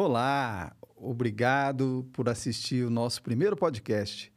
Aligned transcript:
Olá, 0.00 0.76
obrigado 0.94 2.08
por 2.12 2.28
assistir 2.28 2.86
o 2.86 2.90
nosso 2.90 3.20
primeiro 3.20 3.56
podcast, 3.56 4.32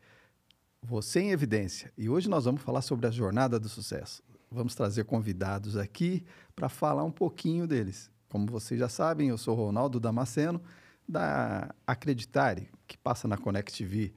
Você 0.82 1.20
em 1.20 1.30
Evidência. 1.30 1.94
E 1.96 2.10
hoje 2.10 2.28
nós 2.28 2.46
vamos 2.46 2.64
falar 2.64 2.82
sobre 2.82 3.06
a 3.06 3.12
jornada 3.12 3.60
do 3.60 3.70
sucesso. 3.70 4.24
Vamos 4.50 4.74
trazer 4.74 5.04
convidados 5.04 5.78
aqui 5.78 6.26
para 6.56 6.68
falar 6.68 7.04
um 7.04 7.12
pouquinho 7.12 7.68
deles. 7.68 8.10
Como 8.28 8.48
vocês 8.48 8.80
já 8.80 8.90
sabem, 8.90 9.30
eu 9.30 9.38
sou 9.38 9.54
Ronaldo 9.54 10.00
Damasceno, 10.00 10.60
da 11.08 11.70
Acreditare, 11.86 12.68
que 12.88 12.98
passa 12.98 13.28
na 13.28 13.38
Connect. 13.38 14.12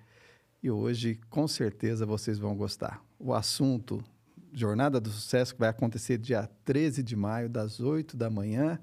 E 0.63 0.71
hoje, 0.71 1.21
com 1.29 1.47
certeza, 1.47 2.07
vocês 2.07 2.39
vão 2.39 2.57
gostar. 2.57 3.05
O 3.19 3.35
assunto 3.35 4.03
Jornada 4.51 4.99
do 4.99 5.11
Sucesso, 5.11 5.53
que 5.53 5.61
vai 5.61 5.69
acontecer 5.69 6.17
dia 6.17 6.49
13 6.65 7.03
de 7.03 7.15
maio, 7.15 7.51
das 7.51 7.81
8 7.81 8.17
da 8.17 8.31
manhã 8.31 8.81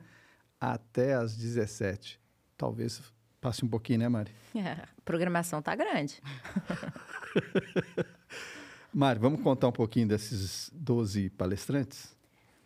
até 0.60 1.16
as 1.16 1.36
17 1.36 2.21
talvez 2.62 3.02
passe 3.42 3.66
um 3.66 3.68
pouquinho, 3.68 4.00
né, 4.00 4.10
Mari? 4.10 4.32
É, 4.54 4.72
a 4.74 4.88
programação 5.04 5.62
tá 5.62 5.74
grande. 5.76 6.22
Mari, 8.94 9.18
vamos 9.18 9.42
contar 9.42 9.70
um 9.70 9.72
pouquinho 9.72 10.08
desses 10.10 10.70
12 10.74 11.30
palestrantes? 11.32 12.16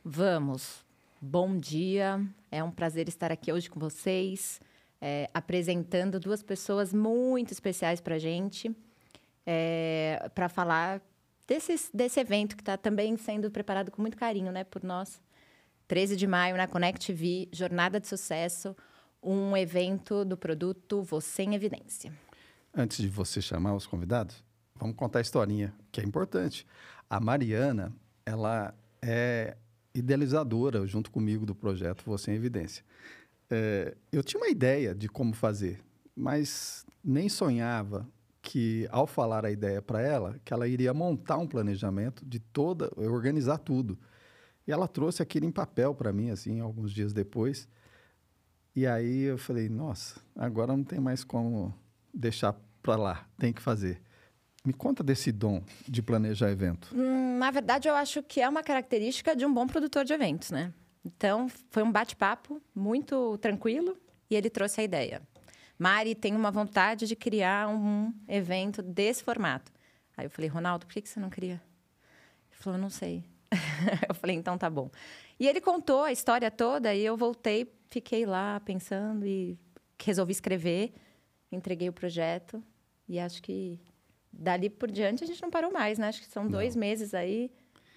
Vamos. 0.03 0.83
Bom 1.21 1.57
dia, 1.57 2.21
é 2.51 2.61
um 2.63 2.71
prazer 2.71 3.07
estar 3.07 3.31
aqui 3.31 3.53
hoje 3.53 3.69
com 3.69 3.79
vocês, 3.79 4.59
é, 4.99 5.29
apresentando 5.33 6.19
duas 6.19 6.43
pessoas 6.43 6.93
muito 6.93 7.53
especiais 7.53 8.01
para 8.01 8.15
a 8.15 8.19
gente, 8.19 8.75
é, 9.45 10.29
para 10.35 10.49
falar 10.49 11.01
desse, 11.47 11.89
desse 11.93 12.19
evento 12.19 12.55
que 12.55 12.61
está 12.63 12.75
também 12.75 13.15
sendo 13.15 13.49
preparado 13.49 13.91
com 13.91 14.01
muito 14.01 14.17
carinho 14.17 14.51
né, 14.51 14.63
por 14.63 14.83
nós. 14.83 15.21
13 15.87 16.15
de 16.15 16.27
maio 16.27 16.57
na 16.57 16.67
Connect 16.67 17.07
TV, 17.07 17.47
Jornada 17.51 17.99
de 17.99 18.07
Sucesso, 18.07 18.75
um 19.25 19.57
evento 19.57 20.23
do 20.23 20.37
produto 20.37 21.01
Você 21.01 21.43
em 21.43 21.55
Evidência. 21.55 22.13
Antes 22.73 22.97
de 22.97 23.09
você 23.09 23.41
chamar 23.41 23.73
os 23.73 23.87
convidados, 23.87 24.43
vamos 24.75 24.95
contar 24.95 25.19
a 25.19 25.21
historinha, 25.21 25.73
que 25.91 25.99
é 25.99 26.03
importante. 26.03 26.67
A 27.09 27.19
Mariana, 27.19 27.91
ela 28.25 28.73
é 29.01 29.57
idealizadora 29.93 30.85
junto 30.85 31.09
comigo 31.09 31.45
do 31.45 31.55
projeto 31.55 32.03
Você 32.05 32.31
em 32.31 32.35
Evidência. 32.35 32.83
É, 33.49 33.95
eu 34.11 34.23
tinha 34.23 34.39
uma 34.39 34.49
ideia 34.49 34.93
de 34.93 35.09
como 35.09 35.33
fazer, 35.33 35.79
mas 36.15 36.85
nem 37.03 37.27
sonhava 37.27 38.07
que, 38.41 38.87
ao 38.91 39.07
falar 39.07 39.43
a 39.43 39.49
ideia 39.49 39.81
para 39.81 40.01
ela, 40.01 40.39
que 40.45 40.53
ela 40.53 40.67
iria 40.67 40.93
montar 40.93 41.37
um 41.37 41.47
planejamento 41.47 42.23
de 42.23 42.39
toda, 42.39 42.91
organizar 42.95 43.57
tudo. 43.57 43.97
E 44.67 44.71
ela 44.71 44.87
trouxe 44.87 45.23
aquilo 45.23 45.47
em 45.47 45.51
papel 45.51 45.95
para 45.95 46.13
mim, 46.13 46.29
assim, 46.29 46.59
alguns 46.59 46.91
dias 46.91 47.11
depois. 47.11 47.67
E 48.75 48.85
aí 48.85 49.21
eu 49.21 49.37
falei, 49.37 49.69
nossa, 49.69 50.19
agora 50.35 50.75
não 50.75 50.83
tem 50.83 50.99
mais 50.99 51.23
como 51.23 51.73
deixar 52.13 52.53
para 52.83 52.97
lá, 52.97 53.25
tem 53.37 53.53
que 53.53 53.61
fazer. 53.61 54.01
Me 54.65 54.73
conta 54.73 55.01
desse 55.01 55.31
dom 55.31 55.63
de 55.87 56.01
planejar 56.01 56.51
evento. 56.51 56.89
Hum, 56.93 57.37
na 57.37 57.51
verdade, 57.51 57.87
eu 57.87 57.95
acho 57.95 58.21
que 58.21 58.41
é 58.41 58.49
uma 58.49 58.63
característica 58.63 59.35
de 59.35 59.45
um 59.45 59.53
bom 59.53 59.65
produtor 59.65 60.03
de 60.03 60.11
eventos, 60.11 60.51
né? 60.51 60.73
Então, 61.05 61.47
foi 61.69 61.83
um 61.83 61.91
bate-papo 61.91 62.61
muito 62.73 63.37
tranquilo 63.37 63.95
e 64.29 64.35
ele 64.35 64.49
trouxe 64.49 64.81
a 64.81 64.83
ideia. 64.83 65.21
Mari 65.77 66.15
tem 66.15 66.35
uma 66.35 66.51
vontade 66.51 67.07
de 67.07 67.15
criar 67.15 67.69
um 67.69 68.13
evento 68.27 68.81
desse 68.81 69.23
formato. 69.23 69.71
Aí 70.17 70.25
eu 70.25 70.29
falei, 70.29 70.49
Ronaldo, 70.49 70.85
por 70.85 70.93
que 70.93 71.07
você 71.07 71.19
não 71.19 71.29
cria? 71.29 71.61
Ele 72.49 72.59
falou, 72.59 72.79
não 72.79 72.89
sei. 72.89 73.23
eu 74.09 74.15
falei, 74.15 74.35
então 74.35 74.57
tá 74.57 74.69
bom. 74.69 74.89
E 75.39 75.47
ele 75.47 75.61
contou 75.61 76.03
a 76.03 76.11
história 76.11 76.49
toda 76.49 76.93
e 76.93 77.05
eu 77.05 77.15
voltei 77.15 77.65
fiquei 77.89 78.25
lá 78.25 78.59
pensando 78.59 79.25
e 79.25 79.57
resolvi 80.03 80.31
escrever, 80.31 80.93
entreguei 81.51 81.89
o 81.89 81.93
projeto 81.93 82.63
e 83.07 83.19
acho 83.19 83.41
que 83.41 83.79
dali 84.31 84.69
por 84.69 84.91
diante 84.91 85.23
a 85.23 85.27
gente 85.27 85.41
não 85.41 85.49
parou 85.49 85.71
mais, 85.71 85.97
né? 85.97 86.07
Acho 86.07 86.21
que 86.21 86.27
são 86.27 86.43
não. 86.43 86.51
dois 86.51 86.75
meses 86.75 87.13
aí, 87.13 87.51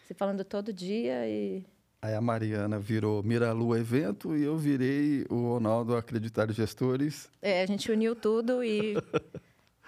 se 0.06 0.14
falando 0.14 0.44
todo 0.44 0.72
dia 0.72 1.28
e... 1.28 1.64
Aí 2.00 2.14
a 2.14 2.20
Mariana 2.20 2.78
virou 2.78 3.24
Miralu 3.24 3.76
Evento 3.76 4.36
e 4.36 4.44
eu 4.44 4.56
virei 4.56 5.26
o 5.28 5.54
Ronaldo 5.54 5.96
Acreditar 5.96 6.50
Gestores. 6.52 7.28
É, 7.42 7.62
a 7.62 7.66
gente 7.66 7.90
uniu 7.90 8.14
tudo 8.14 8.62
e, 8.62 8.94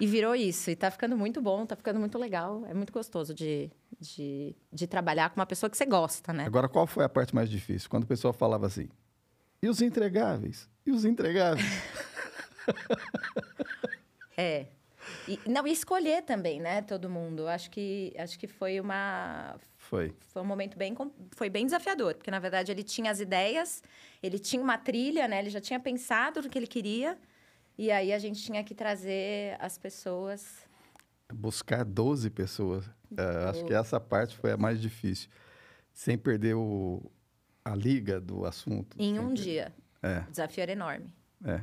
e 0.00 0.06
virou 0.08 0.34
isso. 0.34 0.72
E 0.72 0.76
tá 0.76 0.90
ficando 0.90 1.16
muito 1.16 1.40
bom, 1.40 1.64
tá 1.64 1.76
ficando 1.76 2.00
muito 2.00 2.18
legal. 2.18 2.64
É 2.66 2.74
muito 2.74 2.92
gostoso 2.92 3.32
de, 3.32 3.70
de, 4.00 4.56
de 4.72 4.88
trabalhar 4.88 5.30
com 5.30 5.38
uma 5.38 5.46
pessoa 5.46 5.70
que 5.70 5.76
você 5.76 5.86
gosta, 5.86 6.32
né? 6.32 6.46
Agora, 6.46 6.68
qual 6.68 6.84
foi 6.84 7.04
a 7.04 7.08
parte 7.08 7.32
mais 7.32 7.48
difícil? 7.48 7.88
Quando 7.88 8.02
a 8.02 8.08
pessoa 8.08 8.32
falava 8.32 8.66
assim, 8.66 8.88
e 9.62 9.68
os 9.68 9.82
entregáveis? 9.82 10.68
E 10.86 10.90
os 10.90 11.04
entregáveis? 11.04 11.66
é. 14.36 14.66
E, 15.28 15.38
não, 15.46 15.66
e 15.66 15.72
escolher 15.72 16.22
também, 16.22 16.60
né, 16.60 16.82
todo 16.82 17.10
mundo. 17.10 17.46
Acho 17.46 17.70
que, 17.70 18.14
acho 18.16 18.38
que 18.38 18.46
foi 18.46 18.80
uma... 18.80 19.56
Foi. 19.76 20.14
Foi 20.28 20.42
um 20.42 20.44
momento 20.46 20.78
bem... 20.78 20.96
Foi 21.32 21.50
bem 21.50 21.66
desafiador, 21.66 22.14
porque, 22.14 22.30
na 22.30 22.38
verdade, 22.38 22.72
ele 22.72 22.82
tinha 22.82 23.10
as 23.10 23.20
ideias, 23.20 23.82
ele 24.22 24.38
tinha 24.38 24.62
uma 24.62 24.78
trilha, 24.78 25.28
né? 25.28 25.40
Ele 25.40 25.50
já 25.50 25.60
tinha 25.60 25.78
pensado 25.78 26.40
no 26.40 26.48
que 26.48 26.58
ele 26.58 26.66
queria. 26.66 27.18
E 27.76 27.90
aí, 27.90 28.12
a 28.12 28.18
gente 28.18 28.42
tinha 28.42 28.64
que 28.64 28.74
trazer 28.74 29.56
as 29.60 29.76
pessoas... 29.76 30.66
Buscar 31.32 31.84
12 31.84 32.30
pessoas. 32.30 32.90
É, 33.16 33.48
acho 33.48 33.64
que 33.64 33.74
essa 33.74 34.00
parte 34.00 34.36
foi 34.36 34.52
a 34.52 34.56
mais 34.56 34.80
difícil. 34.80 35.28
Sem 35.92 36.16
perder 36.16 36.54
o, 36.54 37.02
a 37.70 37.76
liga 37.76 38.20
do 38.20 38.44
assunto. 38.44 38.96
Em 38.98 39.18
um 39.18 39.32
dia. 39.32 39.72
É. 40.02 40.24
O 40.26 40.30
desafio 40.30 40.62
era 40.62 40.72
enorme. 40.72 41.14
É. 41.44 41.62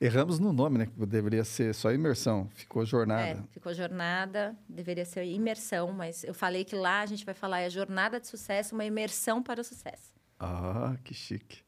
Erramos 0.00 0.38
no 0.38 0.52
nome, 0.52 0.78
né? 0.78 0.86
Que 0.86 1.06
deveria 1.06 1.44
ser 1.44 1.74
só 1.74 1.90
imersão. 1.90 2.48
Ficou 2.54 2.84
jornada. 2.84 3.22
É, 3.22 3.42
ficou 3.50 3.72
jornada, 3.72 4.54
deveria 4.68 5.04
ser 5.04 5.24
imersão, 5.24 5.92
mas 5.92 6.24
eu 6.24 6.34
falei 6.34 6.64
que 6.64 6.76
lá 6.76 7.00
a 7.00 7.06
gente 7.06 7.24
vai 7.24 7.34
falar 7.34 7.60
é 7.60 7.70
jornada 7.70 8.20
de 8.20 8.26
sucesso, 8.26 8.74
uma 8.74 8.84
imersão 8.84 9.42
para 9.42 9.60
o 9.60 9.64
sucesso. 9.64 10.12
Ah, 10.38 10.96
que 11.02 11.14
chique. 11.14 11.62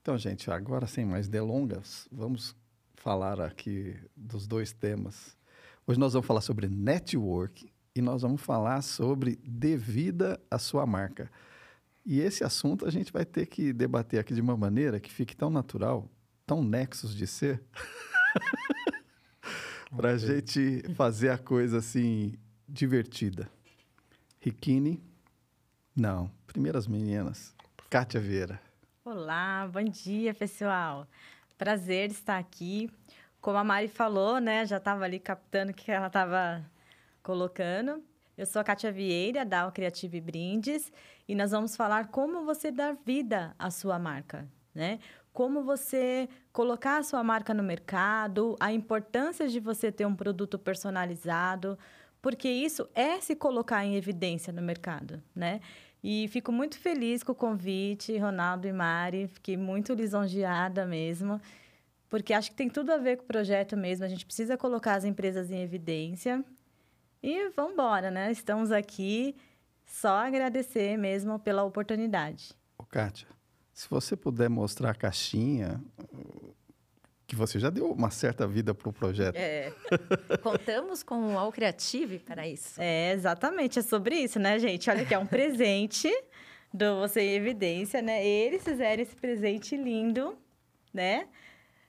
Então, 0.00 0.16
gente, 0.16 0.50
agora 0.50 0.86
sem 0.86 1.04
mais 1.04 1.28
delongas, 1.28 2.08
vamos 2.10 2.56
falar 2.94 3.40
aqui 3.40 3.96
dos 4.16 4.46
dois 4.46 4.72
temas. 4.72 5.36
Hoje 5.86 5.98
nós 5.98 6.14
vamos 6.14 6.26
falar 6.26 6.40
sobre 6.40 6.68
network 6.68 7.70
e 7.94 8.00
nós 8.00 8.22
vamos 8.22 8.40
falar 8.40 8.80
sobre 8.82 9.36
devida 9.44 10.40
a 10.50 10.58
sua 10.58 10.86
marca. 10.86 11.30
E 12.08 12.20
esse 12.20 12.44
assunto 12.44 12.86
a 12.86 12.90
gente 12.90 13.12
vai 13.12 13.24
ter 13.24 13.46
que 13.46 13.72
debater 13.72 14.20
aqui 14.20 14.32
de 14.32 14.40
uma 14.40 14.56
maneira 14.56 15.00
que 15.00 15.12
fique 15.12 15.34
tão 15.34 15.50
natural, 15.50 16.08
tão 16.46 16.62
nexos 16.62 17.12
de 17.12 17.26
ser, 17.26 17.60
para 19.90 20.10
a 20.10 20.16
gente 20.16 20.84
fazer 20.94 21.30
a 21.30 21.36
coisa 21.36 21.78
assim 21.78 22.38
divertida. 22.68 23.50
Riquini, 24.40 25.02
não. 25.96 26.30
Primeiras 26.46 26.86
meninas. 26.86 27.52
Kátia 27.90 28.20
Vieira. 28.20 28.60
Olá, 29.04 29.68
bom 29.72 29.82
dia, 29.82 30.32
pessoal. 30.32 31.08
Prazer 31.58 32.12
estar 32.12 32.38
aqui. 32.38 32.88
Como 33.40 33.58
a 33.58 33.64
Mari 33.64 33.88
falou, 33.88 34.38
né? 34.38 34.64
Já 34.64 34.76
estava 34.76 35.04
ali 35.04 35.18
captando 35.18 35.72
o 35.72 35.74
que 35.74 35.90
ela 35.90 36.06
estava 36.06 36.64
colocando. 37.20 38.00
Eu 38.36 38.44
sou 38.44 38.60
a 38.60 38.64
Kátia 38.64 38.92
Vieira, 38.92 39.46
da 39.46 39.70
Creative 39.70 40.20
Brindes, 40.20 40.92
e 41.26 41.34
nós 41.34 41.52
vamos 41.52 41.74
falar 41.74 42.08
como 42.08 42.44
você 42.44 42.70
dar 42.70 42.94
vida 43.02 43.54
à 43.58 43.70
sua 43.70 43.98
marca, 43.98 44.46
né? 44.74 44.98
Como 45.32 45.62
você 45.62 46.28
colocar 46.52 46.98
a 46.98 47.02
sua 47.02 47.24
marca 47.24 47.54
no 47.54 47.62
mercado, 47.62 48.54
a 48.60 48.70
importância 48.70 49.48
de 49.48 49.58
você 49.58 49.90
ter 49.90 50.04
um 50.04 50.14
produto 50.14 50.58
personalizado, 50.58 51.78
porque 52.20 52.46
isso 52.46 52.86
é 52.94 53.18
se 53.22 53.34
colocar 53.34 53.86
em 53.86 53.96
evidência 53.96 54.52
no 54.52 54.60
mercado, 54.60 55.22
né? 55.34 55.62
E 56.04 56.28
fico 56.28 56.52
muito 56.52 56.78
feliz 56.78 57.22
com 57.22 57.32
o 57.32 57.34
convite, 57.34 58.18
Ronaldo 58.18 58.68
e 58.68 58.72
Mari, 58.72 59.28
fiquei 59.28 59.56
muito 59.56 59.94
lisonjeada 59.94 60.84
mesmo, 60.84 61.40
porque 62.06 62.34
acho 62.34 62.50
que 62.50 62.56
tem 62.56 62.68
tudo 62.68 62.92
a 62.92 62.98
ver 62.98 63.16
com 63.16 63.24
o 63.24 63.26
projeto 63.26 63.78
mesmo, 63.78 64.04
a 64.04 64.08
gente 64.08 64.26
precisa 64.26 64.58
colocar 64.58 64.94
as 64.94 65.04
empresas 65.06 65.50
em 65.50 65.62
evidência, 65.62 66.44
e 67.26 67.50
vamos 67.56 67.72
embora, 67.72 68.08
né? 68.08 68.30
Estamos 68.30 68.70
aqui 68.70 69.34
só 69.84 70.18
agradecer 70.18 70.96
mesmo 70.96 71.40
pela 71.40 71.64
oportunidade. 71.64 72.54
Ô, 72.78 72.84
Kátia, 72.84 73.26
se 73.72 73.88
você 73.90 74.16
puder 74.16 74.48
mostrar 74.48 74.90
a 74.90 74.94
caixinha, 74.94 75.82
que 77.26 77.34
você 77.34 77.58
já 77.58 77.68
deu 77.68 77.90
uma 77.90 78.12
certa 78.12 78.46
vida 78.46 78.72
para 78.72 78.88
o 78.88 78.92
projeto. 78.92 79.34
É. 79.34 79.72
Contamos 80.40 81.02
com 81.02 81.34
o 81.34 81.36
All 81.36 81.50
Creative 81.50 82.20
para 82.20 82.46
isso. 82.46 82.80
É, 82.80 83.10
exatamente. 83.10 83.80
É 83.80 83.82
sobre 83.82 84.14
isso, 84.14 84.38
né, 84.38 84.56
gente? 84.60 84.88
Olha 84.88 85.04
que 85.04 85.12
é 85.12 85.18
um 85.18 85.26
presente 85.26 86.08
do 86.72 87.00
Você 87.00 87.22
em 87.22 87.34
Evidência, 87.34 88.00
né? 88.00 88.24
Eles 88.24 88.62
fizeram 88.62 89.02
esse 89.02 89.16
presente 89.16 89.76
lindo, 89.76 90.38
né? 90.94 91.26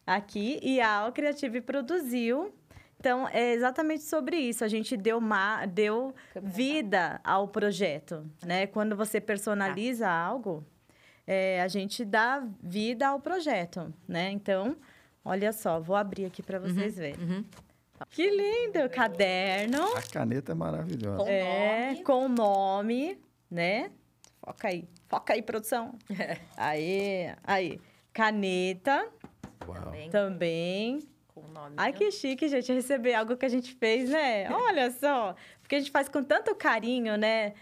Aqui. 0.03 0.59
E 0.63 0.81
a 0.81 1.01
All 1.01 1.11
Creative 1.11 1.61
produziu 1.61 2.51
então, 2.99 3.27
é 3.29 3.53
exatamente 3.53 4.03
sobre 4.03 4.37
isso. 4.37 4.63
A 4.63 4.67
gente 4.67 4.97
deu, 4.97 5.21
ma 5.21 5.65
deu 5.65 6.13
vida 6.41 7.19
ao 7.23 7.47
projeto, 7.47 8.25
né? 8.45 8.67
Quando 8.67 8.95
você 8.95 9.21
personaliza 9.21 10.09
algo, 10.09 10.65
é, 11.25 11.61
a 11.61 11.67
gente 11.67 12.03
dá 12.03 12.45
vida 12.61 13.07
ao 13.07 13.19
projeto, 13.19 13.93
né? 14.07 14.31
Então, 14.31 14.75
Olha 15.27 15.51
só, 15.51 15.77
vou 15.77 15.97
abrir 15.97 16.23
aqui 16.23 16.41
para 16.41 16.57
vocês 16.57 16.95
verem. 16.95 17.19
Uhum. 17.19 17.45
Que 18.09 18.29
lindo! 18.29 18.89
Caderno. 18.89 19.83
A 19.97 20.01
caneta 20.01 20.53
é 20.53 20.55
maravilhosa. 20.55 21.17
Com 21.17 21.27
é, 21.27 21.89
nome. 21.91 22.03
com 22.03 22.29
nome, 22.29 23.21
né? 23.51 23.91
Foca 24.39 24.69
aí. 24.69 24.87
Foca 25.05 25.33
aí, 25.33 25.41
produção. 25.41 25.99
Aí, 26.55 27.33
aí. 27.43 27.81
Caneta 28.13 29.09
Uau. 29.67 29.83
Também 29.83 30.09
também. 30.09 30.99
Com 31.41 31.47
o 31.47 31.51
nome. 31.51 31.75
Ai, 31.77 31.91
né? 31.91 31.97
que 31.97 32.11
chique, 32.11 32.47
gente, 32.47 32.71
receber 32.73 33.13
algo 33.13 33.37
que 33.37 33.45
a 33.45 33.49
gente 33.49 33.73
fez, 33.75 34.09
né? 34.09 34.49
Olha 34.51 34.91
só. 34.91 35.35
Porque 35.61 35.75
a 35.75 35.79
gente 35.79 35.91
faz 35.91 36.09
com 36.09 36.23
tanto 36.23 36.55
carinho, 36.55 37.17
né? 37.17 37.53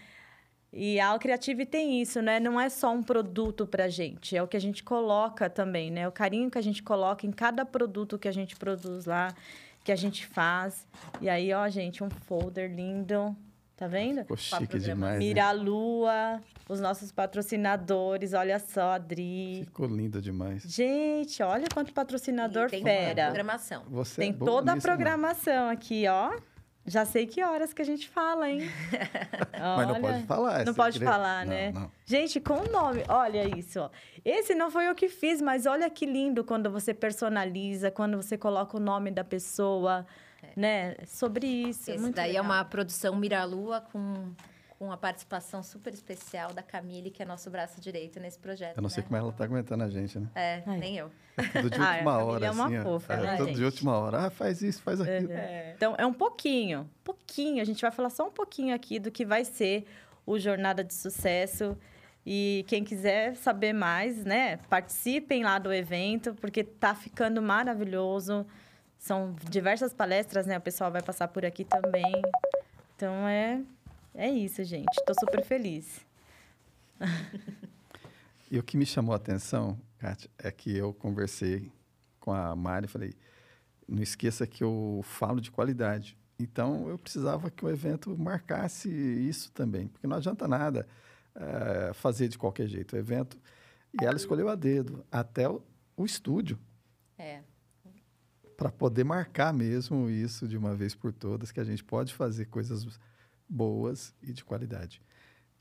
E 0.72 1.00
a 1.00 1.18
Creative 1.18 1.64
tem 1.64 2.02
isso, 2.02 2.20
né? 2.20 2.38
Não 2.38 2.60
é 2.60 2.68
só 2.68 2.92
um 2.92 3.02
produto 3.02 3.66
pra 3.66 3.88
gente, 3.88 4.36
é 4.36 4.42
o 4.42 4.48
que 4.48 4.56
a 4.56 4.60
gente 4.60 4.82
coloca 4.82 5.48
também, 5.48 5.90
né? 5.90 6.06
O 6.06 6.12
carinho 6.12 6.50
que 6.50 6.58
a 6.58 6.62
gente 6.62 6.82
coloca 6.82 7.26
em 7.26 7.32
cada 7.32 7.64
produto 7.64 8.18
que 8.18 8.28
a 8.28 8.32
gente 8.32 8.56
produz 8.56 9.06
lá, 9.06 9.34
que 9.82 9.92
a 9.92 9.96
gente 9.96 10.26
faz. 10.26 10.86
E 11.20 11.28
aí, 11.28 11.52
ó, 11.52 11.68
gente, 11.68 12.02
um 12.02 12.10
folder 12.10 12.70
lindo. 12.70 13.34
Tá 13.76 13.86
vendo? 13.86 14.20
Ficou 14.22 14.34
a 14.34 14.38
chique 14.38 14.78
demais. 14.78 15.14
né? 15.14 15.18
Mira 15.18 15.48
a 15.48 15.52
Lua, 15.52 16.40
os 16.66 16.80
nossos 16.80 17.12
patrocinadores, 17.12 18.32
olha 18.32 18.58
só, 18.58 18.92
Adri. 18.92 19.62
Ficou 19.64 19.86
lindo 19.86 20.20
demais. 20.22 20.62
Gente, 20.62 21.42
olha 21.42 21.66
quanto 21.72 21.92
patrocinador 21.92 22.66
E 22.68 22.70
tem 22.70 22.82
fera. 22.82 23.24
programação. 23.26 23.82
Você 23.90 24.20
Tem 24.22 24.30
é 24.30 24.32
toda 24.32 24.72
a 24.72 24.74
nisso, 24.74 24.86
né? 24.86 24.92
programação 24.94 25.68
aqui, 25.68 26.06
ó. 26.08 26.32
Já 26.88 27.04
sei 27.04 27.26
que 27.26 27.42
horas 27.42 27.72
que 27.74 27.82
a 27.82 27.84
gente 27.84 28.08
fala, 28.08 28.48
hein? 28.48 28.60
Mas 29.58 29.88
não 29.88 29.94
Olha, 29.96 30.00
pode 30.00 30.22
falar. 30.24 30.60
é 30.60 30.64
Não 30.64 30.72
pode 30.74 30.92
segredo. 30.94 31.10
falar, 31.12 31.44
Não, 31.44 31.52
né? 31.52 31.72
não. 31.72 31.90
Gente, 32.06 32.40
com 32.40 32.54
o 32.54 32.70
nome, 32.70 33.02
olha 33.08 33.58
isso, 33.58 33.80
ó. 33.80 33.90
Esse 34.24 34.54
não 34.54 34.70
foi 34.70 34.88
eu 34.88 34.94
que 34.94 35.08
fiz, 35.08 35.42
mas 35.42 35.66
olha 35.66 35.90
que 35.90 36.06
lindo 36.06 36.44
quando 36.44 36.70
você 36.70 36.94
personaliza, 36.94 37.90
quando 37.90 38.16
você 38.16 38.38
coloca 38.38 38.76
o 38.76 38.80
nome 38.80 39.10
da 39.10 39.24
pessoa, 39.24 40.06
né? 40.56 40.96
Sobre 41.06 41.46
isso. 41.46 41.90
Esse 41.90 42.00
muito 42.00 42.16
daí 42.16 42.32
legal. 42.32 42.44
é 42.44 42.46
uma 42.46 42.64
produção 42.64 43.14
Miralua 43.14 43.82
com, 43.92 44.32
com 44.78 44.90
a 44.90 44.96
participação 44.96 45.62
super 45.62 45.92
especial 45.92 46.54
da 46.54 46.62
Camille, 46.62 47.10
que 47.10 47.22
é 47.22 47.26
nosso 47.26 47.50
braço 47.50 47.80
direito 47.80 48.18
nesse 48.18 48.38
projeto. 48.38 48.78
Eu 48.78 48.82
não 48.82 48.88
sei 48.88 49.02
né? 49.02 49.08
como 49.08 49.16
ela 49.18 49.32
tá 49.32 49.44
aguentando 49.44 49.84
a 49.84 49.90
gente, 49.90 50.18
né? 50.18 50.28
É, 50.34 50.62
Ai. 50.66 50.78
nem 50.78 50.96
eu. 50.96 51.10
É 51.36 51.60
tudo 51.60 51.70
de 51.70 51.76
Ah, 51.80 51.92
última 51.92 52.12
Camila 52.12 52.24
hora, 52.24 52.46
é 52.46 52.50
uma 52.50 52.66
assim. 52.66 52.82
fofa, 52.82 53.12
é, 53.12 53.16
né, 53.20 53.36
tudo 53.36 53.46
gente? 53.48 53.56
de 53.56 53.64
última 53.64 53.98
hora. 53.98 54.26
Ah, 54.26 54.30
faz 54.30 54.62
isso, 54.62 54.82
faz 54.82 55.00
aquilo. 55.00 55.30
Então, 55.76 55.94
é 55.98 56.06
um 56.06 56.14
pouquinho, 56.14 56.88
pouquinho. 57.04 57.60
A 57.60 57.64
gente 57.64 57.82
vai 57.82 57.90
falar 57.90 58.10
só 58.10 58.26
um 58.26 58.32
pouquinho 58.32 58.74
aqui 58.74 58.98
do 58.98 59.10
que 59.10 59.26
vai 59.26 59.44
ser 59.44 59.86
o 60.24 60.38
Jornada 60.38 60.82
de 60.82 60.94
Sucesso. 60.94 61.76
E 62.24 62.64
quem 62.66 62.82
quiser 62.82 63.36
saber 63.36 63.72
mais, 63.72 64.24
né, 64.24 64.56
participem 64.68 65.44
lá 65.44 65.60
do 65.60 65.72
evento, 65.72 66.34
porque 66.40 66.64
tá 66.64 66.92
ficando 66.92 67.40
maravilhoso. 67.40 68.44
São 68.98 69.34
diversas 69.48 69.92
palestras, 69.92 70.46
né? 70.46 70.58
O 70.58 70.60
pessoal 70.60 70.90
vai 70.90 71.02
passar 71.02 71.28
por 71.28 71.44
aqui 71.44 71.64
também. 71.64 72.22
Então, 72.96 73.28
é, 73.28 73.62
é 74.14 74.28
isso, 74.28 74.64
gente. 74.64 74.94
Tô 75.04 75.14
super 75.18 75.44
feliz. 75.44 76.04
E 78.48 78.58
o 78.58 78.62
que 78.62 78.76
me 78.76 78.86
chamou 78.86 79.12
a 79.12 79.16
atenção, 79.16 79.76
Kátia, 79.98 80.30
é 80.38 80.52
que 80.52 80.76
eu 80.76 80.94
conversei 80.94 81.68
com 82.20 82.32
a 82.32 82.54
Mari 82.54 82.86
e 82.86 82.88
falei, 82.88 83.12
não 83.88 84.02
esqueça 84.02 84.46
que 84.46 84.62
eu 84.62 85.00
falo 85.02 85.40
de 85.40 85.50
qualidade. 85.50 86.16
Então, 86.38 86.88
eu 86.88 86.96
precisava 86.96 87.50
que 87.50 87.64
o 87.64 87.68
evento 87.68 88.16
marcasse 88.16 88.88
isso 88.88 89.50
também, 89.50 89.88
porque 89.88 90.06
não 90.06 90.16
adianta 90.16 90.46
nada 90.46 90.86
eh, 91.34 91.90
fazer 91.94 92.28
de 92.28 92.38
qualquer 92.38 92.68
jeito 92.68 92.94
o 92.94 92.98
evento. 92.98 93.36
E 94.00 94.04
ela 94.04 94.16
escolheu 94.16 94.48
a 94.48 94.54
dedo, 94.54 95.04
até 95.10 95.48
o, 95.48 95.60
o 95.96 96.04
estúdio, 96.04 96.58
É. 97.18 97.40
para 98.56 98.70
poder 98.70 99.04
marcar 99.04 99.52
mesmo 99.52 100.08
isso 100.08 100.48
de 100.48 100.56
uma 100.56 100.74
vez 100.74 100.94
por 100.94 101.12
todas, 101.12 101.52
que 101.52 101.60
a 101.60 101.64
gente 101.64 101.84
pode 101.84 102.14
fazer 102.14 102.46
coisas 102.46 102.98
boas 103.48 104.14
e 104.22 104.32
de 104.32 104.44
qualidade. 104.44 105.02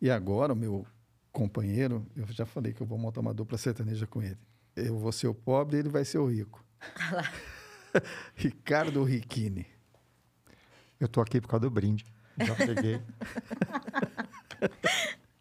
E 0.02 0.10
agora, 0.10 0.54
o 0.54 0.56
meu 0.56 0.86
companheiro, 1.32 2.06
eu 2.16 2.26
já 2.28 2.46
falei 2.46 2.74
que 2.74 2.82
eu 2.82 2.88
vou 2.88 2.98
montar 2.98 3.22
uma 3.22 3.34
dupla 3.34 3.58
sertaneja 3.58 4.08
com 4.08 4.22
ele. 4.22 4.38
Eu 4.76 4.98
vou 4.98 5.12
ser 5.12 5.28
o 5.28 5.34
pobre 5.34 5.78
e 5.78 5.80
ele 5.80 5.90
vai 5.90 6.06
ser 6.06 6.18
o 6.18 6.28
rico. 6.28 6.64
Ricardo 8.36 9.04
Riquini. 9.04 9.66
Eu 11.00 11.08
tô 11.08 11.22
aqui 11.22 11.42
por 11.42 11.48
causa 11.48 11.66
do 11.66 11.70
brinde. 11.70 12.06
Já 12.38 12.56
peguei. 12.56 13.02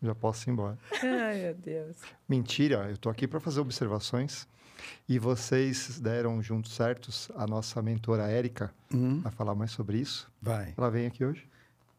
Já 0.02 0.14
posso 0.14 0.48
ir 0.48 0.52
embora. 0.52 0.78
Ai, 1.02 1.42
meu 1.42 1.54
Deus. 1.54 1.96
Mentira, 2.28 2.90
eu 2.90 2.98
tô 2.98 3.08
aqui 3.08 3.26
para 3.26 3.40
fazer 3.40 3.60
observações. 3.60 4.46
E 5.08 5.18
vocês 5.18 5.98
deram 6.00 6.42
juntos 6.42 6.72
certos 6.72 7.30
a 7.36 7.46
nossa 7.46 7.80
mentora 7.82 8.26
Érica 8.28 8.72
Hum, 8.92 9.20
a 9.24 9.30
falar 9.30 9.54
mais 9.54 9.70
sobre 9.70 9.98
isso. 9.98 10.30
vai. 10.40 10.74
Ela 10.76 10.90
vem 10.90 11.06
aqui 11.06 11.24
hoje. 11.24 11.48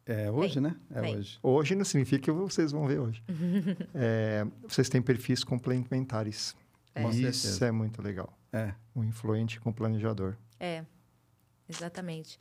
É 0.08 0.30
hoje, 0.30 0.60
né? 0.60 0.76
É 0.94 1.02
Vem. 1.02 1.18
hoje. 1.18 1.40
Hoje 1.42 1.74
não 1.76 1.84
significa 1.84 2.24
que 2.26 2.32
vocês 2.32 2.72
vão 2.72 2.86
ver 2.88 3.00
hoje. 3.00 3.24
É, 3.94 4.46
vocês 4.68 4.88
têm 4.88 5.02
perfis 5.02 5.44
complementares. 5.44 6.56
Com 6.94 7.12
E 7.12 7.28
Isso 7.28 7.64
é 7.66 7.72
muito 7.72 8.02
legal. 8.02 8.32
É. 8.54 8.74
O 8.94 9.04
influente 9.04 9.60
com 9.60 9.72
o 9.72 9.74
planejador. 9.74 10.36
É. 10.60 10.86
Exatamente. 11.68 12.40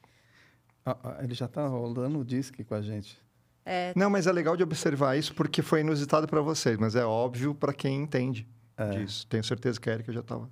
Ah, 0.84 0.96
ah, 1.02 1.16
ele 1.22 1.34
já 1.34 1.46
está 1.46 1.66
rolando 1.66 2.18
o 2.20 2.24
disque 2.24 2.62
com 2.62 2.74
a 2.74 2.82
gente. 2.82 3.18
É, 3.64 3.94
Não, 3.96 4.10
mas 4.10 4.26
é 4.26 4.32
legal 4.32 4.56
de 4.56 4.62
observar 4.62 5.16
isso 5.18 5.34
porque 5.34 5.62
foi 5.62 5.80
inusitado 5.80 6.26
para 6.28 6.42
vocês, 6.42 6.76
mas 6.78 6.94
é 6.94 7.04
óbvio 7.04 7.54
para 7.54 7.72
quem 7.72 7.96
entende 8.02 8.46
É. 8.76 8.90
disso. 8.90 9.26
Tenho 9.26 9.44
certeza 9.44 9.80
que 9.80 9.88
a 9.88 9.92
Erika 9.94 10.12
já 10.12 10.20
estava. 10.20 10.50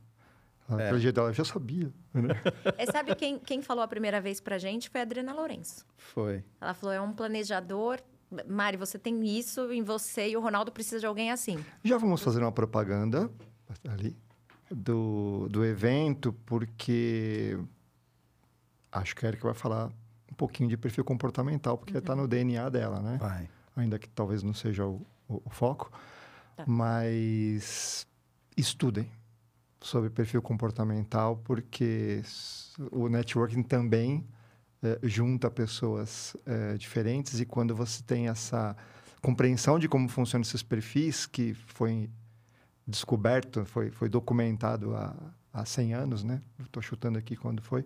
É. 0.79 0.97
Dia 0.97 1.13
dela, 1.13 1.29
eu 1.29 1.35
já 1.35 1.45
sabia. 1.45 1.93
Né? 2.15 2.29
é, 2.79 2.87
sabe 2.87 3.15
quem, 3.15 3.39
quem 3.39 3.61
falou 3.61 3.83
a 3.83 3.89
primeira 3.89 4.21
vez 4.21 4.41
pra 4.41 4.57
gente? 4.59 4.89
Foi 4.89 5.01
a 5.01 5.03
Adriana 5.05 5.33
Lourenço. 5.35 5.85
Foi. 5.97 6.43
Ela 6.61 6.73
falou, 6.75 6.95
é 6.95 7.01
um 7.01 7.13
planejador... 7.13 8.01
Mari, 8.49 8.79
você 8.79 8.99
tem 8.99 9.23
isso 9.39 9.71
em 9.71 9.83
você 9.83 10.31
e 10.31 10.37
o 10.39 10.41
Ronaldo 10.41 10.73
precisa 10.73 10.99
de 10.99 11.05
alguém 11.05 11.31
assim. 11.31 11.63
Já 11.85 11.99
vamos 11.99 12.23
fazer 12.23 12.41
uma 12.41 12.51
propaganda 12.53 13.31
ali 13.87 14.17
do, 14.71 15.49
do 15.51 15.63
evento, 15.67 16.33
porque 16.47 17.59
acho 18.91 19.15
que 19.15 19.27
a 19.27 19.29
Erika 19.29 19.45
vai 19.45 19.55
falar 19.55 19.89
um 20.31 20.35
pouquinho 20.35 20.67
de 20.69 20.79
perfil 20.79 21.05
comportamental, 21.05 21.77
porque 21.77 21.99
está 21.99 22.17
no 22.17 22.27
DNA 22.27 22.71
dela, 22.71 23.01
né? 23.01 23.19
Vai. 23.21 23.51
Ainda 23.77 23.99
que 23.99 24.09
talvez 24.09 24.43
não 24.43 24.55
seja 24.55 24.87
o, 24.87 25.07
o- 25.29 25.43
o 25.45 25.51
foco. 25.51 25.93
Tá. 26.57 26.65
Mas 26.67 28.07
estudem 28.57 29.11
sobre 29.81 30.11
perfil 30.11 30.41
comportamental, 30.41 31.37
porque 31.45 32.23
o 32.91 33.09
networking 33.09 33.63
também 33.63 34.27
eh, 34.83 34.99
junta 35.03 35.51
pessoas 35.51 36.37
eh, 36.47 36.77
diferentes 36.77 37.41
e 37.41 37.45
quando 37.45 37.75
você 37.75 38.03
tem 38.03 38.29
essa 38.29 38.77
compreensão 39.21 39.79
de 39.79 39.89
como 39.89 40.09
funcionam 40.09 40.43
esses 40.43 40.63
perfis, 40.63 41.27
que 41.27 41.55
foi 41.55 42.11
descoberto, 42.87 43.65
foi, 43.65 43.91
foi 43.91 44.09
documentado 44.09 44.95
há, 44.95 45.15
há 45.53 45.65
100 45.65 45.95
anos, 45.95 46.25
né? 46.25 46.43
Estou 46.61 46.83
chutando 46.83 47.19
aqui 47.19 47.37
quando 47.37 47.63
foi, 47.63 47.85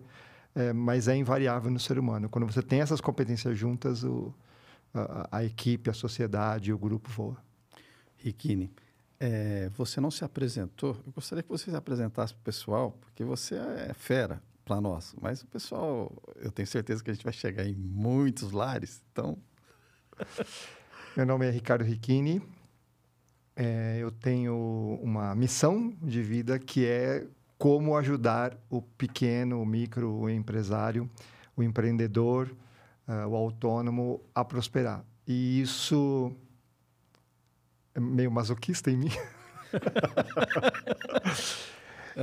eh, 0.55 0.73
mas 0.73 1.07
é 1.07 1.15
invariável 1.15 1.71
no 1.71 1.79
ser 1.79 1.97
humano. 1.99 2.29
Quando 2.29 2.45
você 2.45 2.61
tem 2.61 2.81
essas 2.81 3.01
competências 3.01 3.57
juntas, 3.57 4.03
o, 4.03 4.33
a, 4.93 5.37
a 5.37 5.43
equipe, 5.43 5.89
a 5.89 5.93
sociedade, 5.93 6.73
o 6.73 6.77
grupo 6.77 7.09
voa. 7.09 7.37
Riquini, 8.17 8.71
é, 9.19 9.69
você 9.69 9.99
não 9.99 10.11
se 10.11 10.23
apresentou. 10.23 10.97
Eu 11.05 11.11
gostaria 11.11 11.43
que 11.43 11.49
você 11.49 11.69
se 11.69 11.75
apresentasse 11.75 12.33
para 12.33 12.41
o 12.41 12.43
pessoal, 12.43 12.97
porque 13.01 13.23
você 13.23 13.55
é 13.55 13.93
fera 13.93 14.41
para 14.63 14.79
nós. 14.81 15.15
Mas 15.21 15.41
o 15.41 15.47
pessoal, 15.47 16.11
eu 16.35 16.51
tenho 16.51 16.67
certeza 16.67 17.03
que 17.03 17.09
a 17.09 17.13
gente 17.13 17.23
vai 17.23 17.33
chegar 17.33 17.65
em 17.65 17.75
muitos 17.75 18.51
lares. 18.51 19.01
Então, 19.11 19.37
Meu 21.15 21.25
nome 21.25 21.47
é 21.47 21.49
Ricardo 21.49 21.83
Riquini. 21.83 22.41
É, 23.55 23.97
eu 23.99 24.11
tenho 24.11 24.99
uma 25.01 25.33
missão 25.33 25.95
de 26.01 26.21
vida 26.21 26.59
que 26.59 26.85
é 26.85 27.25
como 27.57 27.97
ajudar 27.97 28.55
o 28.69 28.81
pequeno, 28.81 29.59
o 29.61 29.65
micro, 29.65 30.11
o 30.11 30.29
empresário, 30.29 31.09
o 31.55 31.63
empreendedor, 31.63 32.55
ah, 33.07 33.27
o 33.27 33.35
autônomo 33.35 34.21
a 34.33 34.45
prosperar. 34.45 35.03
E 35.27 35.59
isso 35.59 36.31
meio 37.99 38.31
masoquista 38.31 38.91
em 38.91 38.97
mim. 38.97 39.11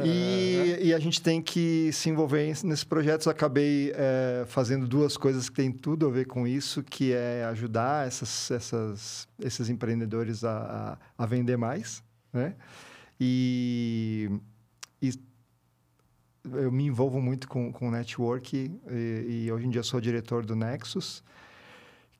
E, 0.02 0.88
e 0.88 0.94
a 0.94 0.98
gente 0.98 1.22
tem 1.22 1.40
que 1.40 1.92
se 1.92 2.10
envolver 2.10 2.44
nesses 2.64 2.82
projetos. 2.82 3.28
Acabei 3.28 3.92
eh, 3.94 4.44
fazendo 4.48 4.88
duas 4.88 5.16
coisas 5.16 5.48
que 5.48 5.54
têm 5.54 5.70
tudo 5.70 6.08
a 6.08 6.10
ver 6.10 6.26
com 6.26 6.48
isso, 6.48 6.82
que 6.82 7.12
é 7.12 7.44
ajudar 7.44 8.08
essas, 8.08 8.50
essas, 8.50 9.28
esses 9.38 9.68
empreendedores 9.68 10.42
a, 10.42 10.98
a, 11.16 11.22
a 11.22 11.26
vender 11.26 11.56
mais, 11.56 12.02
né? 12.32 12.56
E, 13.20 14.28
e 15.00 15.12
eu 16.52 16.72
me 16.72 16.86
envolvo 16.86 17.20
muito 17.20 17.46
com, 17.46 17.72
com 17.72 17.88
network 17.88 18.72
e, 18.90 19.44
e 19.44 19.52
hoje 19.52 19.66
em 19.66 19.70
dia 19.70 19.84
sou 19.84 20.00
diretor 20.00 20.44
do 20.44 20.56
Nexus, 20.56 21.22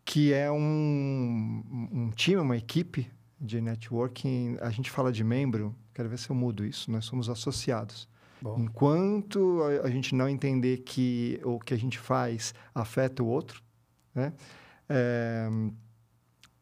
que 0.04 0.32
é 0.32 0.49
um, 0.49 1.64
um 1.92 2.11
time, 2.14 2.37
uma 2.37 2.56
equipe 2.56 3.11
de 3.41 3.61
networking. 3.61 4.57
A 4.61 4.71
gente 4.71 4.91
fala 4.91 5.12
de 5.12 5.23
membro, 5.23 5.75
quero 5.93 6.09
ver 6.09 6.19
se 6.19 6.31
eu 6.31 6.37
mudo 6.37 6.64
isso. 6.64 6.91
Nós 6.91 7.05
somos 7.05 7.29
associados. 7.29 8.09
Bom. 8.41 8.59
Enquanto 8.59 9.62
a, 9.62 9.87
a 9.87 9.91
gente 9.91 10.14
não 10.14 10.29
entender 10.29 10.79
que 10.79 11.41
o 11.45 11.59
que 11.59 11.73
a 11.73 11.79
gente 11.79 11.99
faz 11.99 12.55
afeta 12.75 13.23
o 13.23 13.26
outro, 13.26 13.62
né? 14.14 14.33
É, 14.88 15.49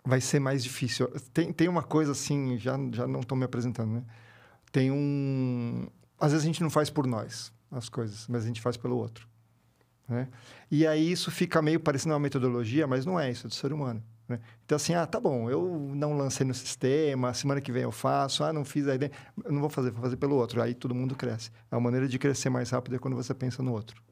vai 0.04 0.20
ser 0.20 0.38
mais 0.38 0.62
difícil. 0.62 1.08
Tem, 1.32 1.52
tem 1.52 1.68
uma 1.68 1.82
coisa 1.82 2.12
assim, 2.12 2.56
já, 2.58 2.78
já 2.92 3.06
não 3.06 3.20
estou 3.20 3.36
me 3.36 3.44
apresentando, 3.44 3.92
né? 3.92 4.04
Tem 4.70 4.90
um... 4.90 5.86
Às 6.18 6.32
vezes 6.32 6.44
a 6.44 6.46
gente 6.46 6.62
não 6.62 6.70
faz 6.70 6.88
por 6.88 7.06
nós 7.06 7.52
as 7.70 7.88
coisas, 7.88 8.26
mas 8.28 8.44
a 8.44 8.46
gente 8.46 8.60
faz 8.60 8.76
pelo 8.76 8.96
outro. 8.96 9.26
Né? 10.08 10.28
E 10.70 10.86
aí 10.86 11.10
isso 11.10 11.30
fica 11.30 11.60
meio 11.62 11.80
parecendo 11.80 12.14
uma 12.14 12.20
metodologia, 12.20 12.86
mas 12.86 13.04
não 13.04 13.18
é 13.18 13.30
isso, 13.30 13.46
é 13.46 13.48
do 13.48 13.54
ser 13.54 13.72
humano. 13.72 14.02
Né? 14.32 14.40
Então, 14.64 14.76
assim, 14.76 14.94
ah, 14.94 15.06
tá 15.06 15.20
bom, 15.20 15.50
eu 15.50 15.92
não 15.94 16.16
lancei 16.16 16.46
no 16.46 16.54
sistema, 16.54 17.32
semana 17.34 17.60
que 17.60 17.70
vem 17.70 17.82
eu 17.82 17.92
faço, 17.92 18.42
ah, 18.42 18.52
não 18.52 18.64
fiz 18.64 18.88
aí, 18.88 18.98
não 19.48 19.60
vou 19.60 19.70
fazer, 19.70 19.90
vou 19.90 20.02
fazer 20.02 20.16
pelo 20.16 20.36
outro. 20.36 20.60
Aí 20.62 20.74
todo 20.74 20.94
mundo 20.94 21.14
cresce. 21.14 21.50
A 21.70 21.78
maneira 21.78 22.08
de 22.08 22.18
crescer 22.18 22.50
mais 22.50 22.70
rápido 22.70 22.96
é 22.96 22.98
quando 22.98 23.14
você 23.14 23.34
pensa 23.34 23.62
no 23.62 23.72
outro. 23.72 24.02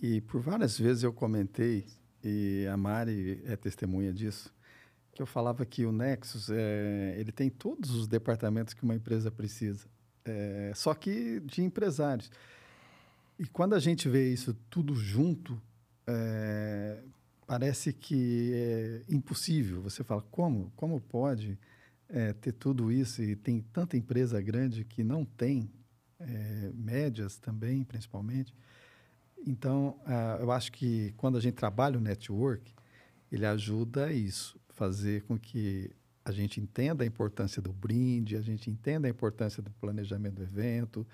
E 0.00 0.20
por 0.20 0.40
várias 0.40 0.78
vezes 0.78 1.02
eu 1.02 1.12
comentei, 1.12 1.86
e 2.24 2.66
a 2.72 2.76
Mari 2.76 3.42
é 3.44 3.56
testemunha 3.56 4.12
disso, 4.12 4.52
que 5.12 5.20
eu 5.20 5.26
falava 5.26 5.64
que 5.66 5.84
o 5.84 5.92
Nexus, 5.92 6.48
é, 6.50 7.14
ele 7.18 7.32
tem 7.32 7.50
todos 7.50 7.90
os 7.90 8.06
departamentos 8.08 8.74
que 8.74 8.82
uma 8.82 8.94
empresa 8.94 9.30
precisa, 9.30 9.86
é, 10.24 10.72
só 10.74 10.94
que 10.94 11.40
de 11.40 11.62
empresários. 11.62 12.30
E 13.38 13.46
quando 13.46 13.74
a 13.74 13.78
gente 13.78 14.08
vê 14.08 14.32
isso 14.32 14.54
tudo 14.70 14.94
junto, 14.94 15.60
é, 16.06 17.02
parece 17.52 17.92
que 17.92 18.50
é 18.54 19.02
impossível. 19.10 19.82
Você 19.82 20.02
fala, 20.02 20.22
como? 20.30 20.72
Como 20.74 20.98
pode 20.98 21.58
é, 22.08 22.32
ter 22.32 22.52
tudo 22.52 22.90
isso 22.90 23.22
e 23.22 23.36
tem 23.36 23.60
tanta 23.60 23.94
empresa 23.94 24.40
grande 24.40 24.86
que 24.86 25.04
não 25.04 25.22
tem, 25.22 25.70
é, 26.18 26.70
médias 26.72 27.36
também, 27.36 27.84
principalmente. 27.84 28.54
Então, 29.46 30.00
uh, 30.06 30.40
eu 30.40 30.50
acho 30.50 30.72
que 30.72 31.12
quando 31.18 31.36
a 31.36 31.40
gente 31.42 31.52
trabalha 31.52 31.98
o 31.98 32.00
network, 32.00 32.72
ele 33.30 33.44
ajuda 33.44 34.06
a 34.06 34.12
isso, 34.14 34.58
fazer 34.70 35.20
com 35.24 35.38
que 35.38 35.90
a 36.24 36.32
gente 36.32 36.58
entenda 36.58 37.04
a 37.04 37.06
importância 37.06 37.60
do 37.60 37.70
brinde, 37.70 38.34
a 38.34 38.40
gente 38.40 38.70
entenda 38.70 39.06
a 39.06 39.10
importância 39.10 39.62
do 39.62 39.70
planejamento 39.72 40.36
do 40.36 40.42
evento, 40.42 41.06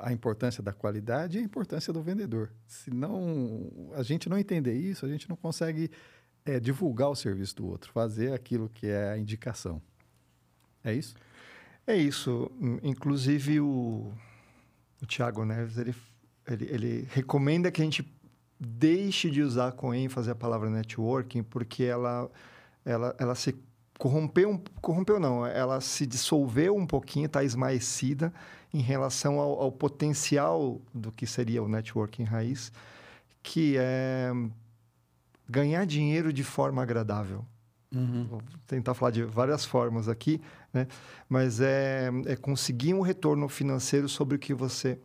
a 0.00 0.12
importância 0.12 0.62
da 0.62 0.72
qualidade 0.72 1.38
e 1.38 1.40
a 1.40 1.44
importância 1.44 1.92
do 1.92 2.02
vendedor. 2.02 2.52
Se 2.66 2.90
não, 2.90 3.90
a 3.94 4.02
gente 4.02 4.28
não 4.28 4.38
entender 4.38 4.74
isso, 4.74 5.04
a 5.04 5.08
gente 5.08 5.28
não 5.28 5.36
consegue 5.36 5.90
é, 6.44 6.58
divulgar 6.58 7.10
o 7.10 7.16
serviço 7.16 7.56
do 7.56 7.66
outro, 7.66 7.92
fazer 7.92 8.32
aquilo 8.32 8.68
que 8.68 8.86
é 8.86 9.10
a 9.10 9.18
indicação. 9.18 9.82
É 10.82 10.92
isso? 10.92 11.14
É 11.86 11.96
isso. 11.96 12.50
Inclusive 12.82 13.60
o, 13.60 14.12
o 15.02 15.06
Tiago 15.06 15.44
Neves, 15.44 15.78
ele, 15.78 15.94
ele, 16.46 16.64
ele 16.66 17.08
recomenda 17.10 17.70
que 17.70 17.80
a 17.80 17.84
gente 17.84 18.06
deixe 18.58 19.30
de 19.30 19.42
usar 19.42 19.72
com 19.72 19.94
ênfase 19.94 20.30
a 20.30 20.34
palavra 20.34 20.68
networking, 20.68 21.42
porque 21.42 21.84
ela, 21.84 22.30
ela, 22.84 23.14
ela 23.18 23.34
se 23.34 23.54
corrompeu, 23.98 24.62
corrompeu 24.80 25.18
não, 25.18 25.44
ela 25.44 25.80
se 25.80 26.06
dissolveu 26.06 26.76
um 26.76 26.86
pouquinho, 26.86 27.26
está 27.26 27.42
esmaecida 27.42 28.32
em 28.72 28.80
relação 28.80 29.40
ao, 29.40 29.60
ao, 29.60 29.72
potencial 29.72 30.80
do 30.94 31.10
que 31.10 31.26
seria 31.26 31.62
o 31.62 31.68
networking 31.68 32.22
raiz, 32.22 32.70
que 33.42 33.76
é 33.76 34.30
ganhar 35.48 35.84
dinheiro 35.84 36.32
de 36.32 36.44
forma 36.44 36.82
agradável. 36.82 37.44
Uhum. 37.92 38.26
Vou 38.28 38.42
tentar 38.66 38.94
falar 38.94 39.10
de 39.10 39.24
várias 39.24 39.64
formas 39.64 40.08
aqui, 40.08 40.40
né? 40.72 40.86
mas 41.28 41.60
é, 41.60 42.10
é 42.26 42.36
conseguir 42.36 42.94
um 42.94 43.00
retorno 43.00 43.48
financeiro 43.48 44.08
sobre 44.08 44.36
o 44.36 44.38
que 44.38 44.52
você 44.52 44.98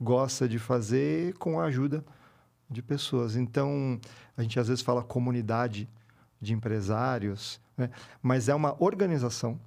gosta 0.00 0.48
de 0.48 0.58
fazer 0.58 1.34
com 1.34 1.58
a 1.58 1.64
ajuda 1.64 2.04
de 2.70 2.80
pessoas. 2.80 3.34
Então, 3.34 4.00
a 4.36 4.42
gente 4.42 4.58
às 4.60 4.68
vezes 4.68 4.82
fala 4.82 5.02
comunidade 5.02 5.88
de 6.40 6.52
empresários, 6.52 7.60
né? 7.78 7.90
mas 8.20 8.48
é 8.48 8.54
uma 8.54 8.76
organização 8.82 9.58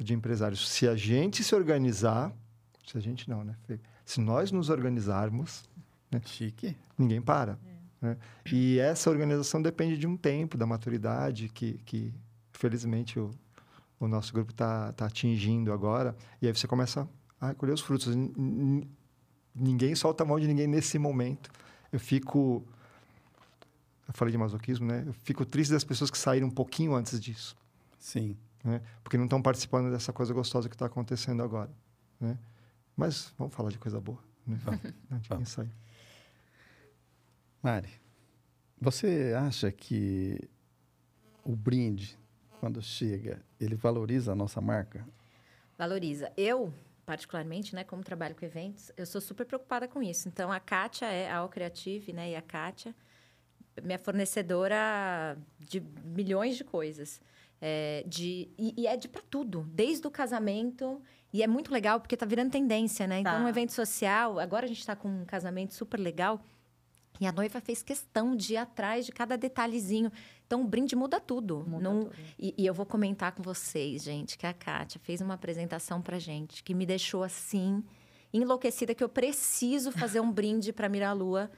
de 0.00 0.14
empresários. 0.14 0.68
Se 0.68 0.88
a 0.88 0.96
gente 0.96 1.44
se 1.44 1.54
organizar, 1.54 2.32
se 2.86 2.98
a 2.98 3.00
gente 3.00 3.28
não, 3.28 3.44
né? 3.44 3.54
Se 4.04 4.20
nós 4.20 4.50
nos 4.50 4.70
organizarmos, 4.70 5.62
né? 6.10 6.20
Chique. 6.24 6.76
ninguém 6.98 7.20
para. 7.20 7.58
É. 8.02 8.06
Né? 8.06 8.16
E 8.50 8.78
essa 8.78 9.10
organização 9.10 9.62
depende 9.62 9.96
de 9.96 10.06
um 10.06 10.16
tempo, 10.16 10.56
da 10.56 10.66
maturidade 10.66 11.48
que, 11.48 11.74
que 11.84 12.12
felizmente, 12.52 13.18
o, 13.18 13.30
o 14.00 14.08
nosso 14.08 14.32
grupo 14.32 14.50
está 14.50 14.92
tá 14.92 15.06
atingindo 15.06 15.72
agora. 15.72 16.16
E 16.40 16.46
aí 16.46 16.54
você 16.54 16.66
começa 16.66 17.08
a 17.40 17.54
colher 17.54 17.72
os 17.72 17.80
frutos. 17.80 18.14
ninguém 19.54 19.94
solta 19.94 20.24
a 20.24 20.26
mão 20.26 20.40
de 20.40 20.46
ninguém 20.46 20.66
nesse 20.66 20.98
momento. 20.98 21.50
Eu 21.92 22.00
fico... 22.00 22.66
Eu 24.06 24.14
falei 24.14 24.32
de 24.32 24.38
masoquismo, 24.38 24.86
né? 24.86 25.04
Eu 25.06 25.12
fico 25.12 25.44
triste 25.44 25.72
das 25.72 25.84
pessoas 25.84 26.10
que 26.10 26.18
saíram 26.18 26.48
um 26.48 26.50
pouquinho 26.50 26.94
antes 26.94 27.20
disso. 27.20 27.56
Sim. 27.98 28.36
Né? 28.62 28.80
Porque 29.02 29.16
não 29.16 29.24
estão 29.24 29.40
participando 29.40 29.90
dessa 29.90 30.12
coisa 30.12 30.32
gostosa 30.32 30.68
que 30.68 30.74
está 30.74 30.86
acontecendo 30.86 31.42
agora. 31.42 31.70
Né? 32.20 32.38
Mas 32.96 33.32
vamos 33.38 33.54
falar 33.54 33.70
de 33.70 33.78
coisa 33.78 34.00
boa, 34.00 34.22
né? 34.46 34.58
De 35.20 35.70
Mari, 37.62 37.88
você 38.80 39.34
acha 39.36 39.72
que 39.72 40.38
o 41.42 41.56
brinde, 41.56 42.18
quando 42.60 42.82
chega, 42.82 43.42
ele 43.58 43.74
valoriza 43.74 44.32
a 44.32 44.34
nossa 44.34 44.60
marca? 44.60 45.06
Valoriza. 45.76 46.30
Eu, 46.36 46.72
particularmente, 47.06 47.74
né, 47.74 47.84
como 47.84 48.02
trabalho 48.02 48.34
com 48.34 48.44
eventos, 48.44 48.92
eu 48.96 49.06
sou 49.06 49.20
super 49.20 49.46
preocupada 49.46 49.88
com 49.88 50.02
isso. 50.02 50.28
Então, 50.28 50.52
a 50.52 50.60
Kátia 50.60 51.06
é 51.06 51.30
a 51.30 51.38
All 51.38 51.48
Creative, 51.48 52.12
né, 52.12 52.30
e 52.30 52.36
a 52.36 52.42
Kátia, 52.42 52.94
minha 53.82 53.98
fornecedora 53.98 55.36
de 55.58 55.80
milhões 56.04 56.56
de 56.56 56.64
coisas. 56.64 57.20
É, 57.60 58.04
de, 58.06 58.48
e, 58.58 58.74
e 58.76 58.86
é 58.86 58.96
de 58.96 59.08
para 59.08 59.22
tudo, 59.22 59.66
desde 59.72 60.06
o 60.06 60.10
casamento 60.10 61.00
e 61.34 61.42
é 61.42 61.48
muito 61.48 61.72
legal 61.72 61.98
porque 61.98 62.16
tá 62.16 62.24
virando 62.24 62.52
tendência, 62.52 63.08
né? 63.08 63.18
Então, 63.18 63.32
tá. 63.32 63.40
um 63.40 63.48
evento 63.48 63.72
social, 63.72 64.38
agora 64.38 64.66
a 64.66 64.68
gente 64.68 64.78
está 64.78 64.94
com 64.94 65.08
um 65.08 65.24
casamento 65.24 65.74
super 65.74 65.98
legal. 65.98 66.40
E 67.20 67.26
a 67.26 67.32
noiva 67.32 67.60
fez 67.60 67.82
questão 67.82 68.36
de 68.36 68.54
ir 68.54 68.56
atrás 68.56 69.04
de 69.04 69.10
cada 69.10 69.36
detalhezinho. 69.36 70.12
Então, 70.46 70.62
o 70.62 70.64
brinde 70.64 70.94
muda 70.94 71.18
tudo. 71.18 71.64
Muda 71.66 71.82
Não... 71.82 72.04
tudo. 72.04 72.14
E, 72.38 72.54
e, 72.56 72.64
eu 72.64 72.72
vou 72.72 72.86
comentar 72.86 73.32
com 73.32 73.42
vocês, 73.42 74.04
gente, 74.04 74.38
que 74.38 74.46
a 74.46 74.52
Kátia 74.52 75.00
fez 75.02 75.20
uma 75.20 75.34
apresentação 75.34 76.00
pra 76.00 76.20
gente 76.20 76.62
que 76.62 76.72
me 76.72 76.86
deixou 76.86 77.24
assim, 77.24 77.82
enlouquecida, 78.32 78.94
que 78.94 79.02
eu 79.02 79.08
preciso 79.08 79.90
fazer 79.90 80.20
um 80.20 80.30
brinde 80.30 80.72
para 80.72 80.88
Miralua 80.88 81.50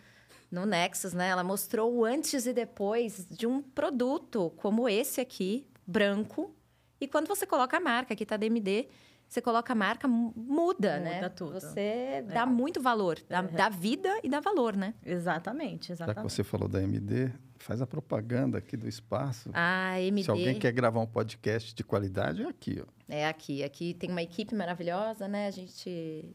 no 0.51 0.65
Nexus, 0.65 1.13
né? 1.13 1.29
Ela 1.29 1.45
mostrou 1.45 1.93
o 1.95 2.05
antes 2.05 2.47
e 2.47 2.53
depois 2.53 3.27
de 3.31 3.47
um 3.47 3.63
produto 3.63 4.53
como 4.57 4.89
esse 4.89 5.21
aqui, 5.21 5.67
branco. 5.87 6.55
E 7.01 7.07
quando 7.07 7.27
você 7.27 7.47
coloca 7.47 7.77
a 7.77 7.81
marca, 7.81 8.15
aqui 8.15 8.25
tá 8.25 8.37
DMD, 8.37 8.89
você 9.29 9.43
coloca 9.43 9.73
a 9.73 9.77
marca, 9.77 10.07
muda, 10.07 10.35
muda 10.37 11.01
né? 11.01 11.15
Muda 11.17 11.31
tudo. 11.31 11.61
Você 11.61 11.81
é. 11.81 12.23
dá 12.23 12.47
muito 12.47 12.81
valor, 12.81 13.19
dá, 13.29 13.39
é. 13.39 13.43
dá, 13.43 13.69
vida 13.69 14.21
e 14.23 14.29
dá 14.29 14.41
valor, 14.41 14.77
né? 14.77 14.95
Exatamente, 15.05 15.93
exatamente. 15.93 16.17
Já 16.17 16.23
que 16.23 16.33
você 16.33 16.45
falou 16.45 16.69
da 16.69 16.81
MD, 16.81 17.33
faz 17.57 17.83
a 17.83 17.87
propaganda 17.87 18.59
aqui 18.59 18.77
do 18.77 18.89
espaço. 18.89 19.51
Ah, 19.53 20.01
MD. 20.01 20.25
Se 20.25 20.31
alguém 20.31 20.59
quer 20.59 20.73
gravar 20.73 21.01
um 21.01 21.07
podcast 21.07 21.75
de 21.75 21.83
qualidade, 21.83 22.43
é 22.43 22.47
aqui, 22.47 22.81
ó. 22.81 22.87
É 23.09 23.27
aqui. 23.27 23.65
Aqui 23.65 23.95
tem 23.95 24.11
uma 24.11 24.23
equipe 24.23 24.55
maravilhosa, 24.55 25.27
né? 25.27 25.49
A 25.49 25.51
gente... 25.51 26.35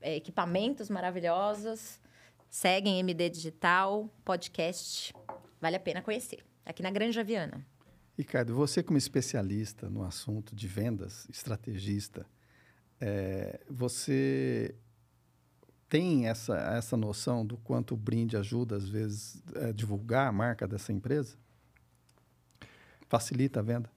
É, 0.00 0.16
equipamentos 0.16 0.88
maravilhosos. 0.88 2.00
Seguem 2.50 2.98
MD 2.98 3.30
Digital, 3.30 4.12
podcast. 4.24 5.14
Vale 5.60 5.76
a 5.76 5.80
pena 5.80 6.02
conhecer. 6.02 6.44
Aqui 6.66 6.82
na 6.82 6.90
Granja 6.90 7.22
Viana. 7.22 7.64
Ricardo, 8.18 8.52
você 8.56 8.82
como 8.82 8.98
especialista 8.98 9.88
no 9.88 10.02
assunto 10.02 10.54
de 10.54 10.66
vendas, 10.66 11.28
estrategista, 11.30 12.26
é, 13.00 13.60
você 13.70 14.74
tem 15.88 16.26
essa, 16.26 16.56
essa 16.76 16.96
noção 16.96 17.46
do 17.46 17.56
quanto 17.56 17.94
o 17.94 17.96
brinde 17.96 18.36
ajuda, 18.36 18.76
às 18.76 18.88
vezes, 18.88 19.40
a 19.54 19.70
divulgar 19.70 20.26
a 20.26 20.32
marca 20.32 20.66
dessa 20.66 20.92
empresa? 20.92 21.36
Facilita 23.08 23.60
a 23.60 23.62
venda? 23.62 23.88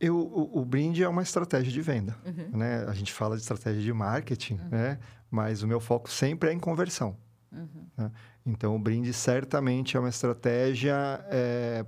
Eu, 0.00 0.16
o, 0.16 0.58
o 0.58 0.64
brinde 0.64 1.04
é 1.04 1.08
uma 1.08 1.22
estratégia 1.22 1.70
de 1.70 1.80
venda. 1.80 2.18
Uhum. 2.26 2.58
Né? 2.58 2.84
A 2.84 2.94
gente 2.94 3.12
fala 3.12 3.36
de 3.36 3.42
estratégia 3.42 3.80
de 3.80 3.92
marketing, 3.92 4.54
uhum. 4.54 4.68
né? 4.70 4.98
mas 5.30 5.62
o 5.62 5.68
meu 5.68 5.78
foco 5.78 6.10
sempre 6.10 6.50
é 6.50 6.52
em 6.52 6.58
conversão. 6.58 7.16
Uhum. 7.52 7.86
Né? 7.96 8.10
Então, 8.46 8.74
o 8.74 8.78
brinde 8.78 9.12
certamente 9.12 9.96
é 9.96 10.00
uma 10.00 10.08
estratégia, 10.08 10.94
é, 11.28 11.84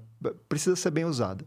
precisa 0.49 0.77
ser 0.77 0.91
bem 0.91 1.05
usada. 1.05 1.45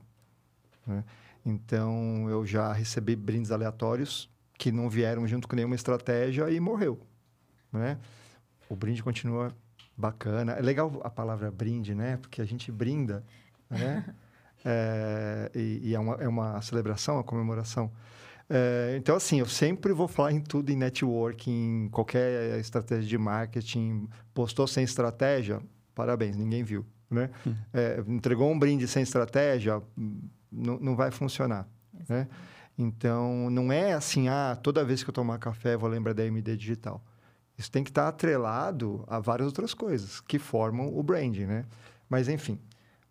Né? 0.86 1.03
Então, 1.45 2.29
eu 2.29 2.45
já 2.45 2.74
recebi 2.74 3.15
brindes 3.15 3.51
aleatórios 3.51 4.29
que 4.57 4.71
não 4.71 4.89
vieram 4.89 5.27
junto 5.27 5.47
com 5.47 5.55
nenhuma 5.55 5.75
estratégia 5.75 6.50
e 6.50 6.59
morreu. 6.59 7.00
Né? 7.71 7.97
O 8.69 8.75
brinde 8.75 9.03
continua 9.03 9.53
bacana. 9.95 10.53
É 10.53 10.62
legal 10.62 11.00
a 11.03 11.09
palavra 11.09 11.50
brinde, 11.51 11.95
né? 11.95 12.17
Porque 12.17 12.41
a 12.41 12.45
gente 12.45 12.71
brinda, 12.71 13.24
né? 13.69 14.05
é, 14.65 15.51
e, 15.55 15.79
e 15.83 15.95
é, 15.95 16.00
uma, 16.00 16.15
é 16.15 16.27
uma 16.27 16.62
celebração, 16.62 17.15
uma 17.15 17.24
comemoração. 17.24 17.91
É, 18.49 18.95
então, 18.97 19.15
assim, 19.15 19.39
eu 19.39 19.45
sempre 19.45 19.91
vou 19.91 20.07
falar 20.07 20.31
em 20.31 20.39
tudo 20.39 20.71
em 20.71 20.75
networking, 20.75 21.85
em 21.85 21.89
qualquer 21.89 22.59
estratégia 22.59 23.07
de 23.07 23.17
marketing. 23.17 24.07
Postou 24.33 24.67
sem 24.67 24.83
estratégia, 24.83 25.61
parabéns, 25.93 26.35
ninguém 26.35 26.63
viu. 26.63 26.85
Né? 27.09 27.29
Hum. 27.45 27.55
É, 27.73 28.03
entregou 28.07 28.51
um 28.51 28.57
brinde 28.57 28.87
sem 28.87 29.03
estratégia, 29.03 29.81
não, 30.51 30.79
não 30.79 30.95
vai 30.95 31.11
funcionar. 31.11 31.67
Né? 32.07 32.27
Então, 32.77 33.49
não 33.49 33.71
é 33.71 33.93
assim, 33.93 34.27
ah, 34.27 34.57
toda 34.61 34.83
vez 34.85 35.03
que 35.03 35.09
eu 35.09 35.13
tomar 35.13 35.39
café, 35.39 35.73
eu 35.73 35.79
vou 35.79 35.89
lembrar 35.89 36.13
da 36.13 36.25
MD 36.25 36.55
Digital. 36.55 37.03
Isso 37.57 37.71
tem 37.71 37.83
que 37.83 37.89
estar 37.89 38.07
atrelado 38.07 39.03
a 39.07 39.19
várias 39.19 39.47
outras 39.47 39.73
coisas 39.73 40.21
que 40.21 40.37
formam 40.37 40.95
o 40.95 41.01
branding, 41.01 41.45
né? 41.45 41.65
Mas, 42.07 42.29
enfim, 42.29 42.59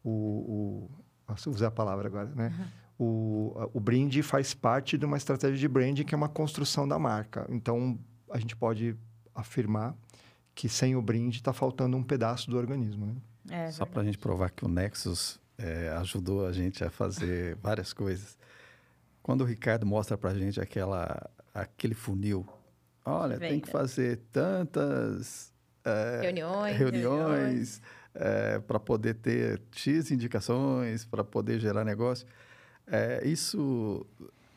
o... 0.04 0.10
o 0.10 0.90
posso 1.26 1.50
usar 1.50 1.66
a 1.66 1.70
palavra 1.72 2.06
agora, 2.06 2.30
né? 2.34 2.54
Uhum. 2.56 2.66
O, 2.98 3.54
o 3.74 3.80
brinde 3.80 4.22
faz 4.22 4.54
parte 4.54 4.96
de 4.96 5.04
uma 5.04 5.16
estratégia 5.16 5.56
de 5.56 5.68
branding 5.68 6.04
que 6.04 6.14
é 6.14 6.18
uma 6.18 6.28
construção 6.28 6.88
da 6.88 6.98
marca. 6.98 7.46
Então, 7.50 7.98
a 8.30 8.38
gente 8.38 8.56
pode 8.56 8.96
afirmar 9.34 9.94
que 10.54 10.68
sem 10.68 10.96
o 10.96 11.02
brinde 11.02 11.36
está 11.36 11.52
faltando 11.52 11.96
um 11.96 12.02
pedaço 12.02 12.50
do 12.50 12.56
organismo, 12.56 13.06
né? 13.06 13.14
É, 13.48 13.70
Só 13.70 13.84
para 13.84 14.02
a 14.02 14.04
gente 14.04 14.18
provar 14.18 14.50
que 14.50 14.64
o 14.64 14.68
Nexus 14.68 15.38
é, 15.58 15.90
ajudou 15.98 16.46
a 16.46 16.52
gente 16.52 16.82
a 16.82 16.90
fazer 16.90 17.56
várias 17.56 17.92
coisas. 17.92 18.38
Quando 19.22 19.42
o 19.42 19.44
Ricardo 19.44 19.84
mostra 19.86 20.16
para 20.16 20.30
a 20.30 20.34
gente 20.34 20.60
aquela, 20.60 21.30
aquele 21.54 21.94
funil 21.94 22.46
Olha, 23.04 23.38
tem 23.38 23.60
que 23.60 23.70
fazer 23.70 24.20
tantas 24.32 25.52
é, 25.84 26.20
reuniões, 26.22 26.76
reuniões 26.76 27.82
é, 28.12 28.58
para 28.58 28.80
poder 28.80 29.14
ter 29.14 29.62
X 29.70 30.10
indicações, 30.10 31.04
para 31.04 31.22
poder 31.22 31.60
gerar 31.60 31.84
negócio. 31.84 32.26
É, 32.86 33.26
isso 33.26 34.06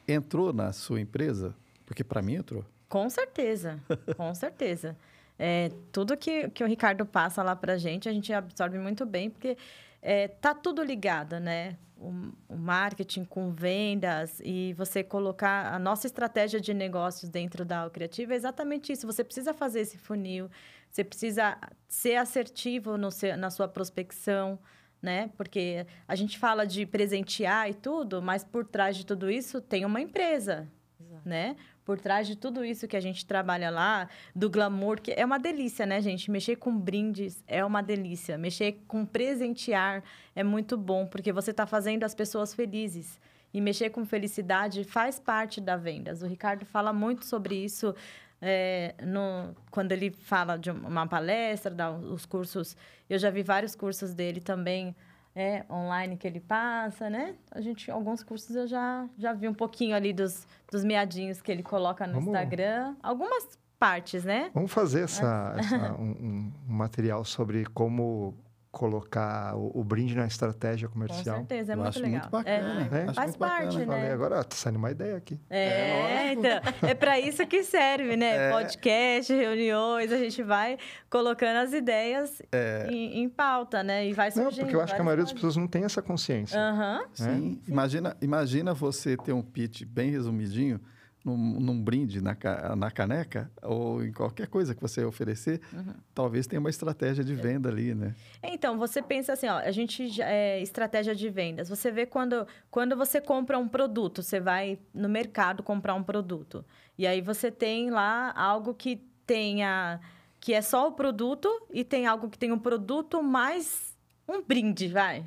entrou 0.08 0.54
na 0.54 0.72
sua 0.72 1.00
empresa? 1.00 1.56
Porque 1.86 2.04
para 2.04 2.22
mim 2.22 2.36
entrou. 2.36 2.66
Com 2.88 3.10
certeza, 3.10 3.80
com 4.16 4.34
certeza. 4.34 4.96
É, 5.38 5.72
tudo 5.92 6.18
que, 6.18 6.50
que 6.50 6.64
o 6.64 6.68
Ricardo 6.68 7.06
passa 7.06 7.42
lá 7.42 7.56
para 7.56 7.74
a 7.74 7.78
gente, 7.78 8.10
a 8.10 8.14
gente 8.14 8.34
absorve 8.34 8.78
muito 8.78 9.06
bem, 9.06 9.30
porque 9.30 9.58
é, 10.02 10.28
tá 10.28 10.54
tudo 10.54 10.84
ligado, 10.84 11.40
né? 11.40 11.78
o, 12.00 12.32
o, 12.48 12.58
marketing 12.58 13.26
com 13.26 13.52
vendas 13.52 14.40
e 14.44 14.74
você 14.74 15.04
colocar 15.04 15.74
a 15.74 15.78
nossa 15.78 16.08
estratégia 16.08 16.60
de 16.60 16.74
negócios 16.74 17.30
dentro 17.30 17.66
da 17.66 17.90
Criativa 17.90 18.34
é 18.34 18.36
exatamente 18.38 18.94
isso. 18.94 19.06
Você 19.06 19.24
precisa 19.24 19.54
fazer 19.54 19.82
esse 19.82 19.98
funil, 19.98 20.50
você 20.90 21.04
precisa 21.04 21.58
ser 21.88 22.16
assertivo 22.16 22.98
no 22.98 23.12
seu, 23.12 23.36
na 23.38 23.50
sua 23.50 23.68
prospecção, 23.68 24.58
né? 25.02 25.30
Porque 25.38 25.86
a 26.08 26.16
gente 26.16 26.38
fala 26.38 26.66
de 26.66 26.86
presentear 26.86 27.70
e 27.70 27.74
tudo, 27.74 28.22
mas 28.22 28.44
por 28.44 28.66
trás 28.66 28.98
de 28.98 29.06
tudo 29.06 29.30
isso 29.30 29.62
tem 29.62 29.86
uma 29.86 30.02
empresa, 30.02 30.68
Exato. 31.00 31.28
né? 31.28 31.56
por 31.90 32.00
trás 32.00 32.28
de 32.28 32.36
tudo 32.36 32.64
isso 32.64 32.88
que 32.88 32.96
a 32.96 33.00
gente 33.00 33.26
trabalha 33.26 33.72
lá, 33.72 34.08
do 34.36 34.48
glamour, 34.48 35.02
que 35.02 35.12
é 35.12 35.26
uma 35.26 35.40
delícia, 35.40 35.88
né, 35.88 36.00
gente? 36.00 36.30
Mexer 36.30 36.56
com 36.58 36.78
brindes 36.78 37.44
é 37.48 37.66
uma 37.66 37.82
delícia. 37.82 38.38
Mexer 38.38 38.84
com 38.88 39.04
presentear 39.04 40.04
é 40.36 40.44
muito 40.44 40.78
bom, 40.78 41.08
porque 41.08 41.34
você 41.34 41.50
está 41.50 41.66
fazendo 41.66 42.04
as 42.04 42.14
pessoas 42.14 42.54
felizes. 42.54 43.20
E 43.52 43.60
mexer 43.60 43.90
com 43.90 44.06
felicidade 44.06 44.84
faz 44.84 45.20
parte 45.20 45.60
da 45.60 45.76
vendas. 45.76 46.22
O 46.22 46.28
Ricardo 46.28 46.64
fala 46.64 46.94
muito 46.94 47.26
sobre 47.26 47.56
isso 47.56 47.96
é, 48.42 48.96
no, 49.02 49.56
quando 49.70 49.92
ele 49.92 50.12
fala 50.12 50.58
de 50.58 50.72
uma 50.72 51.08
palestra, 51.08 51.74
dá 51.74 51.92
os 51.92 52.26
cursos. 52.26 52.76
Eu 53.10 53.20
já 53.20 53.30
vi 53.30 53.44
vários 53.44 53.76
cursos 53.76 54.14
dele 54.14 54.40
também 54.40 54.96
é, 55.36 55.64
online 55.70 56.18
que 56.18 56.28
ele 56.28 56.40
passa, 56.40 57.10
né? 57.10 57.36
A 57.52 57.62
gente, 57.62 57.90
alguns 57.92 58.24
cursos 58.24 58.56
eu 58.56 58.68
já, 58.68 59.08
já 59.18 59.34
vi 59.34 59.48
um 59.48 59.54
pouquinho 59.54 59.96
ali 59.96 60.14
dos, 60.14 60.48
dos 60.72 60.84
meadinhos 60.84 61.42
que 61.42 61.52
ele 61.52 61.64
coloca 61.64 62.06
no 62.08 62.14
Vamos... 62.14 62.28
Instagram. 62.28 62.96
Algumas 63.02 63.58
partes, 63.78 64.24
né? 64.26 64.52
Vamos 64.54 64.72
fazer 64.72 65.04
essa, 65.04 65.56
essa 65.58 65.94
um, 65.94 66.12
um, 66.12 66.52
material 66.68 67.24
sobre 67.24 67.66
como 67.68 68.36
colocar 68.72 69.56
o, 69.56 69.80
o, 69.80 69.84
brinde 69.84 70.16
na 70.16 70.28
estratégia 70.28 70.88
comercial. 70.88 71.40
Com 71.40 71.48
certeza, 71.48 71.72
é 71.72 71.74
Eu 71.74 71.78
muito 71.78 71.90
acho 71.90 72.00
legal. 72.00 72.20
Muito 72.20 72.32
bacana, 72.32 72.90
é, 72.92 73.04
é. 73.10 73.14
Faz 73.14 73.36
parte, 73.36 73.66
bacana. 73.66 73.80
né? 73.80 73.86
Falei, 73.86 74.12
agora 74.12 74.44
tá 74.44 74.56
saindo 74.56 74.78
uma 74.78 74.92
ideia 74.92 75.18
aqui. 75.18 75.40
É, 75.50 75.60
é 75.60 76.34
então, 76.34 76.62
é 76.88 76.94
para 76.94 77.20
isso 77.20 77.46
que 77.48 77.64
serve, 77.64 78.16
né? 78.16 78.50
É. 78.50 78.52
Podcast, 78.52 79.34
reuniões, 79.34 80.12
a 80.12 80.18
gente 80.18 80.44
vai 80.44 80.78
colocando 81.10 81.58
as 81.58 81.74
ideias 81.74 82.42
é. 82.52 82.88
em, 82.92 83.24
em, 83.24 83.30
pauta, 83.30 83.82
né? 83.82 84.08
E 84.08 84.14
vai 84.14 84.30
surgindo. 84.30 84.52
Não, 84.52 84.58
porque 84.60 84.76
eu 84.76 84.82
acho 84.82 84.94
que 84.94 85.02
a 85.02 85.04
maioria 85.04 85.26
das 85.26 85.34
pessoas 85.34 85.58
não 85.58 85.68
tem 85.68 85.84
essa 85.84 86.02
consciência. 86.02 86.60
Uhum. 86.60 87.08
Sim. 87.14 87.26
Sim. 87.26 87.62
Imagina, 87.68 88.18
imagina 88.22 88.74
você 88.74 89.18
ter 89.18 89.34
um 89.34 89.42
pitch 89.42 89.84
bem 89.84 90.12
resumidinho 90.12 90.80
num, 91.24 91.38
num, 91.38 91.82
brinde 91.82 92.22
na, 92.22 92.36
na 92.76 92.92
caneca 92.92 93.52
ou 93.62 94.04
em 94.04 94.12
qualquer 94.12 94.48
coisa 94.48 94.74
que 94.74 94.82
você 94.82 95.04
oferecer, 95.04 95.62
uhum. 95.74 95.94
talvez 96.14 96.48
tenha 96.48 96.60
uma 96.60 96.70
estratégia 96.70 97.24
de 97.24 97.36
venda 97.36 97.70
ali, 97.70 97.94
né? 97.94 98.16
Então, 98.42 98.78
você 98.78 99.02
pensa 99.02 99.34
assim, 99.34 99.48
ó, 99.48 99.58
a 99.58 99.72
gente, 99.72 100.22
é, 100.22 100.62
estratégia 100.62 101.14
de 101.14 101.30
vendas, 101.30 101.68
você 101.70 101.92
vê 101.92 102.06
quando, 102.06 102.48
quando 102.72 102.96
você 102.96 103.20
compra 103.20 103.58
um 103.58 103.68
produto, 103.68 104.24
você 104.24 104.40
vai 104.40 104.80
no 104.94 105.10
mercado 105.10 105.62
comprar 105.62 105.94
um 105.94 106.04
produto, 106.04 106.64
e 106.98 107.06
aí 107.06 107.22
você 107.22 107.52
tem 107.52 107.90
lá 107.90 108.34
algo 108.36 108.74
que 108.74 108.98
tenha, 109.26 110.00
que 110.40 110.54
é 110.54 110.62
só 110.62 110.88
o 110.88 110.92
produto, 110.94 111.50
e 111.72 111.84
tem 111.84 112.08
algo 112.08 112.30
que 112.30 112.38
tem 112.38 112.52
um 112.52 112.60
produto 112.60 113.22
mais 113.22 113.98
um 114.28 114.42
brinde, 114.42 114.88
vai. 114.88 115.26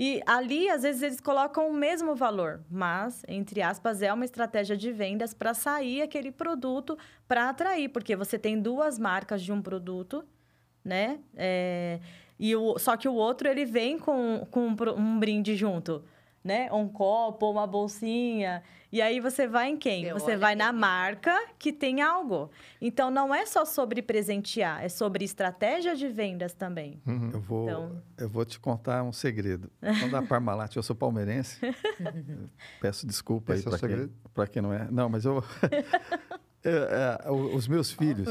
E 0.00 0.22
ali, 0.24 0.70
às 0.70 0.82
vezes, 0.82 1.02
eles 1.02 1.20
colocam 1.20 1.68
o 1.68 1.74
mesmo 1.74 2.14
valor, 2.14 2.60
mas, 2.70 3.24
entre 3.26 3.60
aspas, 3.60 4.00
é 4.00 4.12
uma 4.12 4.24
estratégia 4.24 4.76
de 4.76 4.92
vendas 4.92 5.34
para 5.34 5.52
sair 5.54 6.02
aquele 6.02 6.30
produto 6.30 6.96
para 7.26 7.48
atrair, 7.48 7.88
porque 7.88 8.14
você 8.14 8.38
tem 8.38 8.62
duas 8.62 8.96
marcas 8.96 9.42
de 9.42 9.50
um 9.50 9.60
produto, 9.60 10.24
né? 10.84 11.18
É, 11.36 11.98
e 12.38 12.54
o, 12.54 12.78
só 12.78 12.96
que 12.96 13.08
o 13.08 13.14
outro 13.14 13.48
ele 13.48 13.64
vem 13.64 13.98
com, 13.98 14.46
com 14.52 14.68
um 14.68 15.18
brinde 15.18 15.56
junto 15.56 16.04
né? 16.42 16.72
Um 16.72 16.88
copo, 16.88 17.50
uma 17.50 17.66
bolsinha. 17.66 18.62
E 18.90 19.02
aí 19.02 19.20
você 19.20 19.46
vai 19.46 19.68
em 19.68 19.76
quem? 19.76 20.04
Eu 20.04 20.18
você 20.18 20.36
vai 20.36 20.54
na 20.54 20.72
marca 20.72 21.36
que 21.58 21.72
tem 21.72 22.00
algo. 22.00 22.50
Então 22.80 23.10
não 23.10 23.34
é 23.34 23.44
só 23.44 23.64
sobre 23.64 24.00
presentear, 24.00 24.82
é 24.82 24.88
sobre 24.88 25.24
estratégia 25.24 25.94
de 25.94 26.08
vendas 26.08 26.54
também. 26.54 27.00
Uhum. 27.06 27.30
Eu 27.32 27.40
vou 27.40 27.68
então... 27.68 28.02
eu 28.16 28.28
vou 28.28 28.44
te 28.44 28.58
contar 28.58 29.02
um 29.02 29.12
segredo. 29.12 29.70
Quando 29.80 30.16
a 30.16 30.22
Parmalat, 30.22 30.74
eu 30.74 30.82
sou 30.82 30.96
palmeirense. 30.96 31.60
peço 32.80 33.06
desculpa 33.06 33.54
Esse 33.54 33.68
aí 33.68 33.74
é 33.74 34.08
para 34.32 34.46
quem, 34.46 34.54
quem 34.54 34.62
não 34.62 34.72
é. 34.72 34.88
Não, 34.90 35.08
mas 35.08 35.24
eu, 35.26 35.44
eu 36.64 36.84
é, 36.84 37.30
os 37.30 37.68
meus 37.68 37.92
filhos 37.92 38.26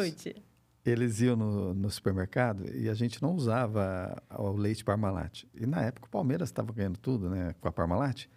eles 0.89 1.19
iam 1.21 1.35
no, 1.35 1.73
no, 1.73 1.89
supermercado 1.89 2.63
e 2.73 2.89
a 2.89 2.93
gente 2.93 3.21
não 3.21 3.33
usava 3.33 4.21
o 4.37 4.51
leite 4.51 4.83
Parmalat. 4.83 5.43
E 5.53 5.65
na 5.65 5.81
época 5.81 6.07
o 6.07 6.09
Palmeiras 6.09 6.49
estava 6.49 6.71
ganhando 6.71 6.97
tudo, 6.97 7.29
né, 7.29 7.53
com 7.59 7.67
a 7.67 7.71
Parmalat. 7.71 8.27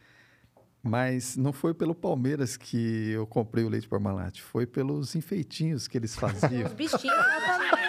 Mas 0.83 1.37
não 1.37 1.53
foi 1.53 1.75
pelo 1.75 1.95
Palmeiras 1.95 2.57
que 2.57 3.11
eu 3.11 3.27
comprei 3.27 3.65
o 3.65 3.69
leite 3.69 3.87
Parmalat, 3.87 4.41
foi 4.41 4.67
pelos 4.67 5.15
enfeitinhos 5.15 5.87
que 5.87 5.99
eles 5.99 6.15
faziam. 6.17 6.67
Os 6.67 6.73
bichinhos, 6.73 7.03
exatamente. 7.05 7.81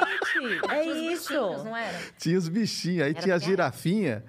É 0.70 0.86
isso. 1.14 1.34
não 1.34 1.76
era? 1.76 1.98
Tinha 2.18 2.38
os 2.38 2.50
bichinhos, 2.50 3.04
aí 3.04 3.12
era 3.12 3.22
tinha 3.22 3.36
a 3.36 3.40
girafinha. 3.40 4.24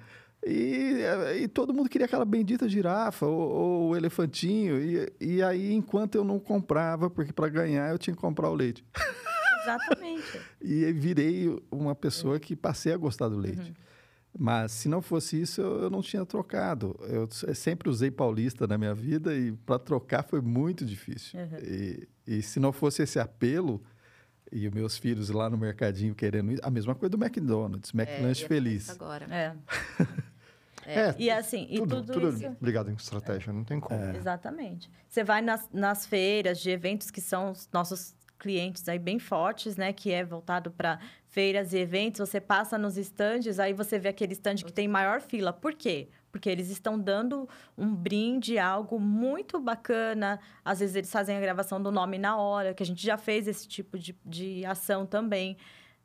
E, 0.45 0.97
e, 1.41 1.47
todo 1.47 1.73
mundo 1.73 1.89
queria 1.89 2.05
aquela 2.05 2.25
bendita 2.25 2.67
girafa 2.67 3.25
ou, 3.25 3.49
ou 3.49 3.89
o 3.89 3.95
elefantinho. 3.95 4.77
E, 4.81 5.13
e 5.19 5.43
aí, 5.43 5.73
enquanto 5.73 6.15
eu 6.15 6.23
não 6.23 6.39
comprava, 6.39 7.09
porque 7.09 7.31
para 7.31 7.47
ganhar 7.47 7.89
eu 7.91 7.97
tinha 7.97 8.13
que 8.13 8.21
comprar 8.21 8.49
o 8.49 8.53
leite. 8.53 8.85
Exatamente. 9.63 10.41
e 10.61 10.91
virei 10.91 11.59
uma 11.71 11.95
pessoa 11.95 12.39
que 12.39 12.55
passei 12.55 12.93
a 12.93 12.97
gostar 12.97 13.29
do 13.29 13.37
leite. 13.37 13.69
Uhum. 13.69 13.75
Mas 14.37 14.71
se 14.71 14.89
não 14.89 15.01
fosse 15.01 15.39
isso, 15.39 15.61
eu, 15.61 15.83
eu, 15.83 15.89
não 15.89 16.01
tinha 16.01 16.25
trocado. 16.25 16.99
Eu 17.01 17.29
sempre 17.53 17.89
usei 17.89 18.09
paulista 18.09 18.65
na 18.65 18.77
minha 18.77 18.93
vida 18.93 19.35
e 19.35 19.51
para 19.51 19.77
trocar 19.77 20.23
foi 20.23 20.41
muito 20.41 20.83
difícil. 20.83 21.39
Uhum. 21.39 21.57
E, 21.61 22.07
e, 22.25 22.41
se 22.41 22.59
não 22.59 22.71
fosse 22.71 23.03
esse 23.03 23.19
apelo, 23.19 23.83
e 24.51 24.67
os 24.67 24.73
meus 24.73 24.97
filhos 24.97 25.29
lá 25.29 25.49
no 25.49 25.57
mercadinho 25.57 26.15
querendo 26.15 26.51
isso, 26.51 26.61
a 26.63 26.71
mesma 26.71 26.95
coisa 26.95 27.15
do 27.15 27.23
McDonald's, 27.23 27.93
McLanche 27.93 28.45
é, 28.45 28.47
Feliz. 28.47 28.89
Agora. 28.89 29.25
É. 29.29 29.55
É. 30.85 30.99
é. 30.99 31.15
e 31.17 31.29
assim, 31.29 31.65
e 31.69 31.77
tudo, 31.77 32.03
tudo, 32.03 32.13
tudo 32.13 32.29
isso... 32.29 32.57
ligado 32.61 32.91
em 32.91 32.93
estratégia, 32.93 33.53
não 33.53 33.63
tem 33.63 33.79
como. 33.79 33.97
É. 33.97 34.17
Exatamente. 34.17 34.91
Você 35.07 35.23
vai 35.23 35.41
nas, 35.41 35.69
nas 35.71 36.05
feiras 36.05 36.59
de 36.59 36.69
eventos 36.69 37.09
que 37.09 37.21
são 37.21 37.51
os 37.51 37.69
nossos 37.71 38.13
clientes 38.43 38.87
aí 38.89 38.99
bem 38.99 39.17
fortes, 39.17 39.77
né? 39.77 39.93
Que 39.93 40.11
é 40.11 40.23
voltado 40.23 40.69
para 40.69 40.99
feiras 41.29 41.71
e 41.71 41.77
eventos. 41.77 42.19
Você 42.19 42.41
passa 42.41 42.77
nos 42.77 42.97
estandes, 42.97 43.57
aí 43.57 43.73
você 43.73 43.97
vê 43.97 44.09
aquele 44.09 44.33
estande 44.33 44.65
que 44.65 44.71
tem 44.71 44.85
maior 44.85 45.21
fila. 45.21 45.53
Por 45.53 45.73
quê? 45.73 46.09
Porque 46.29 46.49
eles 46.49 46.69
estão 46.69 46.99
dando 46.99 47.47
um 47.77 47.95
brinde, 47.95 48.59
algo 48.59 48.99
muito 48.99 49.61
bacana. 49.61 50.41
Às 50.63 50.81
vezes 50.81 50.95
eles 50.97 51.11
fazem 51.11 51.37
a 51.37 51.39
gravação 51.39 51.81
do 51.81 51.89
nome 51.89 52.17
na 52.17 52.35
hora, 52.35 52.73
que 52.73 52.83
a 52.83 52.85
gente 52.85 53.01
já 53.03 53.17
fez 53.17 53.47
esse 53.47 53.65
tipo 53.65 53.97
de, 53.97 54.13
de 54.25 54.65
ação 54.65 55.05
também. 55.05 55.55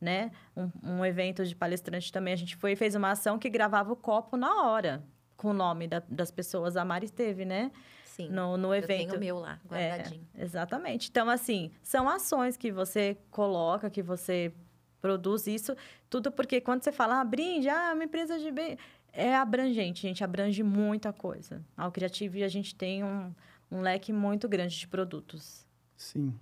Né? 0.01 0.31
Um, 0.57 0.71
um 0.81 1.05
evento 1.05 1.45
de 1.45 1.57
palestrante 1.57 2.13
também, 2.13 2.33
a 2.33 2.37
gente 2.37 2.55
foi 2.55 2.77
fez 2.77 2.95
uma 2.95 3.11
ação 3.11 3.37
que 3.37 3.51
gravava 3.51 3.93
o 3.93 3.97
copo 3.97 4.37
na 4.37 4.63
hora, 4.63 5.03
com 5.37 5.51
o 5.51 5.53
nome 5.53 5.89
da, 5.89 6.01
das 6.09 6.31
pessoas. 6.31 6.77
A 6.77 6.85
Mari 6.85 7.11
teve, 7.11 7.45
né? 7.45 7.73
Sim. 8.19 8.29
no, 8.31 8.57
no 8.57 8.69
Eu 8.75 8.79
evento. 8.79 8.89
tenho 8.89 9.15
o 9.15 9.19
meu 9.21 9.39
lá, 9.39 9.61
guardadinho. 9.65 10.27
É, 10.35 10.43
exatamente. 10.43 11.09
Então, 11.09 11.31
assim, 11.31 11.71
são 11.83 12.09
ações 12.09 12.57
que 12.57 12.73
você 12.73 13.17
coloca, 13.31 13.89
que 13.89 14.03
você 14.03 14.53
produz 15.01 15.47
isso, 15.47 15.77
tudo 16.11 16.33
porque 16.33 16.61
quando 16.61 16.83
você 16.83 16.91
fala, 16.91 17.21
ah, 17.21 17.25
brinde, 17.25 17.69
ah, 17.69 17.93
uma 17.95 18.03
empresa 18.05 18.37
de 18.39 18.51
bem. 18.51 18.77
É 19.13 19.35
abrangente, 19.35 20.05
a 20.05 20.09
gente 20.09 20.23
abrange 20.23 20.63
muita 20.63 21.13
coisa. 21.13 21.65
Ao 21.77 21.91
Creative, 21.91 22.43
a 22.43 22.49
gente 22.49 22.75
tem 22.75 23.03
um, 23.05 23.33
um 23.71 23.81
leque 23.81 24.13
muito 24.13 24.49
grande 24.49 24.77
de 24.77 24.87
produtos. 24.87 25.65
Sim. 25.97 26.35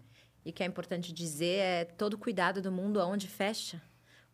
E 0.45 0.51
o 0.51 0.53
que 0.53 0.62
é 0.62 0.67
importante 0.67 1.12
dizer 1.12 1.59
é 1.59 1.85
todo 1.85 2.17
cuidado 2.19 2.61
do 2.62 2.73
mundo 2.73 3.01
aonde 3.01 3.29
fecha. 3.29 3.81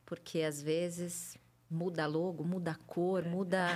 Porque 0.06 0.42
às 0.42 0.62
vezes 0.62 1.36
muda 1.68 2.06
logo, 2.06 2.44
muda 2.44 2.72
a 2.72 2.74
cor, 2.74 3.24
muda. 3.24 3.68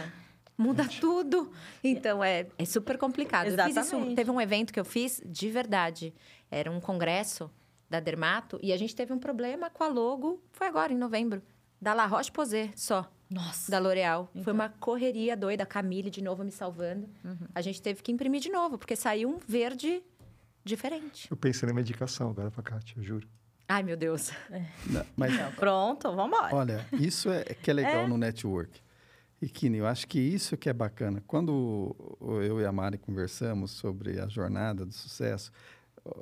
Muda 0.56 0.86
tudo. 1.00 1.50
Então 1.84 2.24
é, 2.24 2.46
é 2.58 2.64
super 2.64 2.96
complicado. 2.96 3.46
Eu 3.46 3.52
fiz 3.52 3.76
isso, 3.76 3.78
Exatamente. 3.80 4.14
teve 4.14 4.30
um 4.30 4.40
evento 4.40 4.72
que 4.72 4.80
eu 4.80 4.84
fiz 4.84 5.22
de 5.24 5.50
verdade. 5.50 6.14
Era 6.50 6.70
um 6.70 6.80
congresso 6.80 7.50
da 7.88 8.00
Dermato 8.00 8.58
e 8.62 8.72
a 8.72 8.76
gente 8.76 8.94
teve 8.94 9.12
um 9.12 9.18
problema 9.18 9.70
com 9.70 9.84
a 9.84 9.88
logo, 9.88 10.42
foi 10.52 10.66
agora, 10.66 10.92
em 10.92 10.96
novembro, 10.96 11.42
da 11.80 11.94
La 11.94 12.06
Roche-Posay 12.06 12.72
só. 12.74 13.10
Nossa! 13.28 13.72
da 13.72 13.78
L'Oréal. 13.80 14.30
Foi 14.44 14.52
uma 14.52 14.68
correria 14.68 15.36
doida, 15.36 15.64
a 15.64 15.66
Camille 15.66 16.10
de 16.10 16.22
novo 16.22 16.44
me 16.44 16.52
salvando. 16.52 17.08
A 17.54 17.60
gente 17.60 17.82
teve 17.82 18.02
que 18.02 18.12
imprimir 18.12 18.40
de 18.40 18.50
novo, 18.50 18.78
porque 18.78 18.94
saiu 18.94 19.28
um 19.28 19.38
verde 19.38 20.00
diferente. 20.64 21.28
Eu 21.30 21.36
pensei 21.36 21.66
na 21.68 21.74
medicação 21.74 22.30
agora 22.30 22.50
pra 22.50 22.62
Kátia, 22.62 22.94
eu 22.96 23.02
juro. 23.02 23.28
Ai, 23.68 23.82
meu 23.82 23.96
Deus. 23.96 24.30
Não, 24.86 25.04
Mas 25.16 25.34
Então, 25.34 25.52
pronto, 25.52 26.14
vamos 26.14 26.38
embora. 26.38 26.54
Olha, 26.54 26.86
isso 26.92 27.30
é 27.30 27.42
que 27.42 27.70
é 27.70 27.74
legal 27.74 28.06
no 28.08 28.16
network. 28.16 28.80
E 29.40 29.48
Kine, 29.48 29.78
eu 29.78 29.86
acho 29.86 30.06
que 30.06 30.18
isso 30.18 30.56
que 30.56 30.68
é 30.68 30.72
bacana. 30.72 31.22
Quando 31.26 31.94
eu 32.42 32.60
e 32.60 32.64
a 32.64 32.72
Mari 32.72 32.96
conversamos 32.96 33.70
sobre 33.70 34.18
a 34.18 34.26
jornada 34.28 34.86
do 34.86 34.92
sucesso, 34.92 35.52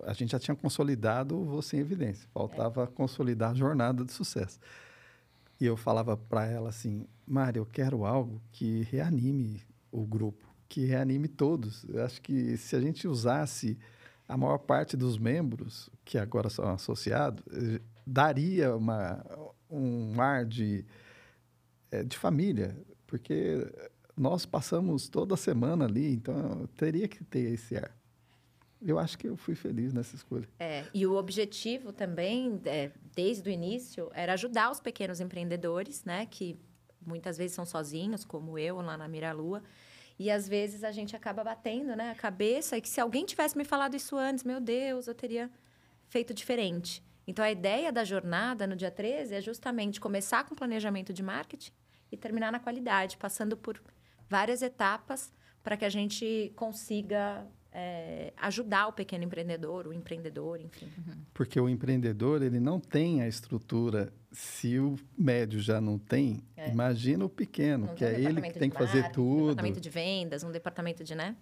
a 0.05 0.13
gente 0.13 0.33
já 0.33 0.39
tinha 0.39 0.55
consolidado 0.55 1.39
o 1.39 1.45
Você 1.45 1.77
em 1.77 1.81
Evidência. 1.81 2.29
Faltava 2.35 2.87
consolidar 2.87 3.53
a 3.53 3.55
jornada 3.55 4.05
do 4.05 4.11
sucesso. 4.11 4.59
E 5.61 5.65
eu 5.65 5.77
falava 5.77 6.17
para 6.17 6.47
ela 6.47 6.71
assim, 6.71 7.07
Mari, 7.27 7.59
eu 7.59 7.67
quero 7.67 8.05
algo 8.05 8.43
que 8.51 8.83
reanime 8.91 9.63
o 9.93 10.05
grupo, 10.05 10.45
que 10.69 10.85
reanime 10.85 11.29
todos. 11.29 11.85
Eu 11.89 12.05
acho 12.05 12.21
que 12.21 12.57
se 12.57 12.75
a 12.75 12.81
gente 12.81 13.07
usasse 13.07 13.79
a 14.29 14.37
maior 14.37 14.59
parte 14.59 14.97
dos 14.97 15.17
membros, 15.19 15.89
que 16.05 16.19
agora 16.19 16.51
são 16.51 16.69
associados, 16.69 17.45
eh, 17.53 17.81
daria 18.05 18.75
uma, 18.75 19.25
um 19.71 20.21
ar 20.21 20.45
de, 20.45 20.85
eh, 21.93 22.03
de 22.03 22.19
família, 22.19 22.77
porque 23.15 23.65
nós 24.17 24.45
passamos 24.45 25.09
toda 25.09 25.37
semana 25.37 25.85
ali, 25.85 26.15
então 26.15 26.69
teria 26.77 27.07
que 27.07 27.23
ter 27.23 27.53
esse 27.53 27.77
ar. 27.77 27.97
Eu 28.85 28.99
acho 28.99 29.17
que 29.17 29.29
eu 29.29 29.37
fui 29.37 29.55
feliz 29.55 29.93
nessa 29.95 30.17
escolha. 30.17 30.49
É, 30.59 30.85
e 30.93 31.07
o 31.07 31.15
objetivo 31.15 31.93
também, 31.93 32.61
é, 32.65 32.91
desde 33.15 33.49
o 33.49 33.53
início, 33.53 34.11
era 34.13 34.33
ajudar 34.33 34.69
os 34.73 34.81
pequenos 34.81 35.21
empreendedores, 35.21 36.05
né? 36.05 36.27
Que 36.27 36.59
muitas 37.07 37.39
vezes 37.39 37.55
são 37.55 37.65
sozinhos, 37.65 38.25
como 38.25 38.59
eu 38.59 38.81
lá 38.81 38.99
na 38.99 39.07
Miralua. 39.07 39.63
E 40.19 40.29
às 40.29 40.49
vezes 40.49 40.83
a 40.83 40.91
gente 40.91 41.15
acaba 41.15 41.45
batendo, 41.45 41.95
né? 41.95 42.11
A 42.11 42.17
cabeça. 42.17 42.77
E 42.77 42.81
que 42.81 42.89
se 42.89 43.01
alguém 43.01 43.25
tivesse 43.25 43.57
me 43.57 43.65
falado 43.65 43.95
isso 43.95 44.17
antes, 44.17 44.43
meu 44.43 44.61
Deus, 44.61 45.07
eu 45.07 45.15
teria 45.15 45.49
feito 46.09 46.35
diferente. 46.35 47.01
Então 47.29 47.45
a 47.45 47.51
ideia 47.53 47.93
da 47.93 48.03
jornada 48.03 48.67
no 48.67 48.75
dia 48.75 48.91
13 48.91 49.37
é 49.37 49.41
justamente 49.41 50.01
começar 50.01 50.45
com 50.45 50.57
planejamento 50.57 51.13
de 51.13 51.23
marketing 51.23 51.71
e 52.15 52.17
terminar 52.17 52.51
na 52.53 52.59
qualidade, 52.61 53.17
passando 53.17 53.57
por 53.57 53.81
várias 54.29 54.63
etapas 54.63 55.33
para 55.63 55.77
que 55.77 55.85
a 55.85 55.89
gente 55.89 56.53
consiga 56.57 57.47
é, 57.73 58.33
ajudar 58.37 58.87
o 58.89 58.93
pequeno 58.93 59.25
empreendedor, 59.25 59.87
o 59.89 59.93
empreendedor, 59.93 60.61
enfim. 60.61 60.89
Porque 61.33 61.59
o 61.59 61.69
empreendedor, 61.69 62.43
ele 62.43 62.61
não 62.61 62.79
tem 62.79 63.21
a 63.23 63.27
estrutura. 63.29 64.13
Se 64.31 64.79
o 64.79 64.97
médio 65.19 65.59
já 65.61 65.81
não 65.81 65.99
tem, 65.99 66.43
É. 66.57 66.69
imagina 66.71 67.25
o 67.25 67.29
pequeno, 67.29 67.87
Não 67.87 67.95
que 67.95 68.05
tem 68.05 68.15
um 68.15 68.17
é 68.17 68.31
ele 68.31 68.41
que 68.43 68.59
tem 68.59 68.71
que 68.71 68.77
fazer 68.77 69.01
marketing, 69.01 69.21
Um 69.21 69.25
tudo. 69.25 69.41
departamento 69.49 69.81
de 69.81 69.91
vendas, 69.91 70.45
um 70.45 70.53
departamento 70.53 71.03
de, 71.05 71.15
né? 71.15 71.37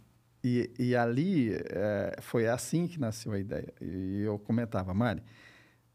E, 0.44 0.70
e 0.78 0.96
ali 0.96 1.52
eh, 1.54 2.16
foi 2.20 2.48
assim 2.48 2.86
que 2.88 2.98
nasceu 2.98 3.32
a 3.32 3.38
ideia. 3.38 3.72
E 3.80 4.22
eu 4.22 4.38
comentava, 4.38 4.92
Mari, 4.94 5.22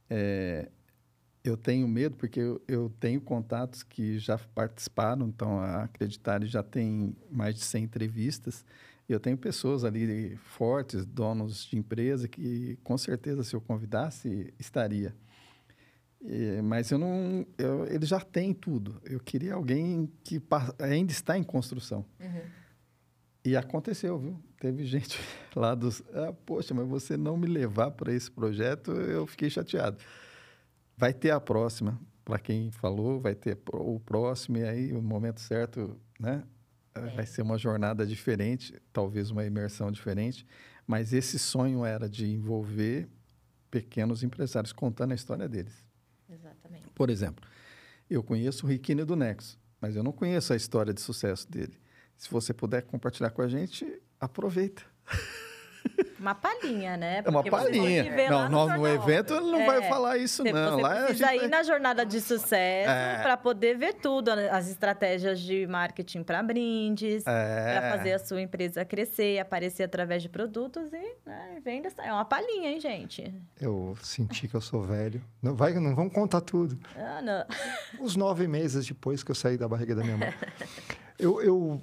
eh, 0.09 0.69
eu 1.43 1.55
tenho 1.55 1.87
medo 1.87 2.15
porque 2.15 2.39
eu, 2.39 2.61
eu 2.67 2.91
tenho 2.99 3.21
contatos 3.21 3.83
que 3.83 4.19
já 4.19 4.37
participaram, 4.37 5.27
então 5.27 5.59
a 5.59 5.83
Acreditar 5.83 6.43
já 6.45 6.61
tem 6.61 7.15
mais 7.31 7.55
de 7.55 7.61
100 7.61 7.83
entrevistas. 7.83 8.65
Eu 9.07 9.19
tenho 9.19 9.37
pessoas 9.37 9.85
ali 9.85 10.35
fortes, 10.35 11.05
donos 11.05 11.65
de 11.65 11.77
empresa, 11.77 12.27
que 12.27 12.77
com 12.83 12.97
certeza 12.97 13.43
se 13.43 13.55
eu 13.55 13.61
convidasse, 13.61 14.53
estaria. 14.59 15.15
Mas 16.63 16.91
eu 16.91 16.97
não, 16.97 17.45
eu, 17.57 17.85
ele 17.85 18.05
já 18.05 18.19
tem 18.19 18.53
tudo. 18.53 18.99
Eu 19.05 19.19
queria 19.19 19.53
alguém 19.53 20.11
que 20.23 20.41
ainda 20.79 21.11
está 21.11 21.37
em 21.37 21.43
construção. 21.43 22.05
E 23.45 23.55
aconteceu, 23.55 24.19
viu? 24.19 24.37
Teve 24.59 24.83
gente 24.85 25.17
lá 25.55 25.73
dos. 25.73 26.03
Ah, 26.13 26.33
poxa, 26.45 26.73
mas 26.73 26.85
você 26.85 27.15
não 27.15 27.37
me 27.37 27.47
levar 27.47 27.91
para 27.91 28.13
esse 28.13 28.29
projeto, 28.29 28.91
eu 28.91 29.25
fiquei 29.25 29.49
chateado. 29.49 29.97
Vai 30.97 31.13
ter 31.13 31.29
a 31.29 31.39
próxima, 31.39 31.99
para 32.25 32.39
quem 32.39 32.71
falou, 32.71 33.21
vai 33.21 33.35
ter 33.35 33.57
o 33.71 33.99
próximo, 33.99 34.57
e 34.57 34.63
aí 34.63 34.93
o 34.93 35.01
momento 35.01 35.39
certo, 35.39 35.95
né? 36.19 36.43
Vai 37.15 37.27
ser 37.27 37.43
uma 37.43 37.59
jornada 37.59 38.05
diferente, 38.05 38.73
talvez 38.91 39.29
uma 39.29 39.45
imersão 39.45 39.91
diferente, 39.91 40.45
mas 40.87 41.13
esse 41.13 41.37
sonho 41.37 41.85
era 41.85 42.09
de 42.09 42.25
envolver 42.25 43.07
pequenos 43.69 44.23
empresários 44.23 44.73
contando 44.73 45.11
a 45.11 45.15
história 45.15 45.47
deles. 45.47 45.85
Exatamente. 46.27 46.89
Por 46.95 47.11
exemplo, 47.11 47.47
eu 48.09 48.23
conheço 48.23 48.65
o 48.65 48.69
Riquini 48.69 49.03
do 49.03 49.15
Nexo, 49.15 49.59
mas 49.79 49.95
eu 49.95 50.03
não 50.03 50.11
conheço 50.11 50.51
a 50.51 50.55
história 50.55 50.93
de 50.93 50.99
sucesso 50.99 51.49
dele. 51.51 51.77
Se 52.17 52.29
você 52.31 52.53
puder 52.53 52.81
compartilhar 52.81 53.29
com 53.29 53.43
a 53.43 53.47
gente, 53.47 54.01
aproveita. 54.19 54.83
Uma 56.19 56.33
palhinha, 56.33 56.97
né? 56.97 57.21
É 57.23 57.29
uma 57.29 57.43
Porque 57.43 57.49
você 57.49 57.69
tem 57.71 57.81
palhinha. 58.03 58.29
Não, 58.29 58.49
no, 58.49 58.77
no 58.77 58.87
evento 58.87 59.33
ele 59.35 59.51
não 59.51 59.59
É, 59.61 59.65
vai 59.65 59.81
falar 59.83 60.17
isso, 60.17 60.41
Você, 60.41 60.51
não. 60.51 60.75
você 60.77 60.81
Lá 60.81 60.93
a 60.93 61.05
precisa 61.05 61.27
gente 61.27 61.45
ir 61.45 61.47
na 61.47 61.63
jornada 61.63 62.05
de 62.05 62.19
sucesso 62.19 62.89
É. 62.89 63.19
para 63.21 63.37
poder 63.37 63.77
ver 63.77 63.93
tudo, 63.95 64.35
né? 64.35 64.49
as 64.49 64.67
estratégias 64.67 65.39
de 65.39 65.67
marketing 65.67 66.23
para 66.23 66.41
brindes, 66.41 67.23
É. 67.27 67.79
para 67.79 67.97
fazer 67.97 68.13
a 68.13 68.19
sua 68.19 68.41
empresa 68.41 68.83
crescer, 68.83 69.39
aparecer 69.39 69.83
através 69.83 70.23
de 70.23 70.29
produtos 70.29 70.91
e 70.91 71.15
né, 71.25 71.59
venda. 71.63 71.89
É 71.99 72.11
uma 72.11 72.25
palhinha, 72.25 72.71
hein, 72.71 72.79
gente? 72.79 73.33
Eu 73.61 73.95
senti 74.01 74.47
que 74.47 74.55
eu 74.55 74.61
sou 74.61 74.81
velho. 74.81 75.21
Não, 75.41 75.53
vai, 75.55 75.73
não 75.75 75.95
vamos 75.95 76.13
contar 76.13 76.41
tudo. 76.41 76.79
Ah, 76.95 77.21
não. 77.21 77.45
Uns 78.03 78.15
nove 78.15 78.47
meses 78.47 78.87
depois 78.87 79.23
que 79.23 79.29
eu 79.31 79.35
saí 79.35 79.57
da 79.57 79.67
barriga 79.67 79.93
da 79.95 80.03
minha 80.03 80.17
mãe. 80.17 80.33
eu, 81.19 81.41
eu 81.41 81.81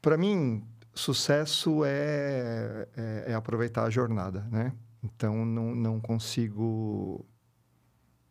para 0.00 0.16
mim, 0.16 0.62
sucesso 0.98 1.84
é, 1.84 2.86
é, 2.96 3.24
é 3.28 3.34
aproveitar 3.34 3.84
a 3.84 3.90
jornada, 3.90 4.46
né? 4.50 4.72
Então, 5.02 5.44
não, 5.44 5.74
não 5.74 6.00
consigo 6.00 7.24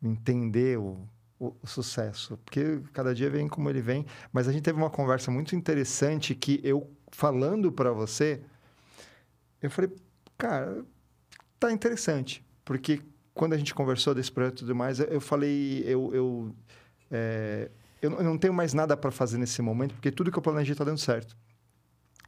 entender 0.04 0.78
o, 0.78 1.08
o, 1.40 1.56
sucesso, 1.66 2.38
porque 2.44 2.82
cada 2.94 3.16
dia 3.16 3.30
vem 3.30 3.48
como 3.48 3.70
ele 3.70 3.82
vem. 3.82 4.06
Mas 4.32 4.48
a 4.48 4.52
gente 4.52 4.64
teve 4.64 4.78
uma 4.78 4.90
conversa 4.90 5.32
muito 5.32 5.56
interessante 5.56 6.36
que 6.36 6.60
eu, 6.64 6.92
falando 7.10 7.72
para 7.72 7.92
você, 7.92 8.42
eu 9.62 9.72
falei, 9.72 9.96
cara, 10.38 10.86
tá 11.60 11.72
interessante, 11.72 12.46
porque 12.66 13.02
quando 13.34 13.54
a 13.54 13.58
gente 13.58 13.74
conversou 13.74 14.14
desse 14.14 14.32
projeto 14.32 14.58
e 14.58 14.60
tudo 14.60 14.76
mais, 14.76 15.00
eu 15.00 15.22
falei, 15.22 15.84
eu, 15.86 16.14
eu, 16.14 16.56
é, 17.10 17.72
eu 18.02 18.12
eu 18.12 18.24
não 18.24 18.38
tenho 18.38 18.54
mais 18.54 18.74
nada 18.74 18.98
para 18.98 19.10
fazer 19.10 19.38
nesse 19.38 19.62
momento, 19.62 19.94
porque 19.94 20.12
tudo 20.12 20.32
que 20.32 20.38
eu 20.38 20.44
planejei 20.44 20.74
está 20.74 20.84
dando 20.84 21.00
certo. 21.00 21.36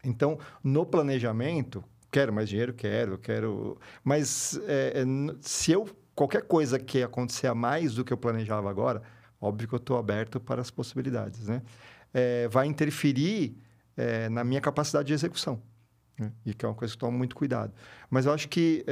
Então, 0.04 0.40
no 0.64 0.86
planejamento, 0.86 1.84
quero 2.12 2.34
mais 2.34 2.50
dinheiro, 2.50 2.74
quero, 2.74 3.18
quero. 3.18 3.78
Mas 4.04 4.60
é, 4.68 5.04
se 5.42 5.72
eu 5.72 5.90
qualquer 6.16 6.44
coisa 6.44 6.78
que 6.78 7.02
acontecer 7.02 7.48
a 7.48 7.56
mais 7.56 7.96
do 7.96 8.04
que 8.04 8.12
eu 8.12 8.18
planejava 8.18 8.70
agora, 8.70 9.02
óbvio 9.40 9.68
que 9.68 9.76
eu 9.76 9.78
estou 9.78 9.98
aberto 9.98 10.40
para 10.40 10.62
as 10.62 10.70
possibilidades, 10.70 11.48
né? 11.48 11.62
É, 12.14 12.48
vai 12.50 12.66
interferir 12.66 13.56
é, 13.96 14.28
na 14.30 14.44
minha 14.44 14.60
capacidade 14.60 15.08
de 15.08 15.14
execução, 15.14 15.62
né? 16.18 16.32
e 16.46 16.54
que 16.54 16.66
é 16.66 16.68
uma 16.68 16.76
coisa 16.76 16.94
que 16.94 16.98
eu 16.98 17.08
tomo 17.08 17.18
muito 17.18 17.36
cuidado. 17.36 17.74
Mas 18.10 18.26
eu 18.26 18.34
acho 18.34 18.50
que 18.50 18.84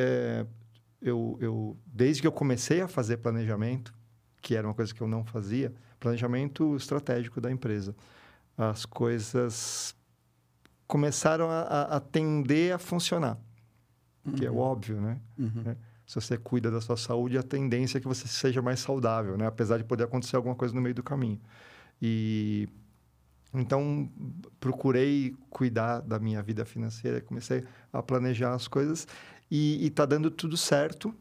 eu, 1.01 1.37
eu, 1.41 1.77
desde 1.85 2.21
que 2.21 2.27
eu 2.27 2.31
comecei 2.31 2.79
a 2.81 2.87
fazer 2.87 3.17
planejamento, 3.17 3.93
que 4.41 4.55
era 4.55 4.67
uma 4.67 4.73
coisa 4.73 4.93
que 4.93 5.01
eu 5.01 5.07
não 5.07 5.25
fazia, 5.25 5.73
planejamento 5.99 6.75
estratégico 6.75 7.41
da 7.41 7.51
empresa, 7.51 7.95
as 8.57 8.85
coisas 8.85 9.96
começaram 10.87 11.49
a, 11.49 11.61
a, 11.61 11.97
a 11.97 11.99
tender 11.99 12.73
a 12.73 12.77
funcionar, 12.77 13.37
que 14.35 14.45
é 14.45 14.51
o 14.51 14.57
óbvio, 14.57 14.99
né? 15.01 15.19
Uhum. 15.37 15.63
né? 15.63 15.77
Se 16.05 16.15
você 16.15 16.37
cuida 16.37 16.71
da 16.71 16.79
sua 16.79 16.95
saúde, 16.95 17.37
a 17.37 17.43
tendência 17.43 17.97
é 17.97 18.01
que 18.01 18.07
você 18.07 18.27
seja 18.27 18.61
mais 18.61 18.79
saudável, 18.79 19.37
né? 19.37 19.45
Apesar 19.45 19.77
de 19.77 19.83
poder 19.83 20.05
acontecer 20.05 20.37
alguma 20.37 20.55
coisa 20.55 20.73
no 20.73 20.81
meio 20.81 20.95
do 20.95 21.03
caminho. 21.03 21.39
E 22.01 22.69
Então, 23.53 24.09
procurei 24.59 25.35
cuidar 25.49 26.01
da 26.01 26.19
minha 26.19 26.41
vida 26.41 26.63
financeira, 26.65 27.21
comecei 27.21 27.63
a 27.91 28.01
planejar 28.01 28.53
as 28.53 28.67
coisas 28.67 29.07
e 29.49 29.85
está 29.85 30.05
dando 30.05 30.29
tudo 30.29 30.55
certo. 30.55 31.13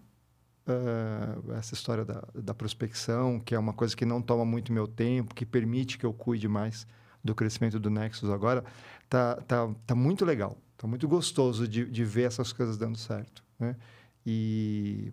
Uh, 0.68 1.52
essa 1.52 1.74
história 1.74 2.04
da, 2.04 2.24
da 2.34 2.52
prospecção, 2.52 3.38
que 3.38 3.54
é 3.54 3.58
uma 3.58 3.72
coisa 3.72 3.96
que 3.96 4.04
não 4.04 4.20
toma 4.20 4.44
muito 4.44 4.72
meu 4.72 4.88
tempo, 4.88 5.32
que 5.32 5.46
permite 5.46 5.96
que 5.96 6.04
eu 6.04 6.12
cuide 6.12 6.48
mais 6.48 6.86
do 7.26 7.34
crescimento 7.34 7.78
do 7.78 7.90
Nexus 7.90 8.30
agora, 8.30 8.64
tá, 9.08 9.36
tá, 9.46 9.68
tá 9.86 9.94
muito 9.94 10.24
legal. 10.24 10.56
Tá 10.76 10.86
muito 10.86 11.08
gostoso 11.08 11.66
de, 11.66 11.84
de 11.86 12.04
ver 12.04 12.24
essas 12.24 12.52
coisas 12.52 12.76
dando 12.76 12.98
certo. 12.98 13.42
Né? 13.58 13.76
E, 14.24 15.12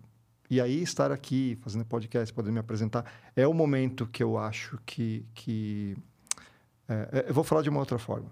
e 0.50 0.60
aí, 0.60 0.82
estar 0.82 1.10
aqui 1.10 1.58
fazendo 1.62 1.84
podcast, 1.84 2.32
podendo 2.34 2.52
me 2.52 2.60
apresentar, 2.60 3.04
é 3.34 3.46
o 3.46 3.54
momento 3.54 4.06
que 4.06 4.22
eu 4.22 4.36
acho 4.36 4.78
que, 4.84 5.24
que 5.34 5.96
é, 6.88 7.08
é, 7.12 7.24
eu 7.28 7.34
vou 7.34 7.44
falar 7.44 7.62
de 7.62 7.70
uma 7.70 7.80
outra 7.80 7.98
forma. 7.98 8.30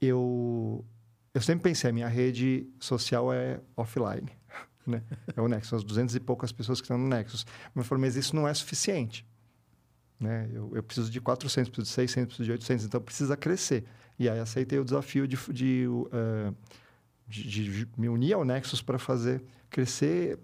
Eu, 0.00 0.84
eu 1.34 1.40
sempre 1.40 1.62
pensei, 1.64 1.90
a 1.90 1.92
minha 1.92 2.08
rede 2.08 2.66
social 2.78 3.32
é 3.32 3.60
offline. 3.76 4.28
Né? 4.84 5.00
É 5.36 5.40
o 5.40 5.46
Nexus, 5.46 5.74
as 5.74 5.84
200 5.84 6.16
e 6.16 6.18
poucas 6.18 6.50
pessoas 6.50 6.80
que 6.80 6.86
estão 6.86 6.98
no 6.98 7.06
Nexus. 7.06 7.46
Mas 7.72 7.84
eu 7.84 7.88
falei, 7.88 8.02
mas 8.02 8.16
isso 8.16 8.34
não 8.34 8.48
é 8.48 8.52
suficiente. 8.52 9.24
Né? 10.22 10.48
Eu, 10.52 10.70
eu, 10.74 10.82
preciso 10.82 11.10
de 11.10 11.20
400, 11.20 11.68
preciso 11.68 11.86
de 11.86 11.94
600, 11.94 12.26
preciso 12.26 12.44
de 12.44 12.52
800, 12.52 12.84
então 12.86 13.00
precisa 13.00 13.36
crescer. 13.36 13.84
E 14.18 14.28
aí 14.28 14.38
aceitei 14.38 14.78
o 14.78 14.84
desafio 14.84 15.26
de, 15.26 15.36
de, 15.52 15.86
uh, 15.88 16.54
de, 17.26 17.48
de 17.48 17.88
me 17.96 18.08
unir 18.08 18.34
ao 18.34 18.44
Nexus 18.44 18.80
para 18.80 18.98
fazer 18.98 19.42
crescer. 19.68 20.38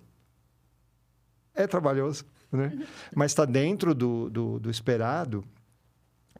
É 1.54 1.66
trabalhoso, 1.66 2.24
né? 2.50 2.72
mas 3.14 3.30
está 3.30 3.44
dentro 3.44 3.94
do, 3.94 4.28
do, 4.28 4.58
do 4.58 4.70
esperado 4.70 5.44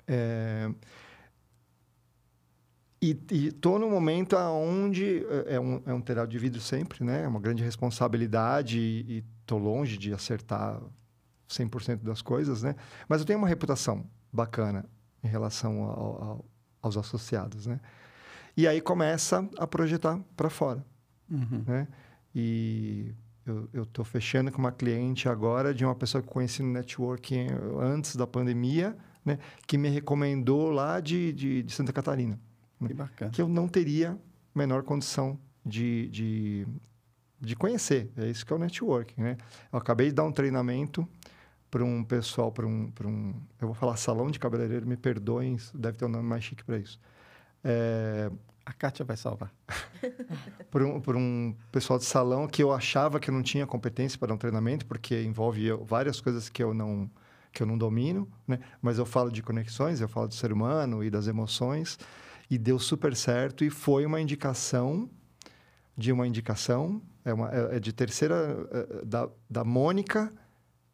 é... 0.09 0.71
E 3.01 3.17
estou 3.31 3.79
no 3.79 3.89
momento 3.89 4.35
onde 4.37 5.25
é, 5.47 5.55
é 5.55 5.61
um, 5.61 5.81
é 5.87 5.95
um 5.95 6.01
telhado 6.01 6.29
de 6.29 6.37
vidro 6.37 6.61
sempre, 6.61 7.05
né? 7.05 7.23
É 7.23 7.29
uma 7.29 7.39
grande 7.39 7.63
responsabilidade 7.63 8.77
e 8.81 9.25
estou 9.41 9.57
longe 9.57 9.97
de 9.97 10.13
acertar 10.13 10.81
100% 11.49 12.03
das 12.03 12.23
coisas, 12.23 12.63
né? 12.63 12.75
Mas 13.09 13.21
eu 13.21 13.27
tenho 13.27 13.39
uma 13.39 13.49
reputação 13.49 14.05
bacana 14.33 14.85
em 15.23 15.29
relação 15.29 15.83
ao, 15.83 16.23
ao, 16.23 16.45
aos 16.83 16.97
associados, 16.97 17.67
né? 17.67 17.81
E 18.57 18.67
aí 18.67 18.81
começa 18.81 19.49
a 19.57 19.67
projetar 19.67 20.19
para 20.37 20.51
fora, 20.51 20.85
uhum. 21.31 21.63
né? 21.67 21.89
E 22.35 23.15
eu 23.73 23.85
estou 23.85 24.05
fechando 24.05 24.53
com 24.53 24.59
uma 24.59 24.73
cliente 24.73 25.29
agora 25.29 25.73
de 25.73 25.85
uma 25.85 25.95
pessoa 25.95 26.23
que 26.23 26.29
conheci 26.29 26.63
no 26.63 26.71
networking 26.73 27.47
antes 27.81 28.15
da 28.15 28.27
pandemia, 28.27 28.97
né, 29.25 29.39
que 29.67 29.79
me 29.79 29.89
recomendou 29.89 30.71
lá 30.71 31.01
de, 31.01 31.33
de, 31.33 31.63
de 31.63 31.73
Santa 31.73 31.93
Catarina. 31.93 32.39
Né, 32.81 32.89
que 32.89 32.95
bacana. 32.95 33.31
Que 33.31 33.41
eu 33.41 33.49
não 33.49 33.67
teria 33.67 34.19
menor 34.55 34.83
condição 34.83 35.39
de, 35.65 36.09
de, 36.09 36.67
de 37.41 37.57
conhecer. 37.57 38.11
É 38.17 38.27
isso 38.27 38.45
que 38.45 38.53
é 38.53 38.57
o 38.57 38.59
networking, 38.59 39.21
né? 39.21 39.37
Eu 39.73 39.79
acabei 39.79 40.09
de 40.09 40.15
dar 40.15 40.25
um 40.25 40.33
treinamento 40.33 41.09
para 41.71 41.85
um 41.85 42.03
pessoal, 42.03 42.51
para 42.51 42.67
um, 42.67 42.93
um... 43.05 43.35
Eu 43.61 43.69
vou 43.69 43.75
falar 43.75 43.97
salão 43.97 44.31
de 44.31 44.39
cabeleireiro, 44.39 44.87
me 44.87 44.97
perdoem, 44.97 45.57
deve 45.75 45.99
ter 45.99 46.05
um 46.05 46.09
nome 46.09 46.25
mais 46.25 46.45
chique 46.45 46.65
para 46.65 46.79
isso. 46.79 46.99
É... 47.63 48.31
A 48.65 48.73
Kátia 48.73 49.05
vai 49.05 49.17
salvar. 49.17 49.53
por, 50.71 50.83
um, 50.83 51.01
um 51.17 51.57
pessoal 51.73 51.99
de 51.99 52.05
salão 52.05 52.47
que 52.47 52.63
eu 52.63 52.71
achava 52.71 53.19
que 53.19 53.31
eu 53.31 53.35
não 53.35 53.43
tinha 53.43 53.67
competência 53.67 54.19
para 54.19 54.33
um 54.33 54.37
treinamento, 54.37 54.85
porque 54.85 55.23
envolve 55.23 55.71
várias 55.85 56.21
coisas 56.21 56.49
que 56.49 56.63
eu 56.63 56.75
não 56.75 57.11
que 57.51 57.63
eu 57.63 57.67
não 57.67 57.79
domino, 57.79 58.29
né? 58.47 58.61
Mas 58.81 58.99
eu 58.99 59.07
falo 59.07 59.33
de 59.33 59.43
conexões, 59.43 60.03
eu 60.03 60.09
falo 60.09 60.29
do 60.29 60.35
ser 60.35 60.53
humano 60.53 61.03
e 61.03 61.09
das 61.09 61.27
emoções 61.27 61.99
e 62.51 62.59
deu 62.59 62.79
super 62.79 63.17
certo 63.17 63.65
e 63.65 63.71
foi 63.71 64.05
uma 64.05 64.21
indicação 64.21 65.09
de 65.97 66.13
uma 66.13 66.27
indicação 66.27 67.03
é, 67.25 67.33
uma, 67.33 67.51
é, 67.51 67.77
é 67.77 67.81
de 67.81 67.93
terceira 67.93 68.69
é, 68.71 69.05
da, 69.05 69.29
da 69.49 69.65
Mônica 69.65 70.33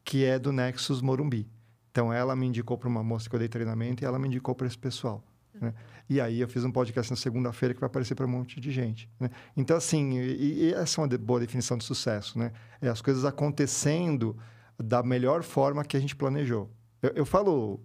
que 0.04 0.24
é 0.24 0.38
do 0.38 0.52
Nexus 0.52 1.00
Morumbi. 1.00 1.48
Então 1.90 2.12
ela 2.12 2.36
me 2.36 2.46
indicou 2.46 2.76
para 2.76 2.88
uma 2.88 3.02
moça 3.02 3.28
que 3.28 3.34
eu 3.34 3.38
dei 3.38 3.48
treinamento 3.48 4.02
e 4.02 4.06
ela 4.06 4.18
me 4.18 4.28
indicou 4.28 4.54
para 4.54 4.66
esse 4.66 4.76
pessoal. 4.76 5.24
Né? 5.54 5.72
E 6.08 6.20
aí 6.20 6.40
eu 6.40 6.48
fiz 6.48 6.64
um 6.64 6.70
podcast 6.70 7.10
na 7.10 7.16
segunda-feira 7.16 7.72
que 7.72 7.80
vai 7.80 7.86
aparecer 7.86 8.14
para 8.14 8.26
um 8.26 8.28
monte 8.28 8.60
de 8.60 8.70
gente. 8.70 9.08
Né? 9.18 9.30
Então 9.56 9.76
assim, 9.76 10.18
e, 10.18 10.64
e 10.64 10.74
essa 10.74 11.00
é 11.00 11.04
uma 11.04 11.18
boa 11.18 11.40
definição 11.40 11.78
de 11.78 11.84
sucesso, 11.84 12.38
né? 12.38 12.52
É 12.80 12.88
as 12.88 13.00
coisas 13.00 13.24
acontecendo 13.24 14.36
da 14.78 15.02
melhor 15.02 15.42
forma 15.42 15.84
que 15.84 15.96
a 15.96 16.00
gente 16.00 16.16
planejou. 16.16 16.70
Eu, 17.00 17.10
eu 17.14 17.26
falo 17.26 17.80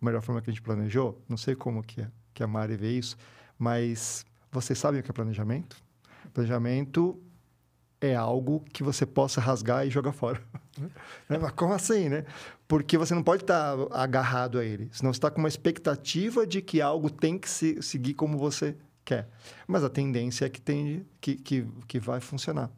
melhor 0.00 0.22
forma 0.22 0.40
que 0.40 0.50
a 0.50 0.52
gente 0.52 0.62
planejou, 0.62 1.20
não 1.28 1.36
sei 1.36 1.54
como 1.56 1.82
que, 1.82 2.02
é, 2.02 2.10
que 2.32 2.42
a 2.42 2.46
Mari 2.46 2.76
vê 2.76 2.92
isso, 2.92 3.16
mas 3.58 4.24
vocês 4.52 4.78
sabem 4.78 5.00
o 5.00 5.02
que 5.02 5.10
é 5.10 5.14
planejamento? 5.14 5.76
Planejamento 6.32 7.20
é 8.00 8.14
algo 8.14 8.64
que 8.72 8.82
você 8.82 9.04
possa 9.04 9.40
rasgar 9.40 9.86
e 9.86 9.90
jogar 9.90 10.12
fora. 10.12 10.40
Né? 11.28 11.36
Mas 11.38 11.50
como 11.50 11.74
assim, 11.74 12.08
né? 12.08 12.24
Porque 12.68 12.96
você 12.96 13.12
não 13.12 13.22
pode 13.22 13.42
estar 13.42 13.76
agarrado 13.90 14.60
a 14.60 14.64
ele, 14.64 14.88
senão 14.92 15.12
você 15.12 15.18
está 15.18 15.28
com 15.28 15.40
uma 15.40 15.48
expectativa 15.48 16.46
de 16.46 16.62
que 16.62 16.80
algo 16.80 17.10
tem 17.10 17.36
que 17.36 17.50
se, 17.50 17.82
seguir 17.82 18.14
como 18.14 18.38
você 18.38 18.76
quer. 19.04 19.28
Mas 19.66 19.82
a 19.82 19.90
tendência 19.90 20.46
é 20.46 20.48
que, 20.48 20.60
tem, 20.60 21.04
que, 21.20 21.34
que, 21.34 21.66
que 21.88 21.98
vai 21.98 22.20
funcionar. 22.20 22.70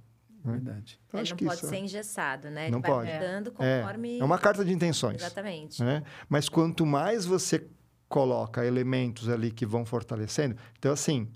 Né? 0.43 0.53
Verdade. 0.53 0.99
Então, 1.09 1.21
Ele 1.21 1.29
não 1.29 1.37
pode 1.37 1.61
ser 1.61 1.77
engessado, 1.77 2.49
né? 2.49 2.65
Ele 2.65 2.71
não 2.71 2.81
vai 2.81 2.91
pode. 2.91 3.13
mudando 3.13 3.55
é. 3.59 3.81
conforme... 3.83 4.17
É. 4.17 4.21
é 4.21 4.25
uma 4.25 4.39
carta 4.39 4.65
de 4.65 4.73
intenções. 4.73 5.17
Exatamente. 5.17 5.83
Né? 5.83 6.03
Mas 6.27 6.49
quanto 6.49 6.87
mais 6.87 7.27
você 7.27 7.67
coloca 8.09 8.65
elementos 8.65 9.29
ali 9.29 9.51
que 9.51 9.67
vão 9.67 9.85
fortalecendo... 9.85 10.57
Então, 10.79 10.93
assim, 10.93 11.29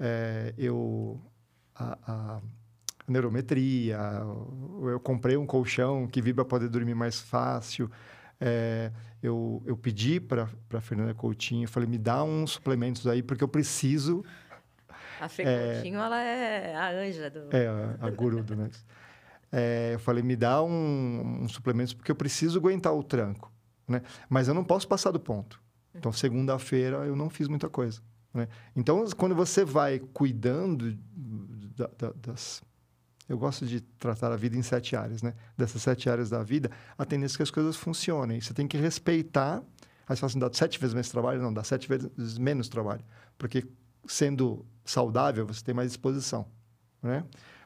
é, 0.00 0.52
eu... 0.58 1.20
A, 1.76 1.96
a, 2.06 2.40
neurometria, 3.12 3.98
eu 4.82 5.00
comprei 5.00 5.36
um 5.36 5.46
colchão 5.46 6.06
que 6.06 6.20
vibra 6.20 6.44
para 6.44 6.58
poder 6.58 6.68
dormir 6.68 6.94
mais 6.94 7.20
fácil. 7.20 7.90
É, 8.40 8.92
eu, 9.22 9.62
eu 9.66 9.76
pedi 9.76 10.20
para 10.20 10.48
a 10.72 10.80
Fernanda 10.80 11.12
Coutinho, 11.14 11.66
falei, 11.68 11.88
me 11.88 11.98
dá 11.98 12.22
uns 12.22 12.52
suplementos 12.52 13.06
aí, 13.06 13.22
porque 13.22 13.42
eu 13.42 13.48
preciso 13.48 14.24
a 15.20 15.28
Fê 15.28 15.42
é, 15.42 15.74
Coutinho, 15.74 15.98
ela 15.98 16.20
é 16.22 16.74
a 16.76 16.90
anja 16.90 17.30
do... 17.30 17.54
É, 17.54 17.66
a, 17.66 18.06
a 18.06 18.10
guru 18.10 18.42
do 18.42 18.54
Nexus. 18.54 18.84
É, 19.50 19.94
eu 19.94 19.98
falei, 19.98 20.22
me 20.22 20.36
dá 20.36 20.62
um, 20.62 21.42
um 21.42 21.48
suplemento, 21.48 21.96
porque 21.96 22.10
eu 22.10 22.16
preciso 22.16 22.58
aguentar 22.58 22.94
o 22.94 23.02
tranco, 23.02 23.50
né? 23.86 24.02
Mas 24.28 24.46
eu 24.46 24.54
não 24.54 24.62
posso 24.62 24.86
passar 24.86 25.10
do 25.10 25.18
ponto. 25.18 25.60
Então, 25.94 26.12
segunda-feira, 26.12 26.98
eu 26.98 27.16
não 27.16 27.28
fiz 27.28 27.48
muita 27.48 27.68
coisa, 27.68 28.00
né? 28.32 28.46
Então, 28.76 29.04
quando 29.16 29.34
você 29.34 29.64
vai 29.64 29.98
cuidando 29.98 30.96
da, 31.76 31.88
da, 31.98 32.12
das... 32.12 32.62
Eu 33.28 33.36
gosto 33.36 33.66
de 33.66 33.80
tratar 33.80 34.32
a 34.32 34.36
vida 34.36 34.56
em 34.56 34.62
sete 34.62 34.96
áreas, 34.96 35.22
né? 35.22 35.34
Dessas 35.56 35.82
sete 35.82 36.08
áreas 36.08 36.30
da 36.30 36.42
vida, 36.42 36.70
a 36.96 37.04
tendência 37.04 37.36
é 37.36 37.38
que 37.38 37.42
as 37.42 37.50
coisas 37.50 37.76
funcionem. 37.76 38.40
Você 38.40 38.54
tem 38.54 38.66
que 38.66 38.78
respeitar... 38.78 39.62
Aí 40.08 40.16
você 40.16 40.20
fala 40.20 40.30
assim, 40.30 40.38
dá 40.38 40.50
sete 40.52 40.78
vezes 40.78 40.94
mais 40.94 41.10
trabalho? 41.10 41.42
Não, 41.42 41.52
dá 41.52 41.62
sete 41.62 41.86
vezes 41.86 42.38
menos 42.38 42.68
trabalho. 42.68 43.04
Porque 43.36 43.66
sendo 44.06 44.64
saudável, 44.84 45.46
você 45.46 45.62
tem 45.62 45.74
mais 45.74 45.90
disposição, 45.90 46.46
né? 47.02 47.24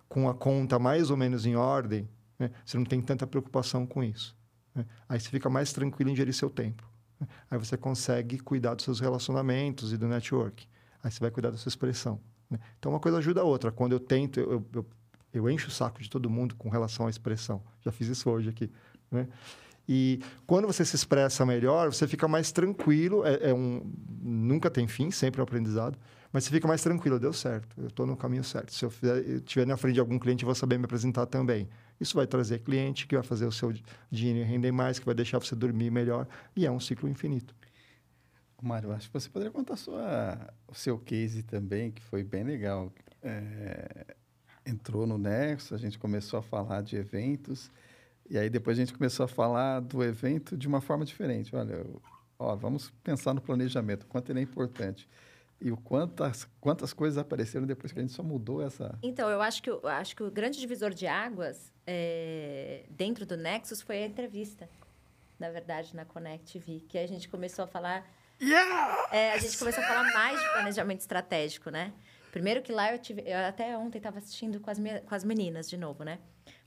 Com 0.09 0.29
a 0.29 0.35
conta 0.35 0.79
mais 0.79 1.11
ou 1.11 1.17
menos 1.17 1.47
em 1.47 1.55
ordem, 1.55 2.09
né? 2.39 2.51
você 2.65 2.77
não 2.77 2.85
tem 2.85 3.01
tanta 3.01 3.27
preocupação 3.27 3.87
com 3.87 4.03
isso. 4.03 4.37
Né? 4.75 4.85
Aí 5.09 5.21
você 5.21 5.31
fica 5.31 5.49
mais 5.49 5.73
tranquilo 5.73 6.11
em 6.11 6.17
gerir 6.17 6.35
seu 6.35 6.51
tempo. 6.51 6.87
Né? 7.19 7.27
Aí 7.51 7.59
você 7.59 7.77
consegue 7.77 8.39
cuidar 8.39 8.75
dos 8.75 8.85
seus 8.85 9.01
relacionamentos 9.01 9.93
e 9.93 9.97
do 9.97 10.09
network. 10.09 10.67
Aí 11.03 11.11
você 11.11 11.21
vai 11.21 11.31
cuidar 11.31 11.51
da 11.51 11.57
sua 11.57 11.71
expressão. 11.71 12.21
Né? 12.51 12.59
Então, 12.79 12.93
uma 12.93 13.01
coisa 13.01 13.19
ajuda 13.19 13.41
a 13.41 13.45
outra. 13.45 13.71
Quando 13.71 13.93
eu 13.93 14.01
tento, 14.01 14.41
eu, 14.41 14.67
eu, 14.73 14.87
eu 15.33 15.49
encho 15.49 15.69
o 15.69 15.71
saco 15.71 16.03
de 16.03 16.11
todo 16.11 16.29
mundo 16.29 16.55
com 16.57 16.69
relação 16.69 17.07
à 17.07 17.11
expressão. 17.11 17.63
Já 17.81 17.91
fiz 17.91 18.09
isso 18.09 18.29
hoje 18.31 18.49
aqui. 18.49 18.71
Né? 19.11 19.29
E 19.89 20.21
quando 20.47 20.67
você 20.67 20.85
se 20.85 20.95
expressa 20.95 21.45
melhor, 21.45 21.93
você 21.93 22.07
fica 22.07 22.29
mais 22.29 22.53
tranquilo. 22.53 23.25
É, 23.27 23.51
é 23.51 23.55
um, 23.55 23.83
nunca 24.21 24.71
tem 24.71 24.87
fim, 24.87 25.11
sempre 25.11 25.41
é 25.41 25.43
um 25.43 25.45
aprendizado. 25.45 25.99
Mas 26.33 26.45
você 26.45 26.51
fica 26.51 26.67
mais 26.67 26.83
tranquilo, 26.83 27.21
deu 27.21 27.33
certo, 27.33 27.79
eu 27.79 27.89
estou 27.89 28.07
no 28.07 28.17
caminho 28.17 28.43
certo. 28.43 28.73
Se 28.73 28.85
eu 28.85 28.91
estiver 29.37 29.67
na 29.67 29.77
frente 29.77 29.95
de 29.95 30.01
algum 30.01 30.19
cliente, 30.19 30.45
eu 30.45 30.47
vou 30.47 30.55
saber 30.55 30.79
me 30.79 30.87
apresentar 30.87 31.27
também. 31.27 31.69
Isso 32.01 32.17
vai 32.17 32.27
trazer 32.27 32.61
cliente 32.61 33.07
que 33.07 33.15
vai 33.15 33.23
fazer 33.23 33.45
o 33.45 33.53
seu 33.53 33.71
dinheiro 34.11 34.49
render 34.49 34.73
mais, 34.73 34.99
que 34.99 35.05
vai 35.05 35.15
deixar 35.15 35.39
você 35.39 35.55
dormir 35.55 35.91
melhor, 35.91 36.27
e 36.57 36.65
é 36.65 36.71
um 36.71 36.81
ciclo 36.81 37.07
infinito. 37.07 37.55
Mário, 38.63 38.93
acho 38.93 39.09
que 39.09 39.13
você 39.13 39.29
poderia 39.29 39.53
contar 39.53 39.77
sua, 39.77 40.55
o 40.67 40.75
seu 40.75 40.99
case 40.99 41.43
também, 41.43 41.91
que 41.91 42.01
foi 42.01 42.23
bem 42.23 42.45
legal. 42.45 42.91
É, 43.21 44.17
entrou 44.65 45.07
no 45.07 45.19
Nexo, 45.19 45.75
a 45.75 45.79
gente 45.79 45.99
começou 45.99 46.39
a 46.39 46.43
falar 46.43 46.83
de 46.83 46.97
eventos, 46.97 47.71
e 48.29 48.39
aí 48.39 48.49
depois 48.49 48.79
a 48.79 48.81
gente 48.81 48.95
começou 48.95 49.25
a 49.25 49.29
falar 49.29 49.81
do 49.81 50.03
evento 50.03 50.57
de 50.57 50.67
uma 50.67 50.81
forma 50.81 51.05
diferente. 51.05 51.55
Olha, 51.55 51.85
ó, 52.39 52.55
vamos 52.55 52.91
pensar 53.03 53.35
no 53.35 53.41
planejamento, 53.41 54.07
quanto 54.07 54.31
ele 54.31 54.41
é 54.41 54.43
importante. 54.43 55.09
E 55.61 55.71
o 55.71 55.77
quantas, 55.77 56.49
quantas 56.61 56.93
coisas 56.93 57.19
apareceram 57.19 57.67
depois 57.67 57.93
que 57.93 57.99
a 57.99 58.03
gente 58.03 58.13
só 58.13 58.23
mudou 58.23 58.61
essa. 58.63 58.99
Então, 59.03 59.29
eu 59.29 59.41
acho 59.41 59.63
que, 59.63 59.71
eu 59.71 59.87
acho 59.87 60.17
que 60.17 60.23
o 60.23 60.31
grande 60.31 60.59
divisor 60.59 60.93
de 60.93 61.07
águas 61.07 61.73
é, 61.87 62.85
dentro 62.91 63.25
do 63.25 63.37
Nexus 63.37 63.81
foi 63.81 64.03
a 64.03 64.07
entrevista, 64.07 64.69
na 65.39 65.51
verdade, 65.51 65.95
na 65.95 66.05
Connect 66.05 66.53
TV, 66.53 66.81
que 66.89 66.99
a 66.99 67.07
gente 67.07 67.29
começou 67.29 67.65
a 67.65 67.69
falar 67.69 68.05
Yeah! 68.43 69.09
É, 69.13 69.33
a 69.35 69.39
gente 69.39 69.57
começou 69.57 69.85
a 69.85 69.87
falar 69.87 70.13
mais 70.13 70.41
de 70.41 70.49
planejamento 70.51 71.01
estratégico, 71.01 71.71
né? 71.71 71.93
Primeiro 72.33 72.63
que 72.63 72.73
lá 72.73 72.93
eu 72.93 72.99
tive... 72.99 73.23
Eu 73.27 73.39
até 73.47 73.77
ontem 73.77 73.99
estava 73.99 74.19
assistindo 74.19 74.59
com 74.59 74.71
as, 74.71 74.79
minha, 74.79 75.03
com 75.03 75.15
as 75.15 75.23
meninas 75.23 75.69
de 75.69 75.77
novo, 75.77 76.03
né? 76.03 76.19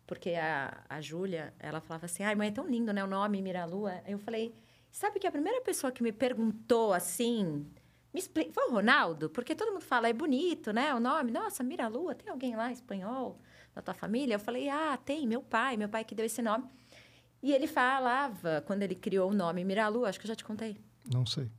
Porque 0.05 0.29
a, 0.35 0.85
a 0.87 1.01
Júlia, 1.01 1.53
ela 1.59 1.81
falava 1.81 2.05
assim... 2.05 2.23
Ai, 2.23 2.35
mãe, 2.35 2.49
é 2.49 2.51
tão 2.51 2.67
lindo, 2.67 2.93
né? 2.93 3.03
O 3.03 3.07
nome 3.07 3.41
Miralua. 3.41 4.01
Eu 4.05 4.19
falei... 4.19 4.55
Sabe 4.91 5.19
que 5.19 5.25
a 5.25 5.31
primeira 5.31 5.59
pessoa 5.61 5.91
que 5.91 6.03
me 6.03 6.11
perguntou 6.11 6.93
assim... 6.93 7.65
Me 8.13 8.19
explica... 8.19 8.53
Foi 8.53 8.69
o 8.69 8.71
Ronaldo? 8.71 9.27
Porque 9.29 9.55
todo 9.55 9.73
mundo 9.73 9.81
fala, 9.81 10.07
é 10.07 10.13
bonito, 10.13 10.71
né? 10.71 10.93
O 10.93 10.99
nome. 10.99 11.31
Nossa, 11.31 11.63
Miralua, 11.63 12.13
tem 12.13 12.29
alguém 12.29 12.55
lá 12.55 12.71
espanhol 12.71 13.39
da 13.73 13.81
tua 13.81 13.95
família? 13.95 14.35
Eu 14.35 14.39
falei, 14.39 14.69
ah, 14.69 14.95
tem, 15.03 15.27
meu 15.27 15.41
pai. 15.41 15.75
Meu 15.75 15.89
pai 15.89 16.05
que 16.05 16.13
deu 16.13 16.27
esse 16.27 16.41
nome. 16.43 16.65
E 17.41 17.51
ele 17.51 17.65
falava, 17.65 18.63
quando 18.67 18.83
ele 18.83 18.95
criou 18.95 19.31
o 19.31 19.33
nome 19.33 19.63
Miralu, 19.63 20.05
acho 20.05 20.19
que 20.19 20.25
eu 20.25 20.29
já 20.29 20.35
te 20.35 20.45
contei. 20.45 20.77
Não 21.11 21.25
sei. 21.25 21.49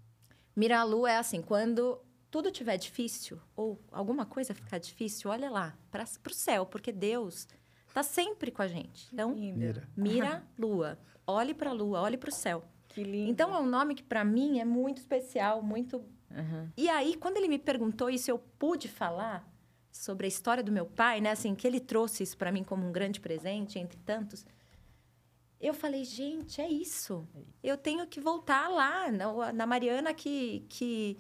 Miralu 0.54 1.06
é 1.06 1.18
assim, 1.18 1.42
quando 1.42 2.00
tudo 2.36 2.50
tiver 2.50 2.76
difícil, 2.76 3.40
ou 3.56 3.80
alguma 3.90 4.26
coisa 4.26 4.52
ficar 4.52 4.76
difícil, 4.76 5.30
olha 5.30 5.50
lá, 5.50 5.74
para 5.90 6.04
o 6.04 6.34
céu, 6.34 6.66
porque 6.66 6.92
Deus 6.92 7.48
está 7.88 8.02
sempre 8.02 8.50
com 8.50 8.60
a 8.60 8.68
gente. 8.68 9.08
Então, 9.10 9.34
Mira. 9.34 9.88
mira 9.96 10.44
lua. 10.58 10.98
Olhe 11.26 11.54
para 11.54 11.70
a 11.70 11.72
lua, 11.72 12.02
olhe 12.02 12.18
para 12.18 12.28
o 12.28 12.32
céu. 12.32 12.62
Que 12.88 13.02
lindo. 13.02 13.30
Então, 13.30 13.54
é 13.54 13.58
um 13.58 13.64
nome 13.64 13.94
que 13.94 14.02
para 14.02 14.22
mim 14.22 14.58
é 14.58 14.66
muito 14.66 14.98
especial, 14.98 15.62
muito... 15.62 16.04
Uhum. 16.30 16.68
E 16.76 16.90
aí, 16.90 17.16
quando 17.16 17.38
ele 17.38 17.48
me 17.48 17.58
perguntou 17.58 18.10
isso, 18.10 18.30
eu 18.30 18.38
pude 18.38 18.86
falar 18.86 19.50
sobre 19.90 20.26
a 20.26 20.28
história 20.28 20.62
do 20.62 20.70
meu 20.70 20.84
pai, 20.84 21.22
né? 21.22 21.30
Assim, 21.30 21.54
que 21.54 21.66
ele 21.66 21.80
trouxe 21.80 22.22
isso 22.22 22.36
para 22.36 22.52
mim 22.52 22.62
como 22.62 22.86
um 22.86 22.92
grande 22.92 23.18
presente, 23.18 23.78
entre 23.78 23.98
tantos. 24.00 24.44
Eu 25.58 25.72
falei, 25.72 26.04
gente, 26.04 26.60
é 26.60 26.68
isso. 26.68 27.26
Eu 27.62 27.78
tenho 27.78 28.06
que 28.06 28.20
voltar 28.20 28.68
lá, 28.68 29.10
na, 29.10 29.54
na 29.54 29.64
Mariana 29.64 30.12
que, 30.12 30.66
que 30.68 31.16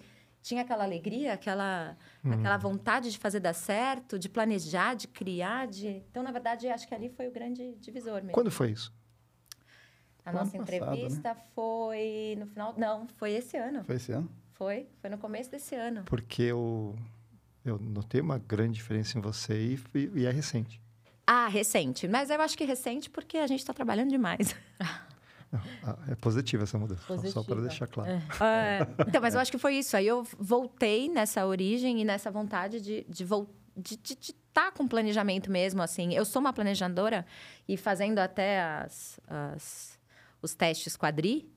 tinha 0.46 0.62
aquela 0.62 0.84
alegria, 0.84 1.32
aquela, 1.32 1.96
aquela 2.24 2.56
vontade 2.56 3.10
de 3.10 3.18
fazer 3.18 3.40
dar 3.40 3.52
certo, 3.52 4.16
de 4.16 4.28
planejar, 4.28 4.94
de 4.94 5.08
criar. 5.08 5.66
De... 5.66 5.88
Então, 5.88 6.22
na 6.22 6.30
verdade, 6.30 6.68
acho 6.68 6.86
que 6.86 6.94
ali 6.94 7.08
foi 7.08 7.26
o 7.26 7.32
grande 7.32 7.74
divisor 7.80 8.18
mesmo. 8.20 8.30
Quando 8.30 8.48
foi 8.50 8.70
isso? 8.70 8.94
A 10.24 10.30
Foi 10.30 10.40
nossa 10.40 10.56
passado, 10.58 10.70
né? 10.70 10.76
entrevista 10.96 11.36
foi 11.52 12.36
no 12.38 12.46
final... 12.46 12.74
Não, 12.78 13.08
foi 13.16 13.32
esse 13.32 13.56
ano. 13.56 13.82
Foi 13.82 13.96
esse 13.96 14.12
ano? 14.12 14.30
Foi, 14.54 14.88
foi 15.00 15.10
no 15.10 15.18
começo 15.18 15.50
desse 15.50 15.74
ano. 15.74 16.04
Porque 16.04 16.42
eu, 16.42 16.94
eu 17.64 17.76
notei 17.80 18.20
uma 18.20 18.38
grande 18.38 18.74
diferença 18.74 19.18
em 19.18 19.20
você 19.20 19.54
e, 19.54 19.80
e- 19.98 20.10
e 20.20 20.26
é 20.26 20.30
recente. 20.30 20.80
Ah, 21.26 21.48
recente. 21.48 22.06
Mas 22.06 22.30
eu 22.30 22.40
acho 22.40 22.56
que 22.56 22.64
recente 22.64 23.10
porque 23.10 23.36
a 23.38 23.48
gente 23.48 23.58
está 23.60 23.74
trabalhando 23.74 24.10
demais. 24.10 24.54
Ah, 25.84 25.96
é 26.08 26.14
positiva 26.14 26.62
essa 26.64 26.78
mudança, 26.78 27.02
só- 27.06 27.16
só 27.16 27.22
para 27.42 27.56
Positiva. 27.56 27.60
deixar 27.62 27.86
claro. 27.86 28.10
É. 28.10 28.78
Então, 29.08 29.20
mas 29.20 29.34
eu 29.34 29.40
acho 29.40 29.50
que 29.50 29.58
foi 29.58 29.74
isso. 29.76 29.96
Aí 29.96 30.06
eu 30.06 30.26
voltei 30.38 31.08
nessa 31.08 31.46
origem 31.46 32.00
e 32.00 32.04
nessa 32.04 32.30
vontade 32.30 32.80
de 32.80 33.04
de 33.08 33.24
vol- 33.24 33.48
de 33.76 33.96
de 33.96 34.14
estar 34.14 34.72
com 34.72 34.88
planejamento 34.88 35.50
mesmo, 35.50 35.82
assim. 35.82 36.14
Eu 36.14 36.24
sou 36.24 36.40
uma 36.40 36.52
planejadora 36.52 37.26
e 37.68 37.76
fazendo 37.76 38.18
até 38.20 38.62
as, 38.62 39.20
as- 39.28 39.98
os 40.40 40.54
testes 40.54 40.96
quadri, 40.96 41.50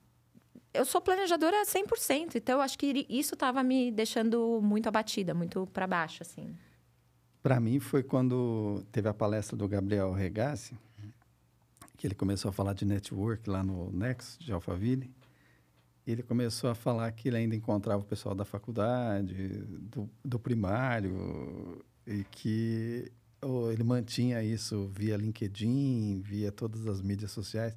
eu 0.73 0.83
sou 0.85 0.99
planejadora 1.01 1.63
100%. 1.65 2.35
Então, 2.35 2.55
eu 2.57 2.62
acho 2.62 2.77
que 2.77 3.05
isso 3.09 3.33
estava 3.35 3.63
me 3.63 3.89
deixando 3.91 4.59
muito 4.62 4.88
abatida, 4.88 5.33
muito 5.33 5.65
para 5.67 5.88
baixo, 5.88 6.21
assim. 6.23 6.55
Para 7.41 7.57
mim 7.59 7.79
foi 7.79 8.03
quando 8.03 8.83
teve 8.91 9.07
a 9.07 9.13
palestra 9.13 9.55
do 9.55 9.65
Gabriel 9.67 10.12
Regassi, 10.12 10.77
que 11.99 12.07
ele 12.07 12.15
começou 12.15 12.47
a 12.47 12.53
falar 12.53 12.71
de 12.71 12.85
network 12.85 13.49
lá 13.49 13.62
no 13.62 13.91
Next 13.91 14.41
de 14.41 14.53
Alphaville. 14.53 15.13
Ele 16.07 16.23
começou 16.23 16.69
a 16.69 16.73
falar 16.73 17.12
que 17.12 17.27
ele 17.27 17.35
ainda 17.35 17.55
encontrava 17.57 18.01
o 18.01 18.05
pessoal 18.05 18.33
da 18.33 18.45
faculdade, 18.45 19.35
do, 19.81 20.09
do 20.23 20.39
primário, 20.39 21.83
e 22.07 22.23
que 22.31 23.12
oh, 23.41 23.69
ele 23.69 23.83
mantinha 23.83 24.41
isso 24.41 24.88
via 24.88 25.17
LinkedIn, 25.17 26.21
via 26.21 26.53
todas 26.53 26.88
as 26.88 27.01
mídias 27.01 27.31
sociais. 27.31 27.75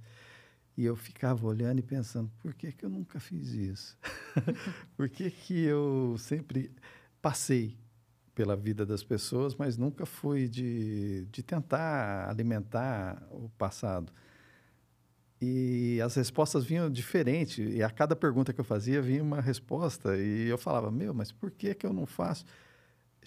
E 0.77 0.85
eu 0.85 0.95
ficava 0.95 1.45
olhando 1.45 1.81
e 1.81 1.83
pensando, 1.83 2.31
por 2.39 2.55
que, 2.55 2.71
que 2.71 2.85
eu 2.85 2.91
nunca 2.91 3.19
fiz 3.19 3.49
isso? 3.49 3.99
por 4.97 5.09
que, 5.09 5.33
que 5.33 5.65
eu 5.65 6.15
sempre 6.17 6.71
passei 7.21 7.77
pela 8.35 8.57
vida 8.57 8.85
das 8.87 9.05
pessoas, 9.05 9.55
mas 9.55 9.77
nunca 9.77 10.07
fui 10.07 10.49
de, 10.49 11.27
de 11.27 11.43
tentar 11.43 12.29
alimentar 12.29 13.23
o 13.31 13.49
passado. 13.51 14.13
E 15.41 16.01
as 16.01 16.15
respostas 16.15 16.65
vinham 16.65 16.89
diferentes, 16.89 17.59
e 17.59 17.83
a 17.83 17.91
cada 17.91 18.15
pergunta 18.15 18.53
que 18.53 18.61
eu 18.61 18.65
fazia 18.65 19.03
vinha 19.03 19.23
uma 19.23 19.41
resposta, 19.41 20.17
e 20.17 20.49
eu 20.49 20.57
falava, 20.57 20.91
meu, 20.91 21.13
mas 21.13 21.33
por 21.33 21.51
que, 21.51 21.75
que 21.75 21.85
eu 21.85 21.93
não 21.93 22.07
faço? 22.07 22.45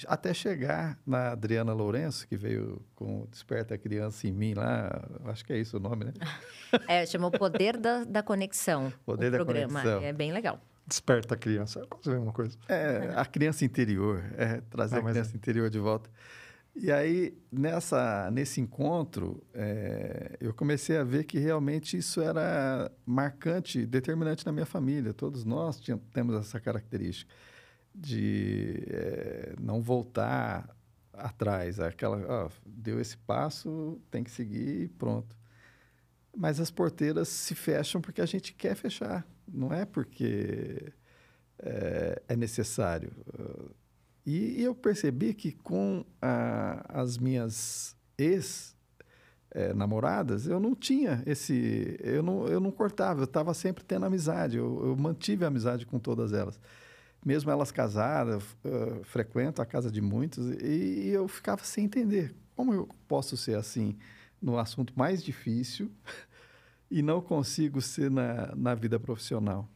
Até 0.08 0.34
chegar 0.34 0.98
na 1.06 1.32
Adriana 1.32 1.74
Lourenço, 1.74 2.28
que 2.28 2.36
veio 2.36 2.82
com 2.96 3.26
Desperta 3.30 3.76
a 3.76 3.78
Criança 3.78 4.28
em 4.28 4.32
Mim 4.32 4.54
lá, 4.54 5.08
acho 5.26 5.46
que 5.46 5.54
é 5.54 5.58
isso 5.58 5.78
o 5.78 5.80
nome, 5.80 6.06
né? 6.06 6.14
É, 6.88 7.06
chama 7.06 7.28
o 7.28 7.32
Poder 7.32 7.78
da, 7.78 8.04
da 8.04 8.22
Conexão. 8.22 8.92
Poder 9.06 9.28
o 9.28 9.32
da 9.32 9.38
programa. 9.38 9.82
Conexão. 9.82 10.04
É 10.04 10.12
bem 10.12 10.34
legal. 10.34 10.60
Desperta 10.88 11.34
a 11.34 11.38
criança, 11.38 11.80
é 11.80 11.86
quase 11.88 12.10
a 12.10 12.14
mesma 12.14 12.32
coisa. 12.32 12.58
É, 12.70 13.12
a 13.16 13.26
criança 13.26 13.66
interior, 13.66 14.24
é, 14.38 14.62
trazer 14.70 14.98
Ah, 14.98 15.00
a 15.00 15.04
criança 15.12 15.36
interior 15.36 15.70
de 15.70 15.80
volta. 15.80 16.10
E 16.76 16.92
aí, 16.92 17.36
nessa, 17.50 18.30
nesse 18.32 18.60
encontro, 18.60 19.42
é, 19.54 20.38
eu 20.42 20.54
comecei 20.54 20.98
a 20.98 21.04
ver 21.04 21.24
que 21.24 21.40
realmente 21.40 21.98
isso 21.98 22.22
era 22.22 22.92
marcante, 23.06 23.86
determinante 23.86 24.46
na 24.46 24.52
minha 24.52 24.66
família. 24.66 25.14
Todos 25.14 25.46
nós 25.46 25.80
tínhamos, 25.80 26.06
temos 26.14 26.36
essa 26.36 26.60
característica 26.60 27.34
de 27.94 28.84
é, 28.88 29.56
não 29.60 29.82
voltar 29.82 30.70
atrás. 31.14 31.80
Aquela, 31.80 32.18
ó, 32.28 32.50
deu 32.66 33.00
esse 33.00 33.16
passo, 33.18 34.00
tem 34.12 34.22
que 34.22 34.30
seguir 34.30 34.84
e 34.84 34.88
pronto. 34.90 35.36
Mas 36.36 36.60
as 36.60 36.70
porteiras 36.70 37.30
se 37.30 37.56
fecham 37.56 38.02
porque 38.02 38.20
a 38.20 38.26
gente 38.26 38.54
quer 38.54 38.76
fechar, 38.76 39.26
não 39.48 39.74
é 39.74 39.86
porque 39.86 40.92
é, 41.60 42.22
é 42.28 42.36
necessário. 42.36 43.12
E, 44.26 44.60
e 44.60 44.64
eu 44.64 44.74
percebi 44.74 45.34
que 45.34 45.52
com 45.52 46.04
a- 46.22 46.84
as 46.90 47.18
minhas 47.18 47.96
ex-namoradas, 48.18 50.48
eu 50.48 50.60
não 50.60 50.76
tinha 50.76 51.22
esse... 51.26 51.98
Eu 52.02 52.24
não, 52.24 52.48
eu 52.48 52.60
não 52.60 52.72
cortava, 52.72 53.22
eu 53.22 53.26
estava 53.26 53.54
sempre 53.54 53.84
tendo 53.84 54.06
amizade. 54.06 54.58
Eu, 54.58 54.88
eu 54.88 54.96
mantive 54.96 55.46
a 55.46 55.48
amizade 55.48 55.86
com 55.86 56.00
todas 56.00 56.34
elas. 56.34 56.60
Mesmo 57.24 57.50
elas 57.50 57.72
casadas, 57.72 58.44
uh, 58.64 59.04
frequento 59.04 59.62
a 59.62 59.66
casa 59.66 59.90
de 59.90 60.00
muitos, 60.02 60.48
e, 60.62 61.06
e 61.06 61.10
eu 61.10 61.28
ficava 61.28 61.64
sem 61.64 61.86
entender. 61.86 62.36
Como 62.56 62.74
eu 62.74 62.88
posso 63.08 63.36
ser 63.36 63.58
assim 63.58 63.98
no 64.42 64.60
assunto 64.60 64.94
mais 64.96 65.24
difícil 65.24 65.92
e 66.90 67.02
não 67.02 67.22
consigo 67.22 67.82
ser 67.82 68.10
na, 68.12 68.56
na 68.56 68.76
vida 68.76 69.00
profissional? 69.00 69.70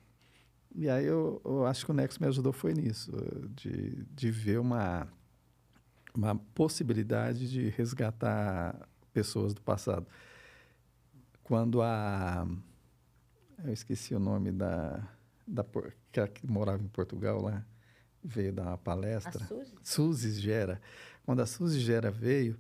E 0.76 0.88
aí 0.88 1.06
eu, 1.06 1.42
eu 1.44 1.66
acho 1.66 1.86
que 1.86 1.92
o 1.92 1.94
Nexo 1.94 2.22
me 2.22 2.28
ajudou 2.28 2.54
foi 2.54 2.74
nisso, 2.74 3.12
de, 3.56 4.06
de 4.06 4.32
ver 4.32 4.60
uma, 4.60 5.08
uma 6.14 6.36
possibilidade 6.36 7.50
de 7.50 7.70
resgatar 7.70 8.88
pessoas 9.12 9.54
do 9.54 9.62
passado. 9.62 10.06
Quando 11.44 11.82
a... 11.82 12.48
Eu 13.64 13.74
esqueci 13.74 14.14
o 14.14 14.20
nome 14.20 14.52
da... 14.52 15.06
da 15.46 15.66
que, 16.12 16.28
que 16.28 16.48
morava 16.48 16.84
em 16.84 16.88
Portugal 16.88 17.42
lá, 17.42 17.66
veio 18.24 18.54
dar 18.54 18.64
uma 18.64 18.74
A 18.74 18.78
palestra. 18.78 19.44
Suzy? 19.46 19.76
Suzy 19.82 20.32
Gera. 20.40 20.80
Quando 21.26 21.42
a 21.42 21.46
Suzy 21.46 21.80
Gera 21.80 22.12
veio, 22.12 22.58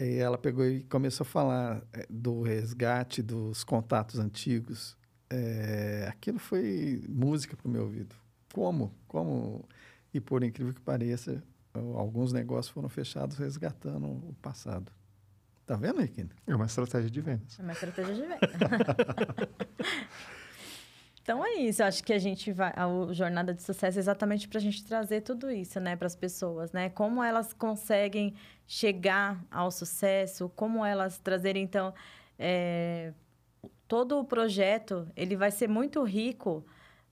eh, 0.00 0.16
ela 0.16 0.36
pegou 0.38 0.64
e 0.66 0.82
começou 0.84 1.24
a 1.24 1.28
falar 1.28 1.82
eh, 1.92 2.06
do 2.10 2.42
resgate 2.42 3.22
dos 3.22 3.62
contatos 3.62 4.18
antigos. 4.18 4.96
Eh, 5.30 6.06
aquilo 6.08 6.38
foi 6.38 7.04
música 7.08 7.56
para 7.56 7.68
o 7.68 7.70
meu 7.70 7.82
ouvido. 7.82 8.16
Como? 8.52 8.92
Como? 9.06 9.64
E 10.12 10.20
por 10.20 10.42
incrível 10.42 10.74
que 10.74 10.80
pareça, 10.80 11.40
al- 11.72 11.96
alguns 11.98 12.32
negócios 12.32 12.72
foram 12.72 12.88
fechados 12.88 13.36
resgatando 13.36 14.06
o 14.08 14.34
passado. 14.42 14.90
Tá 15.66 15.76
vendo, 15.76 16.00
Riquinho? 16.00 16.30
É 16.48 16.54
uma 16.56 16.66
estratégia 16.66 17.08
de 17.08 17.20
vendas. 17.20 17.56
É 17.60 17.62
uma 17.62 17.72
estratégia 17.72 18.14
de 18.14 18.22
venda. 18.22 18.38
então 21.30 21.44
é 21.46 21.54
isso. 21.60 21.80
Eu 21.80 21.86
acho 21.86 22.02
que 22.02 22.12
a 22.12 22.18
gente 22.18 22.50
vai. 22.50 22.72
A 22.74 23.12
jornada 23.12 23.54
de 23.54 23.62
sucesso 23.62 23.98
é 23.98 24.00
exatamente 24.00 24.48
para 24.48 24.58
a 24.58 24.60
gente 24.60 24.84
trazer 24.84 25.20
tudo 25.20 25.48
isso, 25.48 25.78
né, 25.78 25.94
para 25.94 26.08
as 26.08 26.16
pessoas, 26.16 26.72
né? 26.72 26.90
Como 26.90 27.22
elas 27.22 27.52
conseguem 27.52 28.34
chegar 28.66 29.40
ao 29.48 29.70
sucesso, 29.70 30.48
como 30.56 30.84
elas 30.84 31.18
trazerem, 31.18 31.62
então. 31.62 31.94
é, 32.36 33.12
todo 33.86 34.18
o 34.18 34.24
projeto 34.24 35.08
ele 35.16 35.36
vai 35.36 35.50
ser 35.50 35.68
muito 35.68 36.02
rico 36.02 36.64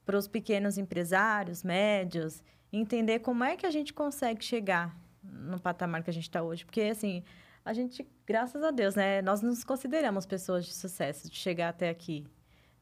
para 0.05 0.17
os 0.17 0.27
pequenos 0.29 0.79
empresários, 0.79 1.63
médios, 1.63 2.43
entender 2.73 3.21
como 3.21 3.45
é 3.45 3.57
que 3.57 3.67
a 3.67 3.71
gente 3.71 3.93
consegue 3.93 4.45
chegar 4.45 4.97
no 5.23 5.61
patamar 5.61 6.03
que 6.03 6.11
a 6.11 6.13
gente 6.13 6.25
está 6.25 6.43
hoje. 6.43 6.65
Porque, 6.65 6.83
assim, 6.83 7.23
a 7.65 7.73
gente, 7.73 8.07
graças 8.27 8.63
a 8.65 8.71
Deus, 8.73 8.95
né? 8.97 9.23
Nós 9.23 9.43
nos 9.43 9.63
consideramos 9.65 10.27
pessoas 10.27 10.67
de 10.67 10.75
sucesso, 10.75 11.31
de 11.31 11.37
chegar 11.37 11.69
até 11.69 11.89
aqui. 11.89 12.27